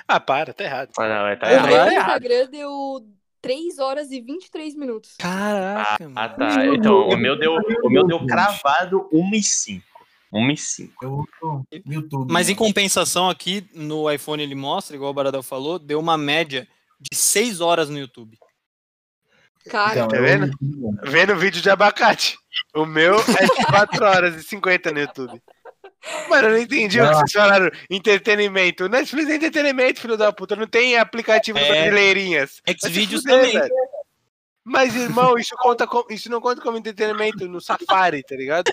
[0.07, 0.91] Ah, para, tá errado.
[0.99, 1.65] Ah, não, tá o errado.
[1.67, 1.93] meu errado.
[1.93, 2.99] Instagram deu
[3.41, 5.15] 3 horas e 23 minutos.
[5.17, 6.35] Caraca, Ah, mano.
[6.37, 6.65] tá.
[6.67, 9.85] Então, o meu deu, o meu deu cravado 1 e 5.
[10.33, 10.93] 1 e 5.
[11.05, 11.13] Eu
[11.43, 12.31] uso YouTube.
[12.31, 16.67] Mas em compensação aqui, no iPhone ele mostra, igual o Baradão falou, deu uma média
[16.99, 18.37] de 6 horas no YouTube.
[19.69, 20.51] Cara, Então, Tá eu- vendo?
[21.03, 22.37] Vendo vídeo de abacate.
[22.75, 25.41] O meu é de 4 horas e 50 no YouTube.
[26.29, 27.69] Mano, eu não entendi o que vocês falaram.
[27.89, 28.89] Entretenimento.
[28.89, 30.55] Netflix é entretenimento, filho da puta.
[30.55, 31.67] Não tem aplicativo É.
[31.67, 32.61] brasileirinhas.
[32.83, 33.53] Xvideos fuder, também.
[33.59, 33.73] velho.
[34.63, 38.71] Mas, irmão, isso, conta com- isso não conta como entretenimento no Safari, tá ligado?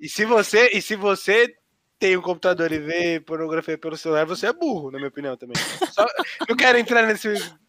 [0.00, 1.54] E se você, e se você
[1.98, 5.54] tem um computador e vê pornografia pelo celular, você é burro, na minha opinião também.
[5.92, 6.06] Só-
[6.48, 7.28] não quero entrar nesse,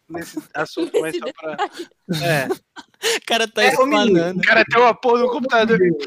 [0.10, 1.58] nesse assunto, mas só pra.
[2.26, 2.48] É.
[3.18, 4.40] O cara tá É, explanando.
[4.40, 5.80] O cara tem uma porra no computador.
[5.80, 5.98] Nele,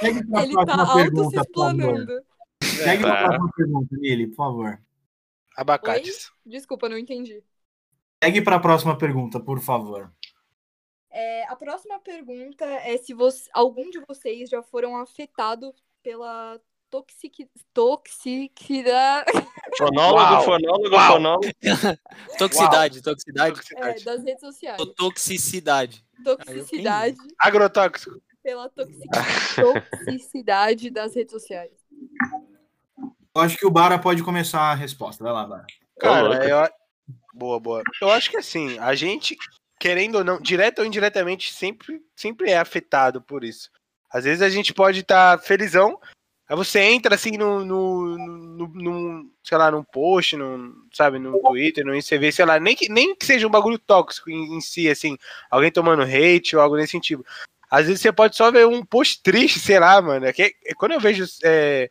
[0.00, 1.70] segue pra ele tá próxima auto se pergunta, por favor.
[1.72, 2.22] explanando.
[2.62, 3.24] Segue pra Tá.
[3.24, 4.80] próxima pergunta, Nele, por favor.
[5.56, 6.30] Abacates.
[6.46, 7.42] Desculpa, não entendi.
[8.22, 10.12] Segue pra próxima pergunta, por favor.
[11.10, 15.72] É, a próxima pergunta é se você- algum de vocês já foram afetados
[16.02, 16.60] pela
[16.90, 19.30] toxic, toxicidade
[19.76, 20.44] Fonólogo, Uau.
[20.44, 21.12] fonólogo, Uau.
[21.12, 21.46] fonólogo.
[22.38, 23.60] Toxicidade, toxicidade.
[23.76, 24.82] é, das redes sociais.
[24.96, 26.04] Toxicidade.
[26.24, 28.20] Toxicidade Agrotóxico.
[28.42, 29.08] pela toxic,
[29.54, 31.70] toxicidade das redes sociais.
[33.34, 35.22] Eu acho que o Bara pode começar a resposta.
[35.22, 35.66] Vai lá, Bara.
[36.00, 36.42] Cara, louco.
[36.44, 36.68] eu...
[37.34, 37.82] boa, boa.
[38.00, 39.36] Eu acho que assim, a gente,
[39.78, 43.70] querendo ou não, direto ou indiretamente, sempre, sempre é afetado por isso.
[44.10, 46.00] Às vezes a gente pode estar felizão,
[46.48, 51.38] aí você entra assim no, no, no, no- sei lá, num post, num, sabe, no
[51.40, 54.56] Twitter, no você vê, sei lá, nem que, nem que seja um bagulho tóxico em,
[54.56, 55.16] em si, assim,
[55.50, 57.24] alguém tomando hate ou algo nesse sentido.
[57.70, 60.24] Às vezes você pode só ver um post triste, sei lá, mano.
[60.24, 61.90] É que, é quando eu vejo, é,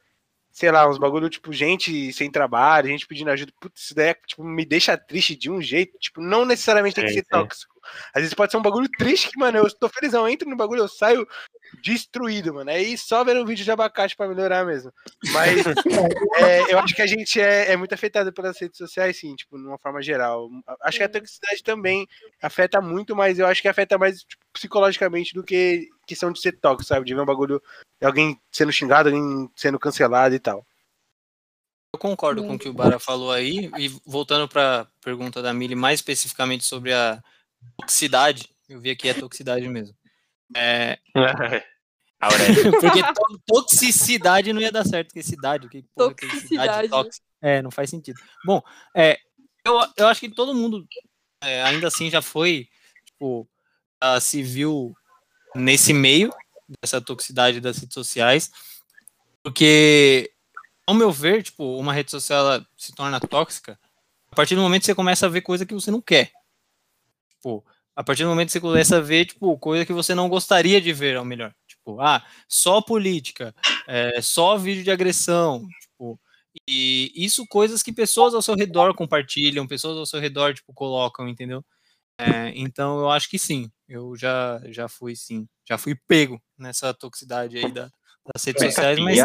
[0.52, 4.14] sei lá, uns bagulho, tipo, gente sem trabalho, gente pedindo ajuda, putz, isso daí, é,
[4.26, 7.77] tipo, me deixa triste de um jeito, tipo, não necessariamente tem que ser tóxico.
[8.14, 10.56] Às vezes pode ser um bagulho triste que, mano, eu tô felizão, eu entro no
[10.56, 11.28] bagulho, eu saio
[11.82, 12.70] destruído, mano.
[12.70, 14.92] Aí só vendo um vídeo de abacate pra melhorar mesmo.
[15.32, 15.66] Mas
[16.38, 19.58] é, eu acho que a gente é, é muito afetado pelas redes sociais, sim, tipo,
[19.58, 20.50] de uma forma geral.
[20.82, 22.08] Acho que a toxicidade também
[22.42, 26.54] afeta muito, mas eu acho que afeta mais tipo, psicologicamente do que questão de ser
[26.54, 27.06] tóxico, sabe?
[27.06, 27.62] De ver um bagulho,
[28.02, 30.66] alguém sendo xingado, alguém sendo cancelado e tal.
[31.94, 33.72] Eu concordo com o que o Bara falou aí.
[33.78, 37.22] E voltando para a pergunta da Mili, mais especificamente sobre a
[37.78, 39.96] toxicidade, eu vi aqui é toxicidade mesmo.
[40.56, 40.98] É,
[42.82, 46.90] porque to- toxicidade não ia dar certo, porque cidade, que porra que é Toxicidade.
[46.90, 47.26] tóxica.
[47.42, 48.20] É, não faz sentido.
[48.44, 48.62] Bom,
[48.96, 49.20] é,
[49.64, 50.88] eu, eu acho que todo mundo
[51.44, 52.68] é, ainda assim já foi,
[53.06, 53.48] tipo,
[54.02, 54.96] ah, se viu
[55.56, 56.34] nesse meio
[56.82, 58.52] dessa toxicidade das redes sociais,
[59.44, 60.32] porque,
[60.86, 63.80] ao meu ver, tipo, uma rede social ela se torna tóxica
[64.32, 66.32] a partir do momento que você começa a ver coisa que você não quer.
[67.38, 67.66] Tipo,
[67.96, 70.80] a partir do momento que você começa a ver, tipo, coisa que você não gostaria
[70.82, 71.54] de ver, ao melhor.
[71.68, 73.56] Tipo, ah, só política,
[73.88, 76.20] é, só vídeo de agressão, tipo,
[76.68, 81.28] e isso coisas que pessoas ao seu redor compartilham, pessoas ao seu redor, tipo, colocam,
[81.28, 81.64] entendeu?
[82.20, 86.94] É, então eu acho que sim, eu já, já fui sim, já fui pego nessa
[86.94, 87.92] toxicidade aí da-
[88.34, 89.18] das redes sociais, mas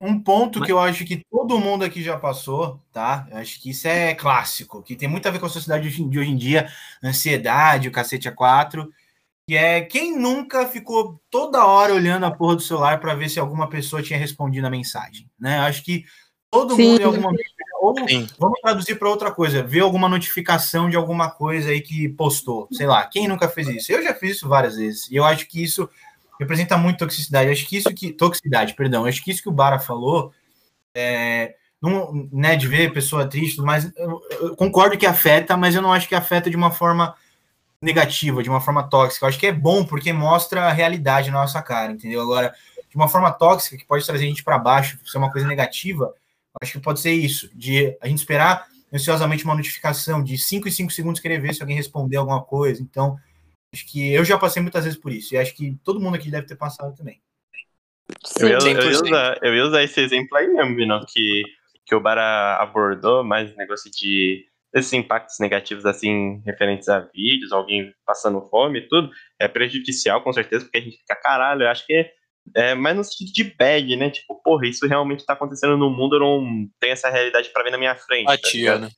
[0.00, 3.26] Um ponto Mas- que eu acho que todo mundo aqui já passou, tá?
[3.30, 6.18] Eu acho que isso é clássico, que tem muito a ver com a sociedade de
[6.18, 6.68] hoje em- dia,
[7.02, 8.90] ansiedade, o cacete a quatro.
[9.46, 13.38] que é quem nunca ficou toda hora olhando a porra do celular para ver se
[13.38, 15.58] alguma pessoa tinha respondido a mensagem, né?
[15.58, 16.02] Acho que
[16.50, 16.92] todo Sim.
[16.92, 17.44] mundo em algum momento
[17.78, 18.26] ou Sim.
[18.38, 22.86] vamos traduzir para outra coisa, ver alguma notificação de alguma coisa aí que postou, sei
[22.86, 23.92] lá, quem nunca fez isso?
[23.92, 25.10] Eu já fiz isso várias vezes.
[25.10, 25.90] E eu acho que isso
[26.38, 27.50] representa muito toxicidade.
[27.50, 29.06] Acho que isso que toxicidade, perdão.
[29.06, 30.32] Acho que isso que o Bara falou
[30.94, 35.82] é, não, né, de ver pessoa triste, mas eu, eu concordo que afeta, mas eu
[35.82, 37.14] não acho que afeta de uma forma
[37.82, 39.24] negativa, de uma forma tóxica.
[39.24, 42.22] Eu acho que é bom porque mostra a realidade na nossa cara, entendeu?
[42.22, 42.54] Agora,
[42.88, 46.12] de uma forma tóxica que pode trazer a gente para baixo, ser uma coisa negativa,
[46.62, 50.70] acho que pode ser isso, de a gente esperar ansiosamente uma notificação de 5 em
[50.70, 52.80] 5 segundos querer ver se alguém respondeu alguma coisa.
[52.80, 53.18] Então,
[53.74, 56.30] acho que eu já passei muitas vezes por isso, e acho que todo mundo aqui
[56.30, 57.20] deve ter passado também.
[58.38, 59.06] Eu ia, eu, ia 100%.
[59.06, 61.42] usar, eu ia usar esse exemplo aí mesmo, Vino, que,
[61.84, 67.92] que o Bara abordou, mais negócio de esses impactos negativos, assim, referentes a vídeos, alguém
[68.04, 71.86] passando fome e tudo, é prejudicial, com certeza, porque a gente fica, caralho, eu acho
[71.86, 72.10] que é,
[72.56, 74.10] é mais no sentido de bad, né?
[74.10, 77.70] Tipo, porra, isso realmente tá acontecendo no mundo, eu não tenho essa realidade pra ver
[77.70, 78.26] na minha frente.
[78.26, 78.80] tá Empatia, ligado?
[78.82, 78.90] né?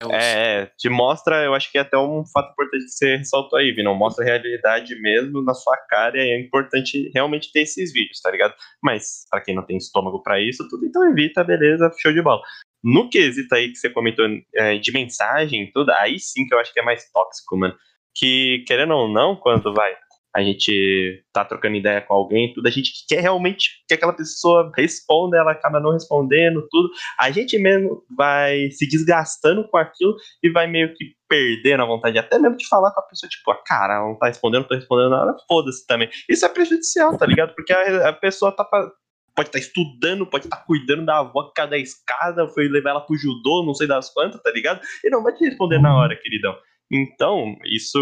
[0.00, 3.16] É, É, é, te mostra, eu acho que é até um fato importante que você
[3.16, 3.94] ressaltou aí, Vino.
[3.94, 8.30] Mostra a realidade mesmo na sua cara e é importante realmente ter esses vídeos, tá
[8.30, 8.54] ligado?
[8.82, 12.40] Mas, pra quem não tem estômago pra isso, tudo, então evita, beleza, show de bola.
[12.82, 16.72] No quesito aí que você comentou é, de mensagem tudo, aí sim que eu acho
[16.72, 17.74] que é mais tóxico, mano.
[18.16, 19.92] Que, querendo ou não, quando vai,
[20.34, 24.72] a gente tá trocando ideia com alguém, tudo, a gente quer realmente que aquela pessoa
[24.76, 26.90] responda, ela acaba não respondendo, tudo.
[27.18, 32.18] A gente mesmo vai se desgastando com aquilo e vai meio que perdendo a vontade,
[32.18, 34.68] até mesmo de falar com a pessoa, tipo, ah, cara, ela não tá respondendo, não
[34.68, 36.08] tô respondendo nada, foda-se também.
[36.28, 37.54] Isso é prejudicial, tá ligado?
[37.54, 38.64] Porque a, a pessoa tá.
[38.64, 38.90] fa-
[39.36, 43.00] Pode estar estudando, pode estar cuidando da avó que caiu da escada, foi levar ela
[43.00, 44.80] pro judô, não sei das quantas, tá ligado?
[45.04, 46.54] E não vai te responder na hora, queridão.
[46.90, 47.98] Então, isso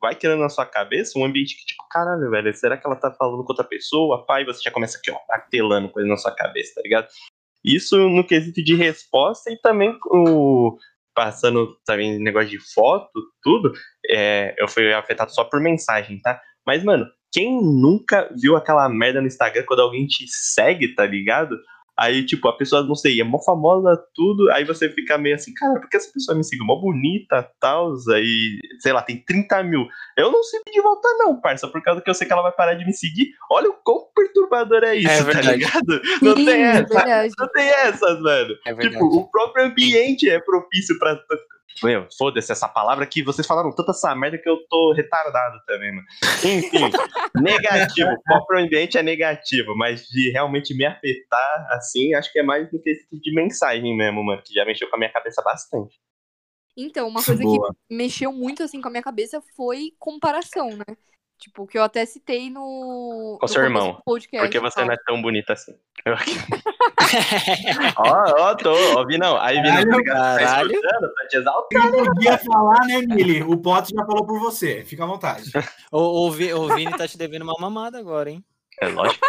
[0.00, 3.10] vai criando na sua cabeça um ambiente que, tipo, caralho, velho, será que ela tá
[3.12, 4.24] falando com outra pessoa?
[4.26, 7.08] Pai, você já começa aqui, ó, martelando coisa na sua cabeça, tá ligado?
[7.64, 10.76] Isso no quesito de resposta e também o
[11.14, 13.10] passando também negócio de foto,
[13.42, 13.72] tudo,
[14.08, 16.40] é, eu fui afetado só por mensagem, tá?
[16.66, 21.56] Mas, mano, quem nunca viu aquela merda no Instagram quando alguém te segue, tá ligado?
[22.02, 25.54] Aí, tipo, a pessoa, não sei, é mó famosa, tudo, aí você fica meio assim,
[25.54, 26.66] cara, por que essa pessoa me seguiu?
[26.66, 29.86] Mó bonita, tal, aí, sei lá, tem 30 mil.
[30.18, 32.50] Eu não sei de volta não, parça, por causa que eu sei que ela vai
[32.50, 33.28] parar de me seguir.
[33.48, 36.02] Olha o quão perturbador é isso, É tá ligado?
[36.20, 37.34] Não Sim, tem essa, verdade.
[37.38, 38.58] não tem essas, velho.
[38.66, 38.94] É verdade.
[38.94, 41.16] Tipo, o próprio ambiente é propício pra.
[41.82, 45.92] Meu, foda-se essa palavra que vocês falaram tanta essa merda que eu tô retardado também,
[45.92, 46.06] mano.
[46.44, 46.90] Enfim,
[47.40, 48.10] negativo.
[48.10, 52.72] O próprio ambiente é negativo, mas de realmente me afetar, assim, acho que é mais
[52.72, 55.94] no quesito de mensagem mesmo, mano, que já mexeu com a minha cabeça bastante.
[56.76, 57.74] Então, uma coisa Boa.
[57.88, 60.96] que mexeu muito assim com a minha cabeça foi comparação, né?
[61.42, 63.36] Tipo, que eu até citei no.
[63.40, 64.86] Com no seu irmão, podcast, Porque você tal.
[64.86, 65.74] não é tão bonita assim.
[67.96, 69.36] Ó, ó, tô, ó, vi não.
[69.40, 70.04] Aí, vi não, Caralho.
[70.04, 70.70] Tá Caralho.
[70.72, 71.14] escutando?
[71.14, 71.96] Tá te exaltando.
[71.96, 73.42] Eu não podia falar, né, Mili?
[73.42, 74.84] O Potter já falou por você.
[74.84, 75.50] Fica à vontade.
[75.90, 78.42] O, o, o Vini tá te devendo uma mamada agora, hein?
[78.80, 79.26] É lógico.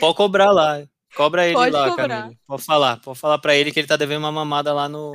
[0.00, 0.82] Pode cobrar lá.
[1.14, 2.08] Cobra ele Pode lá, cobrar.
[2.08, 2.38] Camille.
[2.46, 3.00] Pode falar.
[3.00, 5.12] Pode falar pra ele que ele tá devendo uma mamada lá no,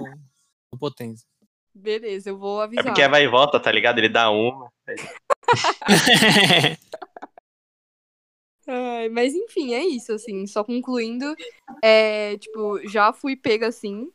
[0.71, 1.27] no Potência.
[1.73, 2.85] Beleza, eu vou É avisar.
[2.85, 3.97] porque vai e volta, tá ligado?
[3.99, 4.69] Ele dá uma.
[8.67, 11.35] Ai, mas enfim, é isso, assim, só concluindo,
[11.83, 14.11] é, tipo, já fui pega assim,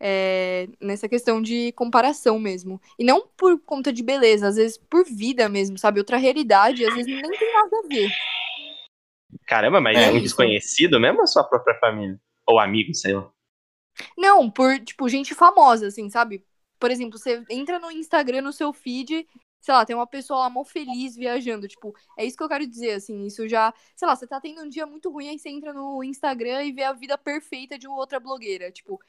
[0.00, 2.80] é, nessa questão de comparação mesmo.
[2.98, 6.00] E não por conta de beleza, às vezes por vida mesmo, sabe?
[6.00, 8.10] Outra realidade, às vezes nem tem nada a ver.
[9.46, 10.24] Caramba, mas É é um isso.
[10.24, 12.18] desconhecido mesmo ou a sua própria família?
[12.46, 13.30] Ou amigo, sei lá.
[14.16, 16.44] Não, por, tipo, gente famosa, assim, sabe?
[16.78, 19.26] Por exemplo, você entra no Instagram, no seu feed,
[19.60, 21.66] sei lá, tem uma pessoa lá mó feliz viajando.
[21.68, 23.26] Tipo, é isso que eu quero dizer, assim.
[23.26, 23.72] Isso já.
[23.96, 26.72] Sei lá, você tá tendo um dia muito ruim, aí você entra no Instagram e
[26.72, 28.70] vê a vida perfeita de outra blogueira.
[28.70, 29.00] Tipo,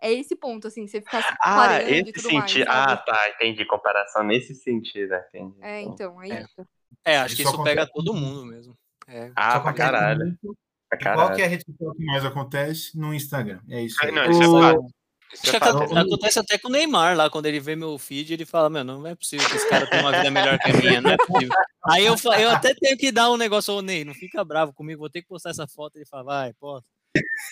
[0.00, 2.50] é esse ponto, assim, você ficar se Ah, comparando e esse tudo mais.
[2.52, 2.68] sentido.
[2.68, 3.04] Ah, sabe?
[3.06, 3.64] tá, entendi.
[3.66, 5.56] Comparação nesse sentido, entendi.
[5.62, 6.40] É, então, é É.
[6.42, 6.66] isso.
[7.04, 8.76] É, acho que Isso isso pega todo mundo mesmo.
[9.08, 9.30] É.
[9.36, 10.20] Ah, pra caralho.
[10.26, 10.56] muito.
[10.88, 11.36] Pra Qual caralho.
[11.36, 12.96] que é a rede social que mais acontece?
[12.98, 13.60] No Instagram.
[13.68, 13.96] É isso.
[14.02, 14.12] Ah, aí.
[14.12, 14.86] não, isso é O-.
[14.86, 14.94] Isso
[15.32, 18.46] Acho é que acontece até com o Neymar lá, quando ele vê meu feed, ele
[18.46, 21.00] fala, meu, não é possível que esse cara tenha uma vida melhor que a minha,
[21.00, 21.54] não é possível.
[21.84, 25.00] Aí eu, eu até tenho que dar um negócio, ô Ney, não fica bravo comigo,
[25.00, 25.96] vou ter que postar essa foto.
[25.96, 26.88] Ele fala, vai, posta.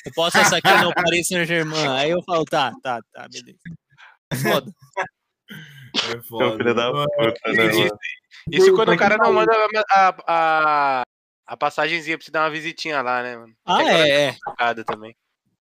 [0.04, 1.88] Eu posto essa aqui no Paris Saint-Germain.
[1.88, 3.58] Aí eu falo, tá, tá, tá, beleza.
[4.42, 4.72] Foda.
[6.10, 6.56] É foda.
[6.56, 7.88] filho da puta, né,
[8.50, 11.02] Isso, quando o cara não tá manda a, a, a,
[11.46, 13.54] a passagenzinha pra você dar uma visitinha lá, né, mano?
[13.64, 14.84] Ah, é, é.
[14.84, 15.14] também.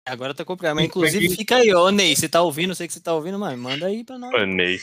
[0.05, 0.75] Agora tá complicado.
[0.75, 3.13] Mas Sim, inclusive pra fica aí, ô Ney, você tá ouvindo, sei que você tá
[3.13, 4.33] ouvindo, mas manda aí pra nós.
[4.33, 4.79] Ô, Ney.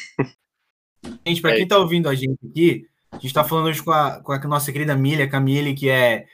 [1.27, 1.57] Gente, para É.
[1.57, 4.39] quem tá ouvindo a gente aqui, A gente está falando hoje com a, com a
[4.39, 6.27] nossa querida Milha, Camille, que é,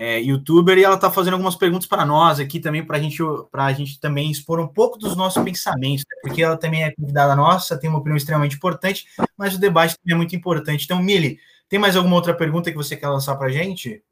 [0.00, 3.22] é youtuber, e ela está fazendo algumas perguntas para nós aqui também, para gente,
[3.52, 6.18] a gente também expor um pouco dos nossos pensamentos, né?
[6.22, 9.06] porque ela também é convidada nossa, tem uma opinião extremamente importante,
[9.38, 10.84] mas o debate também é muito importante.
[10.84, 11.38] Então, Mili,
[11.68, 14.02] tem mais alguma outra pergunta que você quer lançar para a gente?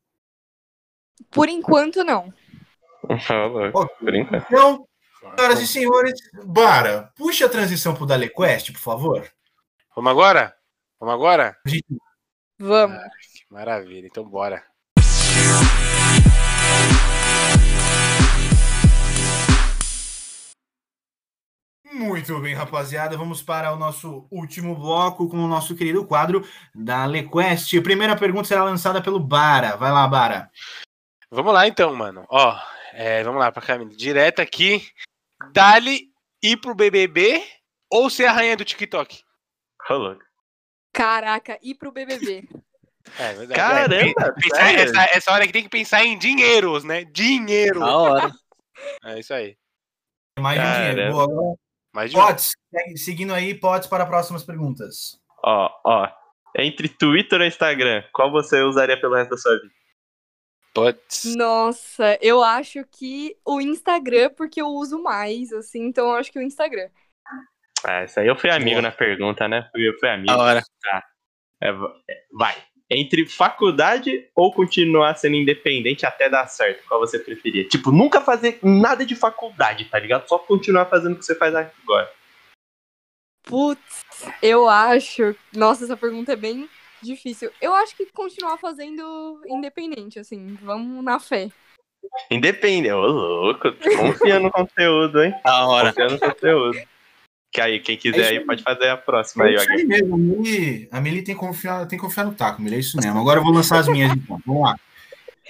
[1.33, 2.33] Por enquanto, não.
[3.03, 4.47] Por enquanto.
[4.47, 4.87] Então,
[5.37, 9.29] senhoras e senhores, Bara, puxa a transição para o DaleQuest, por favor.
[9.95, 10.55] Vamos agora?
[10.99, 11.57] Vamos agora?
[12.59, 12.97] Vamos.
[12.97, 14.63] Ah, que maravilha, então bora.
[21.93, 23.19] Muito bem, rapaziada.
[23.19, 27.77] Vamos para o nosso último bloco com o nosso querido quadro da LeQuest.
[27.77, 29.77] A primeira pergunta será lançada pelo Bara.
[29.77, 30.51] Vai lá, Bara.
[31.31, 32.25] Vamos lá então, mano.
[32.31, 32.59] Ó,
[32.93, 33.91] é, vamos lá para Camila.
[33.91, 34.87] Direto aqui.
[35.53, 36.09] Dali
[36.43, 37.43] ir pro BBB
[37.91, 39.23] ou ser a rainha do TikTok?
[39.89, 40.19] Rolou.
[40.93, 42.49] Caraca, ir pro BBB.
[43.19, 43.55] É, verdade.
[43.55, 44.33] Caramba!
[44.41, 47.05] Pensar, essa, essa hora que tem que pensar em dinheiros, né?
[47.05, 47.81] Dinheiro.
[47.81, 48.31] Na hora.
[49.05, 49.57] É isso aí.
[50.39, 51.13] Mais de um dinheiro.
[51.13, 51.57] Boa, agora.
[51.93, 52.97] Mais de um.
[52.97, 55.21] Seguindo aí, podes para próximas perguntas.
[55.45, 56.09] Ó, ó.
[56.57, 59.75] Entre Twitter e Instagram, qual você usaria pelo resto da sua vida?
[60.75, 61.35] Putz.
[61.37, 66.39] Nossa, eu acho que o Instagram, porque eu uso mais, assim, então eu acho que
[66.39, 66.89] o Instagram.
[67.85, 68.83] Ah, isso aí eu fui amigo Boa.
[68.83, 69.69] na pergunta, né?
[69.75, 70.33] Eu fui amigo.
[70.33, 70.63] Na hora.
[70.83, 71.05] Tá.
[71.63, 72.55] É, é, vai.
[72.91, 76.87] Entre faculdade ou continuar sendo independente até dar certo?
[76.87, 77.67] Qual você preferia?
[77.67, 80.29] Tipo, nunca fazer nada de faculdade, tá ligado?
[80.29, 82.11] Só continuar fazendo o que você faz agora.
[83.45, 84.05] Putz,
[84.41, 85.35] eu acho.
[85.55, 86.69] Nossa, essa pergunta é bem
[87.03, 87.51] difícil.
[87.61, 90.55] Eu acho que continuar fazendo independente, assim.
[90.63, 91.49] Vamos na fé.
[92.31, 92.93] Independente.
[92.93, 93.73] Ô, louco.
[93.99, 95.35] Confia no conteúdo, hein?
[95.45, 95.93] Na hora.
[95.93, 96.79] Confia no conteúdo.
[97.53, 99.81] Que aí, quem quiser aí pode fazer a próxima aí, É isso Wagner.
[99.81, 100.15] aí mesmo.
[100.15, 102.77] A Mili, a Mili tem, que confiar, tem que confiar no taco, Mili.
[102.77, 103.21] É isso mesmo.
[103.21, 104.41] Agora eu vou lançar as minhas, então.
[104.47, 104.77] Vamos lá.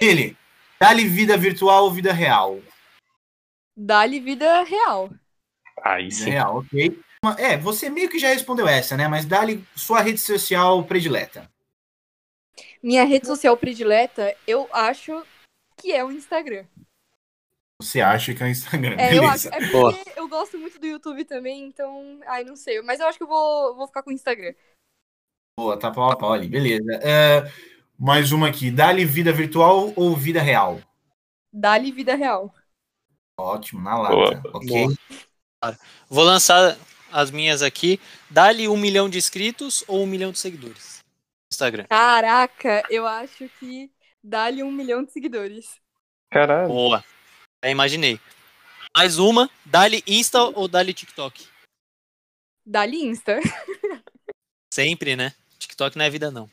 [0.01, 0.37] Mili,
[0.79, 2.59] dá-lhe vida virtual ou vida real?
[3.75, 5.09] Dá-lhe vida real.
[5.81, 6.31] Aí sim.
[6.31, 6.99] real, ok.
[7.37, 9.07] É, você meio que já respondeu essa, né?
[9.07, 11.49] Mas dá-lhe sua rede social predileta.
[12.81, 15.25] Minha rede social predileta, eu acho
[15.77, 16.65] que é o Instagram.
[17.81, 18.95] Você acha que é o Instagram?
[18.97, 19.49] É, eu acho.
[19.49, 19.55] Beleza.
[19.55, 20.17] É porque Boa.
[20.17, 22.19] eu gosto muito do YouTube também, então.
[22.27, 22.81] Ai, não sei.
[22.81, 24.53] Mas eu acho que eu vou, vou ficar com o Instagram.
[25.59, 26.47] Boa, tá pau a pau ali.
[26.47, 26.99] Beleza.
[27.01, 27.43] É,
[27.97, 28.71] mais uma aqui.
[28.71, 30.81] Dá-lhe vida virtual ou vida real?
[31.51, 32.53] Dá-lhe vida real.
[33.37, 34.41] Ótimo, na lata.
[34.41, 34.57] Boa.
[34.57, 34.69] Ok.
[34.69, 35.77] Boa.
[36.09, 36.77] Vou lançar
[37.13, 37.99] as minhas aqui.
[38.29, 40.99] Dá-lhe um milhão de inscritos ou um milhão de seguidores?
[41.51, 41.85] Instagram.
[41.87, 43.91] Caraca, eu acho que
[44.23, 45.79] dá-lhe um milhão de seguidores.
[46.31, 46.67] Caralho.
[46.67, 47.05] Boa.
[47.63, 48.19] Já imaginei.
[48.97, 49.49] Mais uma.
[49.65, 51.47] Dá-lhe Insta ou dá-lhe TikTok?
[52.65, 53.39] Dá-lhe Insta.
[54.73, 55.33] Sempre, né?
[55.59, 56.49] TikTok não é vida, não.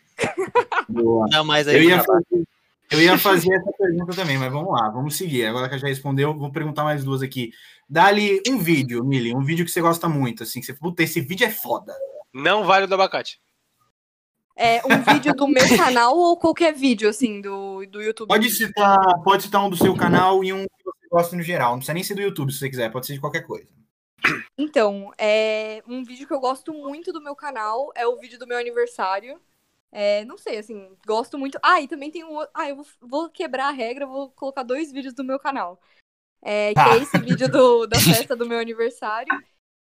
[0.89, 1.27] Boa.
[1.31, 1.87] Não, mas Eu aí.
[1.87, 2.45] ia, fazer,
[2.91, 5.47] eu ia fazer essa pergunta também, mas vamos lá, vamos seguir.
[5.47, 7.53] Agora que já respondeu, vou perguntar mais duas aqui.
[7.89, 11.21] Dá-lhe um vídeo, Mili, um vídeo que você gosta muito, assim, que você, puta, esse
[11.21, 11.95] vídeo é foda.
[12.33, 13.41] Não vale o do abacate.
[14.57, 18.29] É um vídeo do meu canal ou qualquer vídeo, assim, do, do YouTube?
[18.29, 21.71] Pode citar, pode citar um do seu canal e um que você gosta no geral.
[21.71, 23.69] Não precisa nem ser do YouTube, se você quiser, pode ser de qualquer coisa.
[24.59, 28.47] Então, é um vídeo que eu gosto muito do meu canal é o vídeo do
[28.47, 29.41] meu aniversário.
[29.93, 31.59] É, não sei, assim, gosto muito.
[31.63, 32.51] Ah, e também tem um outro.
[32.55, 35.81] Ah, eu vou, vou quebrar a regra, vou colocar dois vídeos do meu canal.
[36.43, 36.95] É, que Tá.
[36.95, 39.33] é esse vídeo do, da festa do meu aniversário.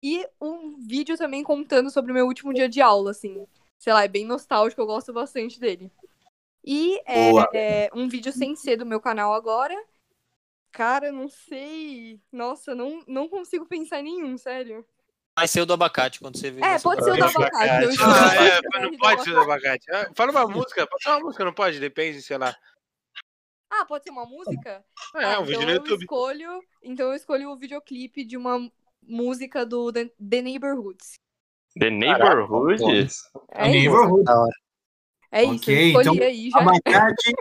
[0.02, 3.46] E um vídeo também contando sobre o meu último dia de aula, assim.
[3.78, 5.90] Sei lá, é bem nostálgico, eu gosto bastante dele.
[6.64, 9.74] E é, é, um vídeo sem ser do meu canal agora.
[10.72, 12.20] Cara, não sei.
[12.30, 14.86] Nossa, não, não consigo pensar em nenhum, sério.
[15.36, 16.64] Vai ser o do abacate quando você ver.
[16.64, 17.46] É, esse pode ser o do abacate.
[17.54, 17.98] abacate.
[18.02, 19.90] Ah, é, o não pode ser do abacate.
[19.92, 20.86] Ah, Fala uma música.
[20.86, 21.78] Pode ser uma música, não pode?
[21.78, 22.56] Depende, sei lá.
[23.70, 24.82] Ah, pode ser uma música?
[25.16, 26.00] É, Ah, um vídeo então no eu YouTube.
[26.00, 26.60] escolho.
[26.82, 28.58] Então eu escolho o videoclipe de uma
[29.02, 31.14] música do The, The Neighborhoods.
[31.78, 32.80] The Neighborhoods?
[32.82, 33.22] É isso.
[33.58, 34.24] Neighborhood.
[35.32, 35.54] É isso.
[35.56, 36.58] Ok, eu escolhi então, aí já.
[36.60, 37.34] Abacate.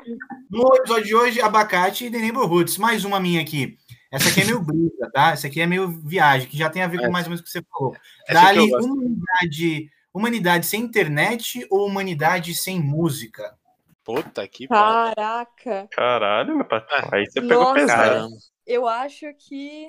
[0.49, 2.77] No episódio de hoje, abacate e The Neighborhoods.
[2.77, 3.77] Mais uma minha aqui.
[4.15, 5.31] Essa aqui é meio brisa, tá?
[5.31, 7.09] Essa aqui é meio viagem, que já tem a ver com É.
[7.09, 7.93] mais ou menos o que você falou.
[8.25, 8.85] Que Dá-lhe gosto.
[8.85, 13.55] humanidade, humanidade sem internet ou humanidade sem música?
[14.03, 15.15] Puta que pariu.
[15.15, 15.87] Caraca.
[15.91, 17.09] Caralho, meu patrão.
[17.11, 18.29] Aí você pegou pesado.
[18.65, 19.87] Eu acho que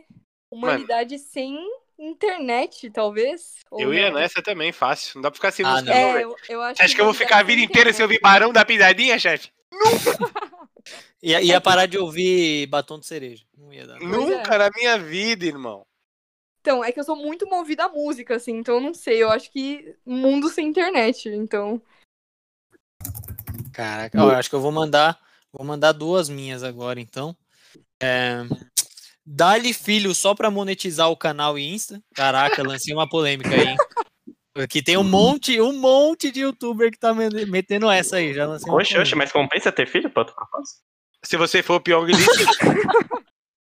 [0.51, 1.59] humanidade sem
[1.99, 3.57] internet, talvez.
[3.73, 4.19] Eu ia não.
[4.19, 5.13] nessa também, fácil.
[5.17, 5.97] Não dá pra ficar sem Ah, música, não.
[5.97, 8.17] É, eu, eu acho Você acha que eu vou ficar a vida inteira sem ouvir
[8.17, 8.33] internet.
[8.41, 9.51] Barão da Pisadinha, chefe?
[11.23, 13.45] Ia, ia parar de ouvir batom de cereja.
[13.57, 13.99] Não ia dar.
[14.01, 15.87] Nunca na minha vida, irmão.
[16.61, 19.23] Então, é que eu sou muito movida à música, assim, então eu não sei.
[19.23, 21.81] Eu acho que mundo sem internet, então.
[23.73, 25.21] Caraca, eu acho que eu vou mandar,
[25.53, 27.37] vou mandar duas minhas agora, então.
[28.03, 28.43] É,
[29.29, 32.01] Dá-lhe filho só pra monetizar o canal e Insta.
[32.15, 33.67] Caraca, lancei uma polêmica aí.
[33.67, 33.77] hein?
[34.63, 38.33] Aqui tem um monte, um monte de youtuber que tá me- metendo essa aí.
[38.33, 40.81] Já lancei Oxe, oxe, mas compensa ter filho pra outro propósito?
[41.25, 42.15] Se você for o Pyong Lee,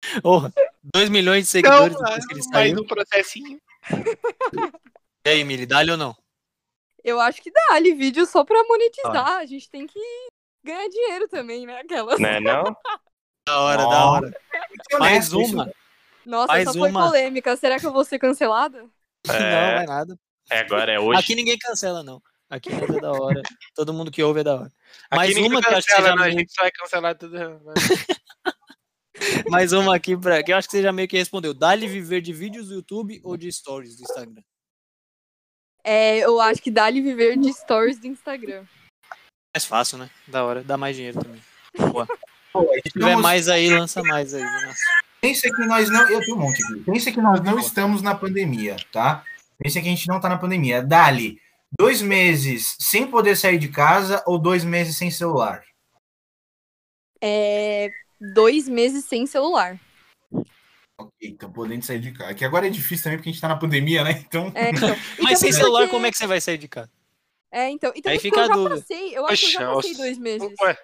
[0.24, 0.54] Porra,
[0.96, 2.80] 2 milhões de seguidores depois que ele saiu.
[2.82, 3.60] um processinho.
[5.26, 6.16] E aí, Mili, dá-lhe ou não?
[7.04, 9.38] Eu acho que dá ali vídeo só pra monetizar.
[9.40, 10.00] A gente tem que
[10.64, 11.82] ganhar dinheiro também, né?
[11.82, 12.18] Aquelas.
[12.18, 12.64] Né, não?
[13.46, 14.42] Da hora, Ó, da hora.
[15.00, 15.70] Mais uma.
[16.26, 17.08] Nossa, Mais essa foi uma.
[17.08, 17.58] polêmica.
[17.58, 18.86] Será que eu vou ser cancelada?
[19.28, 19.40] Não, É,
[19.76, 20.20] não é nada.
[20.50, 21.20] É, agora é hoje.
[21.20, 22.22] Aqui ninguém cancela, não.
[22.50, 23.42] Aqui nada é da hora.
[23.76, 24.72] Todo mundo que ouve é da hora.
[25.10, 26.72] Aqui Mais ninguém uma que eu acho que seja não, a meio- gente só é
[26.72, 27.38] cancelado tudo.
[29.50, 31.54] Mais uma aqui pra, que eu acho que você já meio que respondeu.
[31.54, 34.42] Dá-lhe viver de vídeos do YouTube ou de stories do Instagram?
[35.84, 38.64] É, eu acho que dá-lhe viver de stories do Instagram.
[39.56, 40.10] Mais fácil, né?
[40.28, 40.64] Da hora.
[40.64, 41.42] Dá mais dinheiro também.
[42.54, 44.42] Pô, Se tiver mais aí, lança mais aí.
[44.44, 44.74] né?
[45.22, 46.08] Pensa que nós não.
[46.10, 46.80] Eu tenho um monte aqui.
[46.84, 49.24] Pensa que nós não estamos na pandemia, tá?
[49.60, 50.82] Pensa que a gente não tá na pandemia.
[50.84, 51.40] Dali,
[51.78, 55.64] dois meses sem poder sair de casa ou dois meses sem celular?
[57.22, 57.90] É,
[58.34, 59.80] dois meses sem celular.
[61.00, 62.34] Ok, então podendo sair de casa.
[62.34, 64.12] Que agora é difícil também porque a gente tá na pandemia, né?
[64.28, 64.52] Então.
[64.56, 64.90] É, então.
[65.20, 66.92] E Mas sem também celular, porque- como é que você vai sair de casa?
[67.52, 67.92] É, então.
[67.96, 68.76] E também Aí fica eu a já dúvida.
[68.78, 69.18] passei.
[69.18, 70.50] Eu acho que eu já passei dois meses.
[70.62, 70.78] Ué,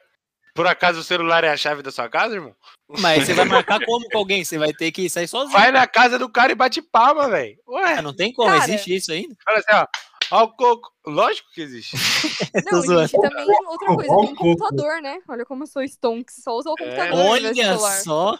[0.54, 2.56] por acaso o celular é a chave da sua casa, irmão?
[3.00, 4.44] Mas você vai marcar como com alguém?
[4.44, 5.52] Você vai ter que sair sozinho.
[5.58, 7.58] Vai na casa do cara e bate palma, velho.
[7.68, 8.64] Ué, Ah, não tem como, Cara.
[8.66, 9.36] existe isso ainda?
[9.48, 9.88] olha assim, ó.
[10.32, 10.92] Ó o coco.
[11.06, 11.96] Lógico que existe.
[12.72, 14.36] Não, gente, também outra coisa, tem coco.
[14.38, 15.20] computador, né?
[15.28, 18.02] Olha como eu sou stonks, só usar o computador ao invés do Olha celular.
[18.02, 18.38] só.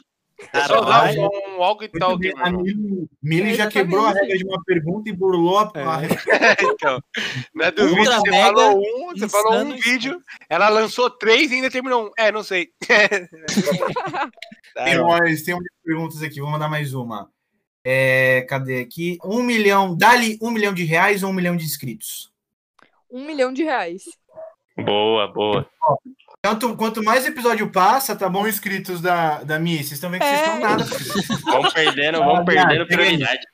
[0.68, 1.30] Só usar Caralho.
[1.58, 2.52] um a.
[3.22, 5.72] Mili, já quebrou a regra de uma pergunta e burlou a.
[5.76, 5.84] É.
[6.64, 7.02] então,
[7.54, 11.72] na Ultra dúvida, você falou um, você falou um vídeo, ela lançou três e ainda
[11.72, 12.12] terminou um.
[12.18, 12.72] É, não sei.
[14.76, 17.30] Tem, umas, tem umas perguntas aqui, vou mandar mais uma.
[17.84, 19.18] É, cadê aqui?
[19.24, 19.96] Um milhão.
[19.96, 22.32] Dali um milhão de reais ou um milhão de inscritos?
[23.12, 24.04] Um milhão de reais.
[24.78, 25.70] Boa, boa.
[26.46, 29.78] Quanto, quanto mais episódio passa, tá bom, inscritos da, da Mi?
[29.78, 30.44] Vocês estão vendo que vocês É.
[30.44, 30.84] estão nada.
[31.62, 33.48] Vão perdendo, vão Ah, perdendo prioridade.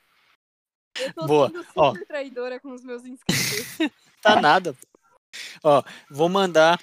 [0.99, 1.47] Eu tô Boa.
[1.49, 1.93] sendo Ó.
[2.07, 3.77] traidora com os meus inscritos.
[4.21, 4.75] Tá nada.
[5.63, 6.77] Ó, vou mandar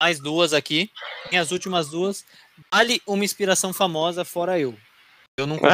[0.00, 0.90] mais duas aqui.
[1.30, 2.24] Minhas últimas duas.
[2.72, 4.74] Dá-lhe uma inspiração famosa, fora eu.
[5.36, 5.68] Eu não conto.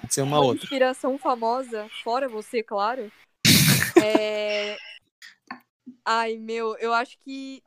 [0.00, 0.62] Pode ser uma Uma outra.
[0.64, 3.12] inspiração famosa, fora você, claro.
[4.02, 4.78] É...
[6.04, 7.62] Ai, meu, eu acho que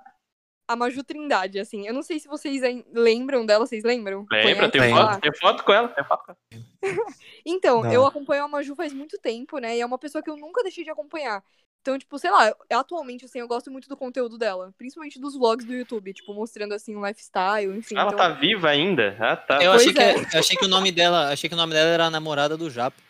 [0.70, 1.88] a Maju Trindade, assim.
[1.88, 2.62] Eu não sei se vocês
[2.94, 4.28] lembram dela, vocês lembram?
[4.32, 4.70] Lembra?
[4.70, 6.62] Tem foto, tem foto com ela, tem foto com ela.
[7.44, 7.92] Então, Não.
[7.92, 9.78] eu acompanho a Maju faz muito tempo, né?
[9.78, 11.42] E é uma pessoa que eu nunca deixei de acompanhar.
[11.82, 14.72] Então, tipo, sei lá, atualmente, assim, eu gosto muito do conteúdo dela.
[14.78, 17.96] Principalmente dos vlogs do YouTube, tipo, mostrando, assim, o lifestyle, enfim.
[17.96, 18.18] Ela então...
[18.18, 19.18] tá viva ainda?
[19.20, 19.64] Ah, tá.
[19.64, 20.16] Eu achei que, é.
[20.16, 22.70] eu achei que o nome dela, achei que o nome dela era a namorada do
[22.70, 23.09] Japa.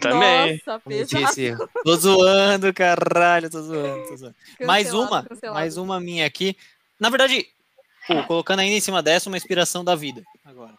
[0.00, 0.60] Também.
[0.66, 1.68] Nossa.
[1.84, 4.36] Tô zoando, caralho, tô zoando, tô zoando.
[4.60, 5.58] mais uma, cancelado.
[5.58, 6.56] mais uma minha aqui.
[6.98, 7.46] Na verdade,
[8.06, 10.22] pô, colocando ainda em cima dessa uma inspiração da vida.
[10.44, 10.76] Agora.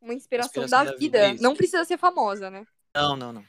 [0.00, 1.30] Uma inspiração, Inspiração da, da vida.
[1.30, 1.42] vida.
[1.42, 2.64] Não precisa ser famosa, né?
[2.94, 3.44] Não, não, não.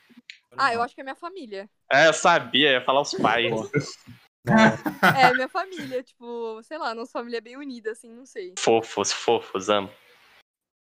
[0.57, 1.69] Ah, eu acho que é minha família.
[1.89, 3.51] É, eu sabia, ia falar os pais.
[4.43, 8.55] É, minha família, tipo, sei lá, nossa família é bem unida, assim, não sei.
[8.57, 9.87] Fofos, fofos, amo.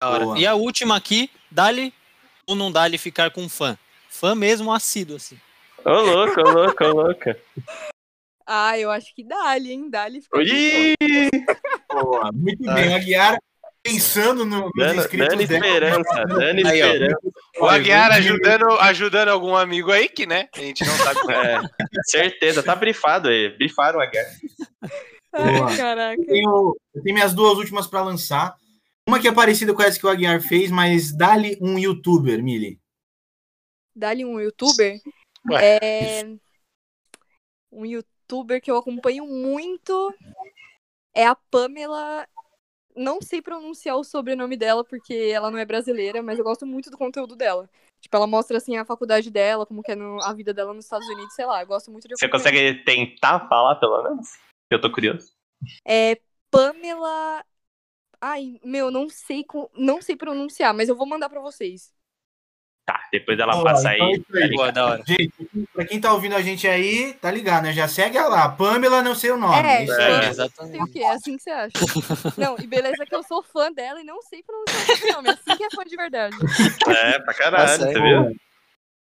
[0.01, 0.39] Boa.
[0.39, 1.93] E a última aqui, dá-lhe
[2.49, 3.77] ou não dá-lhe ficar com fã?
[4.09, 5.37] Fã mesmo assíduo, assim.
[5.85, 7.39] Ô, louco, ô, louco, ô, louca.
[8.51, 9.91] Ah, eu acho que dá-lhe, hein?
[9.91, 10.95] Dá-lhe fica Ih,
[11.87, 13.37] Boa, muito bem, Aguiar
[13.83, 15.67] pensando no, nos dando, inscritos dando dela.
[15.67, 17.19] esperança, dando esperança.
[17.59, 20.49] O Aguiar ajudando, ajudando algum amigo aí, que, né?
[20.55, 21.19] A gente não sabe.
[21.29, 21.61] É,
[22.05, 23.49] certeza, tá brifado aí.
[23.49, 24.31] Brifaram a guerra.
[25.31, 25.69] Boa.
[25.69, 26.25] Ai, caraca.
[26.25, 28.55] tenho, eu tenho minhas duas últimas para lançar.
[29.09, 32.79] Uma que é parecida com essa que o Aguiar fez, mas dá-lhe um youtuber, Mili.
[33.95, 35.01] Dá-lhe um youtuber.
[35.49, 36.23] Ué, É.
[37.71, 40.13] Um youtuber que eu acompanho muito
[41.11, 42.27] é a Pamela.
[42.95, 46.91] Não sei pronunciar o sobrenome dela porque ela não é brasileira, mas eu gosto muito
[46.91, 47.67] do conteúdo dela.
[47.99, 50.85] Tipo, ela mostra assim a faculdade dela, como que é no- a vida dela nos
[50.85, 54.37] Estados Unidos, sei lá, eu gosto muito de Você consegue tentar falar, pelo menos?
[54.69, 55.33] Eu tô curioso.
[55.83, 56.21] É
[56.51, 57.43] Pamela.
[58.21, 61.93] Ai, meu, não sei não sei pronunciar, mas eu vou mandar pra vocês.
[62.89, 64.43] Tá, depois ela Boa, passa então é aí.
[64.43, 64.49] aí.
[64.49, 64.55] tá?
[64.55, 65.03] Boa, da hora.
[65.05, 65.31] Gente,
[65.71, 67.71] pra quem tá ouvindo a gente aí, tá ligado, né?
[67.71, 68.49] Já segue ela lá.
[68.49, 69.67] Pamela, não sei o nome.
[69.67, 70.11] É, Isso é, aí.
[70.11, 70.81] Não sei exatamente.
[70.81, 71.71] o que, é assim que você acha.
[72.35, 75.55] Não, e beleza que eu sou fã dela e não sei pronunciar o sobrenome, assim
[75.55, 76.35] que é fã de verdade.
[76.89, 77.93] É, pra caralho, é.
[77.93, 78.35] viu?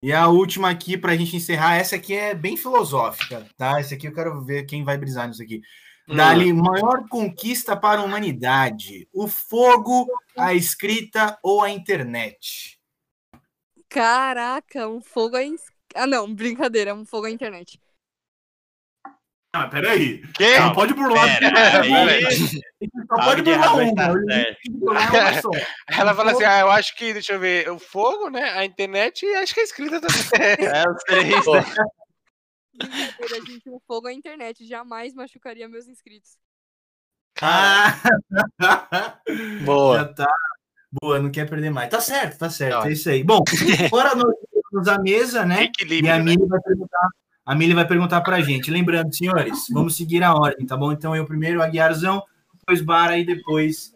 [0.04, 3.80] E a última aqui, para a gente encerrar, essa aqui é bem filosófica, tá?
[3.80, 5.60] Essa aqui eu quero ver quem vai brisar nisso aqui.
[6.12, 6.18] Hum.
[6.18, 10.08] Dali, maior conquista para a humanidade: o fogo,
[10.38, 12.78] a escrita ou a internet?
[13.88, 17.80] Caraca, um fogo à ins- Ah, não, brincadeira, um fogo à internet.
[19.54, 20.22] Ah, peraí.
[20.34, 20.60] Que?
[20.60, 21.28] Não pode burlar.
[21.40, 22.22] Pera, Só aí,
[23.08, 25.42] pode algo de burlar uma.
[25.42, 25.50] só.
[25.92, 28.50] Ela fala assim: ah, eu acho que, deixa eu ver, o fogo, né?
[28.52, 30.68] A internet e acho que a escrita também.
[30.68, 31.86] É, os três, né?
[32.73, 36.38] Brincadeira, gente, um fogo à internet jamais machucaria meus inscritos.
[37.41, 38.02] Ah,
[39.65, 39.98] Boa.
[39.98, 40.34] já tá.
[40.91, 41.89] Boa, não quer perder mais.
[41.89, 42.81] Tá certo, tá certo.
[42.81, 42.89] Tá.
[42.89, 43.23] É isso aí.
[43.23, 43.43] Bom,
[43.88, 44.34] agora nós
[44.69, 45.69] temos a mesa, né?
[45.89, 46.23] E a né?
[46.23, 47.07] Mili vai perguntar.
[47.45, 48.69] A Mili vai perguntar pra gente.
[48.69, 50.91] Lembrando, senhores, vamos seguir a ordem, tá bom?
[50.91, 52.23] Então eu primeiro, Aguiarzão,
[52.53, 53.93] depois Bara e depois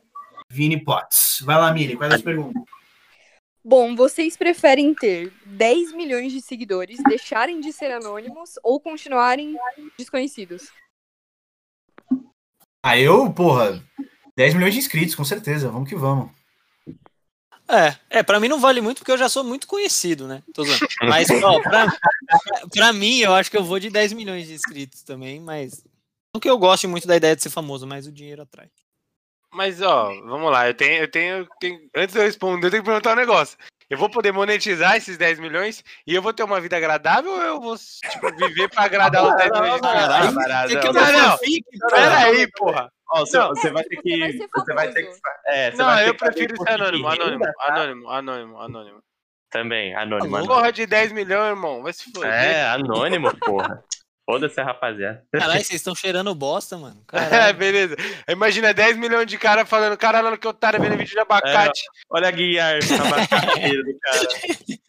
[0.49, 1.41] Vini Potts.
[1.43, 2.61] Vai lá, Mili, quais as perguntas?
[3.67, 9.57] Bom, vocês preferem ter 10 milhões de seguidores, deixarem de ser anônimos ou continuarem
[9.97, 10.69] desconhecidos?
[12.83, 13.83] Ah, eu, porra,
[14.37, 15.71] 10 milhões de inscritos, com certeza.
[15.71, 16.29] Vamos que vamos.
[17.67, 20.43] É, é, pra mim não vale muito porque eu já sou muito conhecido, né?
[21.01, 21.87] Mas, ó, pra,
[22.71, 25.83] pra mim, eu acho que eu vou de 10 milhões de inscritos também, mas.
[26.31, 28.69] Não que eu goste muito da ideia de ser famoso, mas o dinheiro atrai.
[29.55, 30.67] Mas, ó, vamos lá.
[30.67, 33.15] Eu tenho, eu tenho, eu tenho- Antes de eu responder, eu tenho que perguntar um
[33.15, 33.57] negócio.
[33.89, 37.41] Eu vou poder monetizar esses 10 milhões e eu vou ter uma vida agradável ou
[37.41, 40.79] eu vou, tipo, viver pra agradar os 10 milhões de caralho.
[40.81, 42.91] que eu Não, não, não fique, Pera aí, porra.
[43.13, 43.49] Ó, você, Não.
[43.49, 44.19] você vai ter Você que.
[44.19, 45.19] vai ser Você vai ter que.
[45.45, 47.53] É, você Não, vai ter eu prefiro ser anônimo, renda, anônimo, tá?
[47.67, 48.97] anônimo, anônimo, anônimo.
[49.51, 50.47] Também, anônimo.
[50.47, 51.83] Porra de 10 milhões, irmão.
[51.83, 52.29] Vai se foder.
[52.33, 53.81] É, anônimo, porra.
[54.25, 55.23] Foda-se, rapaziada.
[55.31, 56.99] Caralho, vocês estão cheirando bosta, mano.
[57.13, 57.57] É, Caralho.
[57.57, 57.95] beleza.
[58.27, 61.81] Imagina 10 milhões de caras falando, caralho, que otário vendo vídeo de abacate.
[62.09, 64.27] Olha a Guiar, a macaqueira do cara.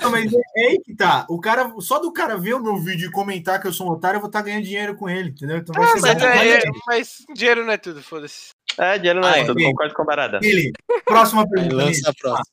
[0.00, 1.26] Não, mas é, é aí que tá.
[1.28, 3.92] O cara, só do cara ver o meu vídeo e comentar que eu sou um
[3.92, 5.58] otário, eu vou estar ganhando dinheiro com ele, entendeu?
[5.58, 6.26] Então vai Ah, ser mas, bom.
[6.26, 8.50] é, é, mas dinheiro não é tudo, foda-se.
[8.76, 9.44] É, dinheiro não Ah, é é.
[9.44, 10.40] tudo, concordo com a barada.
[10.40, 10.72] Mili,
[11.04, 11.74] próxima pergunta.
[11.76, 12.46] Lança a próxima.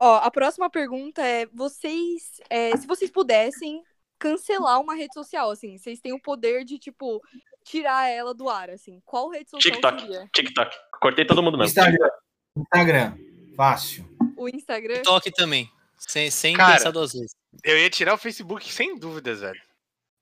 [0.00, 3.82] Ó, a próxima pergunta é: vocês, é, se vocês pudessem
[4.22, 7.20] cancelar uma rede social, assim, vocês têm o poder de, tipo,
[7.64, 10.00] tirar ela do ar, assim, qual rede social TikTok.
[10.00, 10.30] seria?
[10.32, 10.76] TikTok.
[11.00, 11.70] Cortei todo mundo mesmo.
[11.70, 12.08] Instagram.
[12.56, 13.16] Instagram.
[13.56, 14.08] Fácil.
[14.36, 15.02] O Instagram?
[15.02, 15.68] Toque também.
[15.98, 17.34] Sem, sem Cara, pensar duas vezes.
[17.64, 19.60] Eu ia tirar o Facebook sem dúvidas, velho.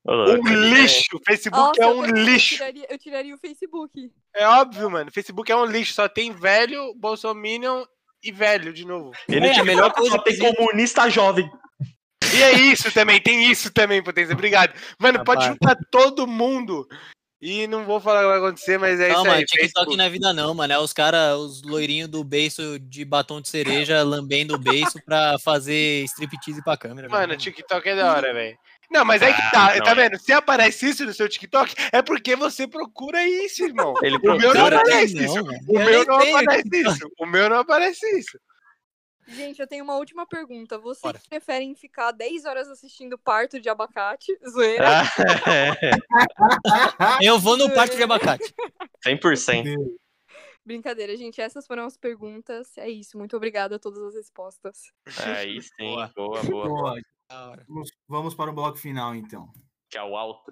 [0.07, 1.15] Um lixo.
[1.15, 2.55] O Facebook Nossa, é eu um também, lixo.
[2.55, 4.11] Eu tiraria, eu tiraria o Facebook.
[4.33, 5.09] É óbvio, mano.
[5.09, 5.93] O Facebook é um lixo.
[5.93, 7.85] Só tem velho, bolsominion
[8.23, 9.11] e velho de novo.
[9.29, 11.49] Ele É, a melhor coisa só tem comunista jovem.
[12.33, 13.19] E é isso também.
[13.21, 14.33] Tem isso também, Potência.
[14.33, 14.73] Obrigado.
[14.99, 15.57] Mano, pode Rapaz.
[15.61, 16.87] juntar todo mundo.
[17.41, 19.45] E não vou falar o que vai acontecer, mas é não, isso mano, aí.
[19.45, 19.97] TikTok Facebook.
[19.97, 20.73] não é vida não, mano.
[20.73, 25.39] É os caras, os loirinhos do beiço de batom de cereja lambendo o beiço pra
[25.39, 27.09] fazer striptease pra câmera.
[27.09, 27.39] Mano, velho.
[27.39, 28.55] TikTok é da hora, velho.
[28.91, 29.83] Não, mas aí que tá, Ah, não.
[29.85, 30.19] tá vendo?
[30.19, 33.95] Se aparece isso no seu TikTok, é porque você procura isso, irmão.
[34.03, 35.33] Ele O meu não aparece não, isso.
[35.43, 35.59] mano.
[35.67, 37.09] O Eu meu não aparece isso.
[37.19, 38.37] O meu não aparece isso.
[39.31, 40.77] Gente, eu tenho uma última pergunta.
[40.77, 41.21] Vocês Bora.
[41.29, 44.37] preferem ficar 10 horas assistindo parto de abacate?
[44.47, 44.85] Zoeira.
[44.89, 45.03] Ah,
[47.21, 48.53] Eu vou no parque de abacate.
[49.05, 49.75] 100%.
[50.65, 51.41] Brincadeira, gente.
[51.41, 52.77] Essas foram as perguntas.
[52.77, 53.17] É isso.
[53.17, 54.91] Muito obrigada a todas as respostas.
[55.25, 56.11] Aí sim, Boa.
[56.15, 56.67] boa, boa.
[56.67, 57.01] boa.
[58.07, 59.51] Vamos para o bloco final, então.
[59.89, 60.51] Que é o alto.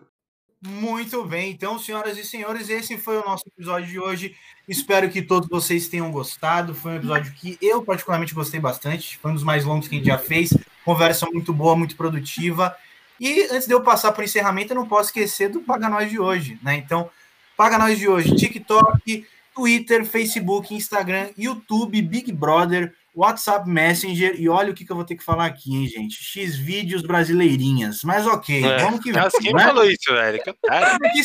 [0.61, 4.35] Muito bem, então, senhoras e senhores, esse foi o nosso episódio de hoje.
[4.67, 6.75] Espero que todos vocês tenham gostado.
[6.75, 9.17] Foi um episódio que eu, particularmente, gostei bastante.
[9.17, 10.53] Foi um dos mais longos que a gente já fez.
[10.83, 12.75] Conversa muito boa, muito produtiva.
[13.17, 16.09] E antes de eu passar para o encerramento, eu não posso esquecer do Paga Nós
[16.09, 16.75] de hoje, né?
[16.75, 17.09] Então,
[17.55, 19.25] Paga Nós de hoje: TikTok,
[19.55, 24.39] Twitter, Facebook, Instagram, YouTube, Big Brother, WhatsApp Messenger.
[24.39, 26.15] E olha o que, que eu vou ter que falar aqui, hein, gente?
[26.23, 28.03] X vídeos brasileirinhas.
[28.03, 28.77] Mas ok, É.
[28.79, 29.63] vamos que Nossa, quem né?
[29.63, 30.41] falou isso, velho?
[30.43, 30.53] Que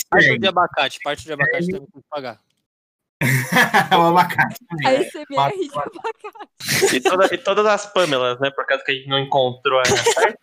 [0.08, 2.40] Parte de abacate, parte de abacate também tem que pagar.
[3.98, 4.86] o abacate também.
[4.86, 5.04] A né?
[5.04, 6.96] SMR de abacate.
[6.96, 8.50] E, toda- e todas as Pamelas, né?
[8.50, 10.38] Por causa que a gente não encontrou a certo?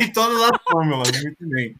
[0.00, 1.10] em todas as fórmulas.
[1.22, 1.74] Muito bem.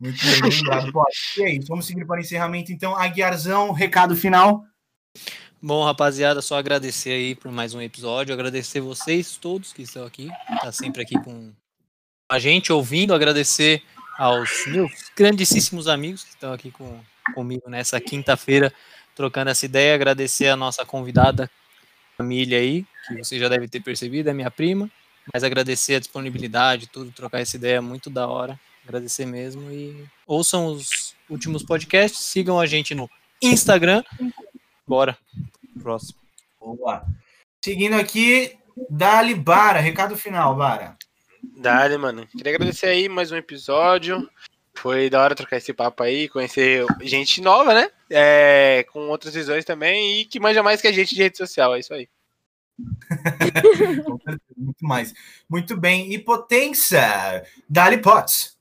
[0.00, 0.92] Muito bem.
[0.92, 1.04] Bom,
[1.38, 2.72] e é isso, vamos seguir para o encerramento.
[2.72, 4.64] Então, Aguiarzão, recado final.
[5.60, 10.28] Bom, rapaziada, só agradecer aí por mais um episódio, agradecer vocês todos que estão aqui,
[10.60, 11.50] tá sempre aqui com
[12.30, 13.82] a gente ouvindo, agradecer
[14.18, 17.00] aos meus grandíssimos amigos que estão aqui com,
[17.34, 18.70] comigo nessa quinta-feira
[19.14, 21.50] trocando essa ideia, agradecer a nossa convidada
[22.18, 24.90] família aí, que você já deve ter percebido, é minha prima,
[25.32, 30.66] mas agradecer a disponibilidade, tudo, trocar essa ideia muito da hora, agradecer mesmo e ouçam
[30.66, 33.08] os últimos podcasts, sigam a gente no
[33.42, 34.02] Instagram.
[34.86, 35.18] Bora.
[35.82, 36.20] Próximo.
[36.60, 37.04] Boa.
[37.64, 38.56] Seguindo aqui,
[38.88, 40.96] Dali Bara, recado final, Bara.
[41.56, 42.24] Dale, mano.
[42.28, 44.30] Queria agradecer aí mais um episódio.
[44.74, 47.90] Foi da hora trocar esse papo aí, conhecer gente nova, né?
[48.08, 51.74] É, com outras visões também e que manja mais que a gente de rede social.
[51.74, 52.08] É isso aí.
[54.56, 55.12] Muito mais.
[55.50, 56.12] Muito bem.
[56.12, 58.56] E potência, Dali Potts.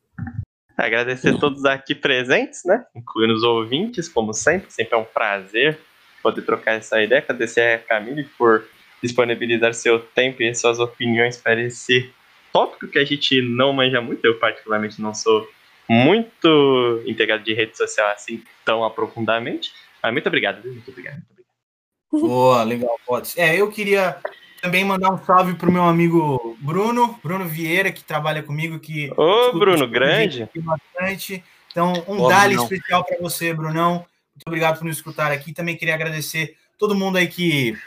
[0.75, 2.83] Agradecer a todos aqui presentes, né?
[2.95, 4.71] Incluindo os ouvintes, como sempre.
[4.71, 5.79] Sempre é um prazer
[6.25, 7.21] poder trocar essa ideia.
[7.21, 8.65] Agradecer a Camille por
[9.01, 12.11] disponibilizar seu tempo e suas opiniões para esse
[12.51, 14.25] tópico que a gente não manja muito.
[14.25, 15.47] Eu, particularmente, não sou
[15.87, 19.71] muito integrado de rede social assim tão aprofundadamente.
[20.01, 21.17] Mas muito obrigado, muito obrigado.
[21.17, 22.27] Muito obrigado.
[22.27, 23.37] Boa, legal, Potts.
[23.37, 24.17] É, eu queria
[24.61, 28.79] também mandar um salve pro meu amigo Bruno, Bruno Vieira, que trabalha comigo.
[28.79, 30.49] Que Ô, Bruno, grande.
[30.55, 31.43] Bastante.
[31.69, 34.03] Então, um dali especial para você, Brunão.
[34.35, 35.53] Muito obrigado por nos escutar aqui.
[35.53, 37.77] Também queria agradecer todo mundo aí que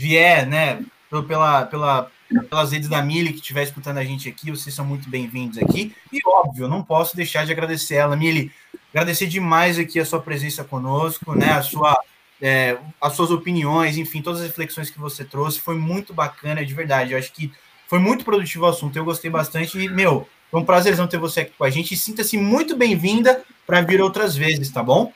[0.00, 0.82] vier, né,
[1.26, 2.10] pela, pela,
[2.48, 4.50] pelas redes da Mili que estiver escutando a gente aqui.
[4.50, 5.94] Vocês são muito bem-vindos aqui.
[6.10, 8.16] E, óbvio, não posso deixar de agradecer ela.
[8.16, 8.50] Mili,
[8.90, 11.94] agradecer demais aqui a sua presença conosco, né, a sua
[12.40, 15.60] é, as suas opiniões, enfim, todas as reflexões que você trouxe.
[15.60, 17.12] Foi muito bacana, de verdade.
[17.12, 17.52] Eu acho que
[17.86, 18.96] foi muito produtivo o assunto.
[18.96, 21.96] Eu gostei bastante e, meu, foi um prazerzão ter você aqui com a gente.
[21.96, 25.12] Sinta-se muito bem-vinda para vir outras vezes, tá bom?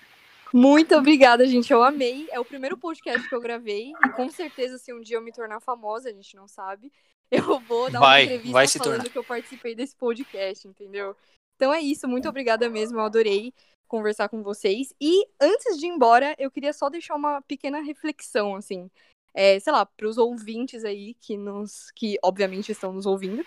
[0.52, 1.72] Muito obrigada, gente.
[1.72, 2.28] Eu amei.
[2.30, 3.92] É o primeiro podcast que eu gravei.
[4.04, 6.92] E com certeza, se um dia eu me tornar famosa, a gente não sabe,
[7.30, 9.10] eu vou dar vai, uma entrevista vai falando tornar.
[9.10, 11.16] que eu participei desse podcast, entendeu?
[11.56, 12.06] Então é isso.
[12.06, 12.98] Muito obrigada mesmo.
[12.98, 13.54] Eu adorei
[13.88, 14.94] conversar com vocês.
[15.00, 18.90] E antes de ir embora, eu queria só deixar uma pequena reflexão, assim.
[19.34, 23.44] É, sei lá, para os ouvintes aí que nos, que obviamente estão nos ouvindo.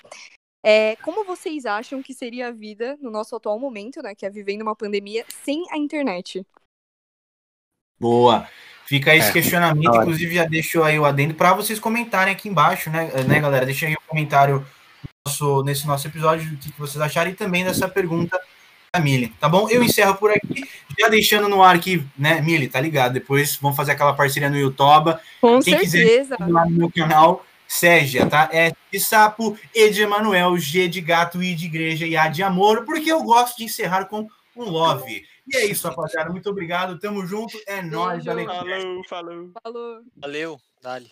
[0.64, 4.30] É, como vocês acham que seria a vida no nosso atual momento, né, que é
[4.32, 6.44] vivendo uma pandemia sem a internet?
[8.00, 8.48] Boa.
[8.86, 10.02] Fica aí esse É, questionamento, hora.
[10.04, 13.66] inclusive já deixo aí o adendo para vocês comentarem aqui embaixo, né, né, galera?
[13.66, 14.66] Deixa aí o comentário
[15.26, 18.40] nosso- nesse nosso episódio o que que vocês acharam e também dessa pergunta
[18.94, 19.68] da Mili, tá bom?
[19.70, 20.64] Eu encerro por aqui,
[21.00, 23.14] já deixando no ar aqui, né, Mili, tá ligado?
[23.14, 25.16] Depois vamos fazer aquela parceria no YouTube.
[25.42, 26.38] Com Quem quiser certeza.
[26.40, 28.48] lá no meu canal, Ségia, tá?
[28.54, 32.44] É de sapo, E de Emanuel, G de gato, I de igreja e A de
[32.44, 35.26] amor, porque eu gosto de encerrar com um love.
[35.48, 36.32] E é isso, rapaziada.
[36.32, 37.00] Muito obrigado.
[37.00, 37.58] Tamo junto.
[37.68, 38.46] É nóis, Valeu.
[38.46, 39.52] Falou, falou.
[39.64, 40.02] Falou.
[40.18, 40.58] Valeu.
[40.82, 41.12] Dali.